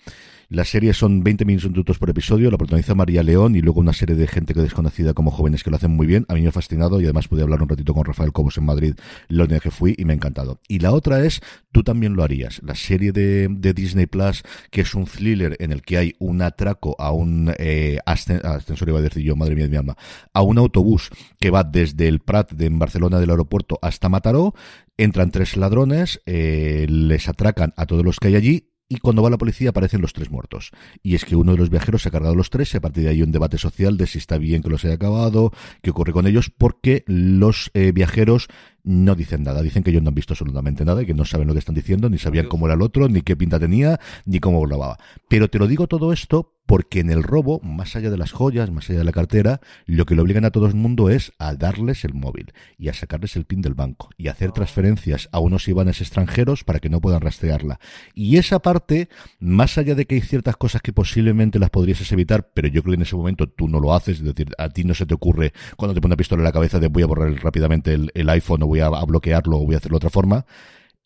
[0.51, 4.15] Las series son 20 minutos por episodio, la protagoniza María León y luego una serie
[4.15, 6.25] de gente que desconocida como jóvenes que lo hacen muy bien.
[6.27, 8.65] A mí me ha fascinado y además pude hablar un ratito con Rafael Cobos en
[8.65, 8.95] Madrid
[9.27, 10.59] la única que fui y me ha encantado.
[10.67, 14.95] Y la otra es Tú también lo harías, la serie de, Disney Plus que es
[14.95, 19.21] un thriller en el que hay un atraco a un eh, ascensor, iba a decir
[19.21, 19.95] yo, madre mía de mi alma,
[20.33, 24.55] a un autobús que va desde el Prat de en Barcelona del aeropuerto hasta Mataró,
[24.97, 29.29] entran tres ladrones, eh, les atracan a todos los que hay allí y cuando va
[29.29, 30.71] la policía aparecen los tres muertos.
[31.03, 33.03] Y es que uno de los viajeros se ha cargado los tres y a partir
[33.03, 35.51] de ahí un debate social de si está bien que los haya acabado,
[35.83, 38.47] qué ocurre con ellos, porque los eh, viajeros
[38.83, 39.61] no dicen nada.
[39.61, 41.75] Dicen que ellos no han visto absolutamente nada y que no saben lo que están
[41.75, 44.97] diciendo, ni sabían cómo era el otro, ni qué pinta tenía, ni cómo grababa.
[45.27, 48.69] Pero te lo digo todo esto porque en el robo, más allá de las joyas,
[48.69, 51.55] más allá de la cartera, lo que le obligan a todo el mundo es a
[51.55, 55.39] darles el móvil y a sacarles el pin del banco y a hacer transferencias a
[55.39, 57.79] unos ibanes extranjeros para que no puedan rastrearla.
[58.13, 59.09] Y esa parte,
[59.39, 62.91] más allá de que hay ciertas cosas que posiblemente las podrías evitar, pero yo creo
[62.91, 65.15] que en ese momento tú no lo haces, es decir, a ti no se te
[65.15, 68.11] ocurre cuando te pone una pistola en la cabeza de voy a borrar rápidamente el,
[68.13, 70.45] el iPhone o voy a, bloquearlo o voy a hacerlo de otra forma.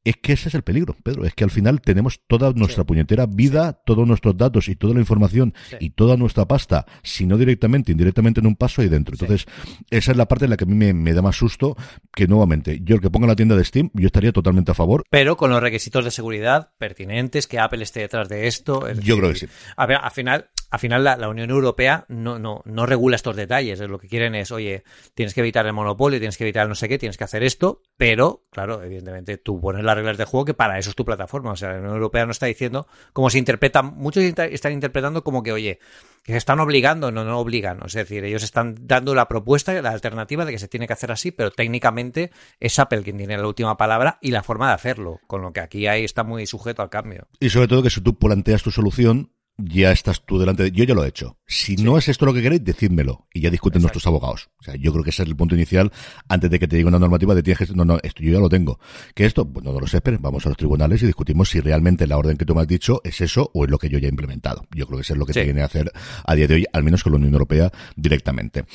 [0.05, 1.25] Es que ese es el peligro, Pedro.
[1.25, 4.99] Es que al final tenemos toda nuestra puñetera vida, todos nuestros datos y toda la
[4.99, 9.15] información y toda nuestra pasta, si no directamente, indirectamente en un paso ahí dentro.
[9.15, 9.45] Entonces,
[9.89, 11.77] esa es la parte en la que a mí me, da más susto
[12.13, 15.03] que nuevamente, yo el que ponga la tienda de Steam, yo estaría totalmente a favor.
[15.09, 18.91] Pero con los requisitos de seguridad pertinentes, que Apple esté detrás de esto.
[19.01, 19.47] yo creo que sí.
[19.77, 23.79] A ver, al final, al final la, Unión Europea no, no, no regula estos detalles.
[23.79, 24.83] Lo que quieren es, oye,
[25.13, 27.83] tienes que evitar el monopolio, tienes que evitar no sé qué, tienes que hacer esto,
[27.95, 31.51] pero, claro, evidentemente tú pones las reglas de juego que para eso es tu plataforma.
[31.51, 35.43] O sea, la Unión Europea no está diciendo, como se interpreta, muchos están interpretando como
[35.43, 35.77] que, oye,
[36.23, 37.79] que se están obligando, no, no obligan.
[37.85, 41.11] Es decir, ellos están dando la propuesta, la alternativa de que se tiene que hacer
[41.11, 45.19] así, pero técnicamente es Apple quien tiene la última palabra y la forma de hacerlo,
[45.27, 47.27] con lo que aquí ahí está muy sujeto al cambio.
[47.39, 50.71] Y sobre todo que si tú planteas tu solución, ya estás tú delante de...
[50.71, 51.37] Yo ya lo he hecho.
[51.53, 53.27] Si no es esto lo que queréis, decídmelo.
[53.31, 54.49] Y ya discuten nuestros abogados.
[54.59, 55.91] O sea, yo creo que ese es el punto inicial
[56.27, 57.75] antes de que te diga una normativa de tienes que...
[57.75, 58.79] No, no, esto yo ya lo tengo.
[59.13, 62.07] Que esto, pues no lo sé, pero vamos a los tribunales y discutimos si realmente
[62.07, 64.07] la orden que tú me has dicho es eso o es lo que yo ya
[64.07, 64.65] he implementado.
[64.73, 65.91] Yo creo que eso es lo que tiene que hacer
[66.25, 68.65] a día de hoy, al menos con la Unión Europea directamente.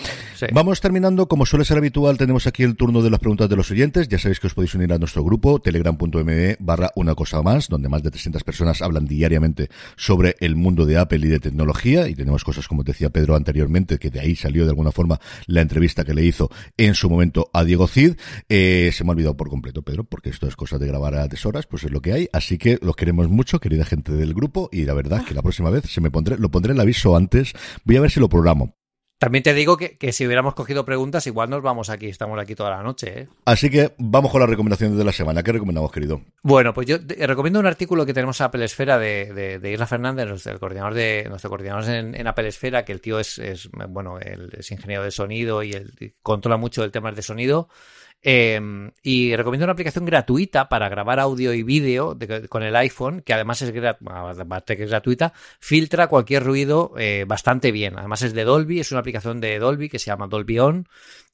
[0.53, 1.27] Vamos terminando.
[1.27, 4.07] Como suele ser habitual, tenemos aquí el turno de las preguntas de los oyentes.
[4.07, 7.89] Ya sabéis que os podéis unir a nuestro grupo, telegram.me barra una cosa más, donde
[7.89, 12.09] más de 300 personas hablan diariamente sobre el mundo de Apple y de tecnología.
[12.09, 15.63] Y tenemos cosas, como decía Pedro anteriormente, que de ahí salió de alguna forma la
[15.63, 18.15] entrevista que le hizo en su momento a Diego Cid.
[18.49, 21.29] Eh, se me ha olvidado por completo, Pedro, porque esto es cosa de grabar a
[21.45, 22.29] horas, pues es lo que hay.
[22.33, 25.71] Así que los queremos mucho, querida gente del grupo, y la verdad que la próxima
[25.71, 27.53] vez se me pondré, lo pondré el aviso antes.
[27.85, 28.78] Voy a ver si lo programo.
[29.19, 32.71] También te digo que, si hubiéramos cogido preguntas, igual nos vamos aquí, estamos aquí toda
[32.71, 33.23] la noche.
[33.23, 33.29] ¿eh?
[33.45, 35.43] Así que vamos con las recomendaciones de la semana.
[35.43, 36.23] ¿Qué recomendamos, querido?
[36.43, 40.29] Bueno, pues yo recomiendo un artículo que tenemos a Apple Esfera de, de, Isla Fernández,
[40.29, 43.41] nuestro coordinador, de, nuestro coordinador en, en Apple Esfera, que el tío es,
[43.89, 47.69] bueno, es ingeniero de sonido y, y controla mucho el tema de sonido.
[48.21, 52.19] Em, y recomiendo una aplicación gratuita para grabar audio y vídeo
[52.49, 57.97] con el iPhone, que además es, gratuita, filtra cualquier ruido eh, bastante bien.
[57.97, 60.89] Además es de Dolby, es una aplicación de Dolby que se llama Dolby On.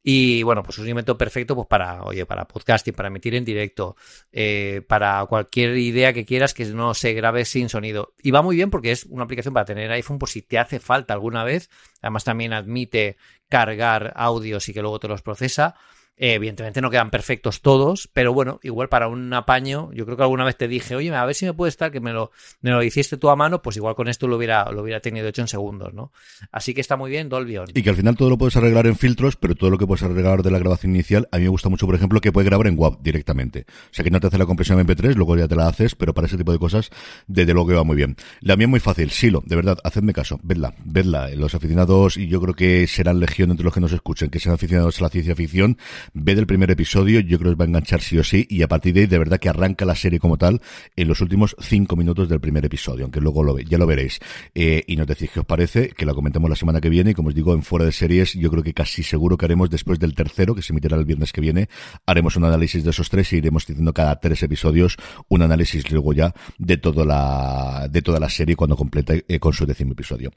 [0.07, 3.47] Y bueno, pues es un invento perfecto pues para, oye, para podcasting, para emitir en
[3.47, 3.97] directo,
[4.31, 8.13] eh, para cualquier idea que quieras que no se grabe sin sonido.
[8.23, 10.79] Y va muy bien porque es una aplicación para tener iPhone por si te hace
[10.81, 11.71] falta alguna vez.
[12.03, 13.17] Además también admite
[13.49, 15.77] cargar audios y que luego te los procesa.
[16.17, 20.23] Eh, evidentemente no quedan perfectos todos, pero bueno, igual para un apaño, yo creo que
[20.23, 22.31] alguna vez te dije, oye, a ver si me puede estar que me lo,
[22.61, 25.27] me lo hiciste tú a mano, pues igual con esto lo hubiera, lo hubiera tenido
[25.27, 26.13] hecho en segundos, ¿no?
[26.53, 28.97] Así que está muy bien Dolby Y que al final todo lo puedes arreglar en
[28.97, 31.69] filtros, pero todo lo que puedes arreglar de la grabación inicial, a mí me gusta
[31.69, 33.67] mucho, por ejemplo, que puede grabar en WAV directamente.
[33.69, 36.15] O sea que no te hace la compresión MP3, luego ya te la haces, pero
[36.15, 36.91] para ese tipo de cosas,
[37.27, 38.17] desde luego que va muy bien.
[38.41, 41.29] La mía es muy fácil, Silo, de verdad, hacedme caso, vedla, vedla.
[41.31, 44.55] Los aficionados, y yo creo que serán legión entre los que nos escuchen, que sean
[44.55, 45.77] aficionados a la ciencia ficción,
[46.13, 48.63] ved el primer episodio, yo creo que os va a enganchar sí o sí, y
[48.63, 50.61] a partir de ahí, de verdad que arranca la serie como tal
[50.97, 54.21] en los últimos cinco minutos del primer episodio, aunque luego lo, ya lo veréis.
[54.55, 57.15] Eh, y nos decís qué os parece, que la comentemos la semana que viene, y
[57.15, 59.99] como os digo, en fuera de series, yo creo que casi seguro que haremos después
[59.99, 61.69] del tercero, que se emitirá el viernes que viene,
[62.07, 64.97] haremos un análisis de esos tres y iremos diciendo cada tres episodios
[65.29, 69.53] un análisis luego ya de toda la, de toda la serie cuando complete eh, con
[69.53, 70.31] su décimo episodio.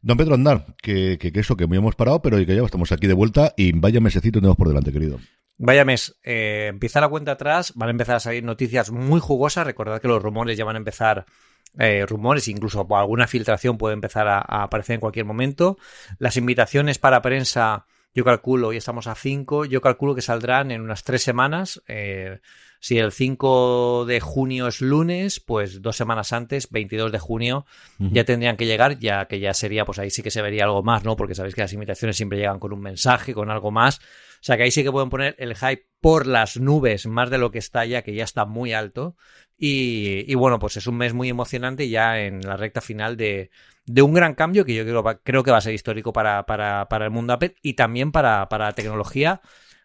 [0.00, 3.06] Don Pedro Andar, que, que, eso, que muy hemos parado, pero que ya estamos aquí
[3.06, 5.18] de vuelta y vaya mesecito tenemos por delante, querido.
[5.60, 9.66] Vaya mes, eh, empieza la cuenta atrás, van a empezar a salir noticias muy jugosas,
[9.66, 11.26] recordad que los rumores ya van a empezar
[11.76, 15.76] eh, rumores, incluso alguna filtración puede empezar a, aparecer en cualquier momento.
[16.18, 20.80] Las invitaciones para prensa, yo calculo, y estamos a 5, yo calculo que saldrán en
[20.80, 21.82] unas 3 semanas.
[21.88, 22.38] Eh,
[22.80, 27.66] si el 5 de junio es lunes, pues dos semanas antes, 22 de junio,
[27.98, 30.82] ya tendrían que llegar, ya que ya sería, pues ahí sí que se vería algo
[30.82, 31.16] más, ¿no?
[31.16, 33.98] Porque sabéis que las invitaciones siempre llegan con un mensaje, con algo más.
[33.98, 37.38] O sea que ahí sí que pueden poner el hype por las nubes, más de
[37.38, 39.16] lo que está ya, que ya está muy alto.
[39.60, 43.50] Y, bueno, pues es un mes muy emocionante ya en la recta final de,
[43.86, 46.88] de un gran cambio que yo creo, creo que va a ser histórico para, para,
[46.88, 49.40] para el mundo Apple y también para, para la tecnología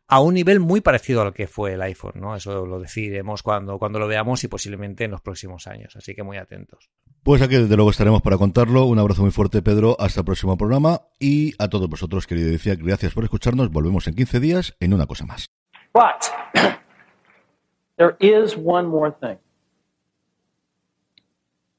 [0.08, 2.36] a un nivel muy parecido al que fue el iPhone, ¿no?
[2.36, 6.24] Eso lo decidiremos cuando, cuando lo veamos y posiblemente en los próximos años, así que
[6.24, 6.90] muy atentos.
[7.24, 8.86] Pues aquí desde luego estaremos para contarlo.
[8.86, 9.96] Un abrazo muy fuerte, Pedro.
[9.98, 11.04] Hasta el próximo programa.
[11.20, 13.72] Y a todos vosotros, querido decía, gracias por escucharnos.
[13.72, 15.48] Volvemos en 15 días en una cosa más.
[15.94, 16.30] But
[17.96, 19.38] there is one more thing.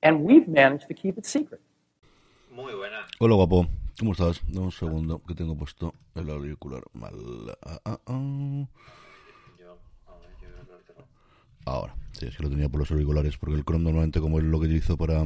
[0.03, 1.61] And we've managed to keep it secret.
[2.51, 3.01] Muy buena.
[3.19, 3.69] Hola, guapo.
[3.99, 4.43] ¿Cómo estás?
[4.49, 7.15] Dame un segundo, que tengo puesto el auricular mal.
[7.63, 8.67] Ah, ah, ah.
[11.65, 11.95] Ahora.
[12.13, 14.61] Sí, es que lo tenía por los auriculares, porque el Chrome normalmente como es lo
[14.61, 15.23] que yo hizo para...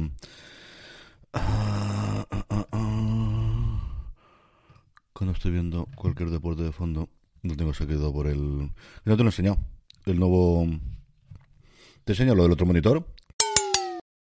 [1.33, 4.05] Ah, ah, ah,
[5.13, 7.09] Cuando estoy viendo cualquier deporte de fondo,
[7.41, 8.71] no tengo quedado por el...
[9.05, 9.57] No te lo he enseñado.
[10.05, 10.67] El nuevo...
[12.03, 13.05] ¿Te enseño lo del otro monitor?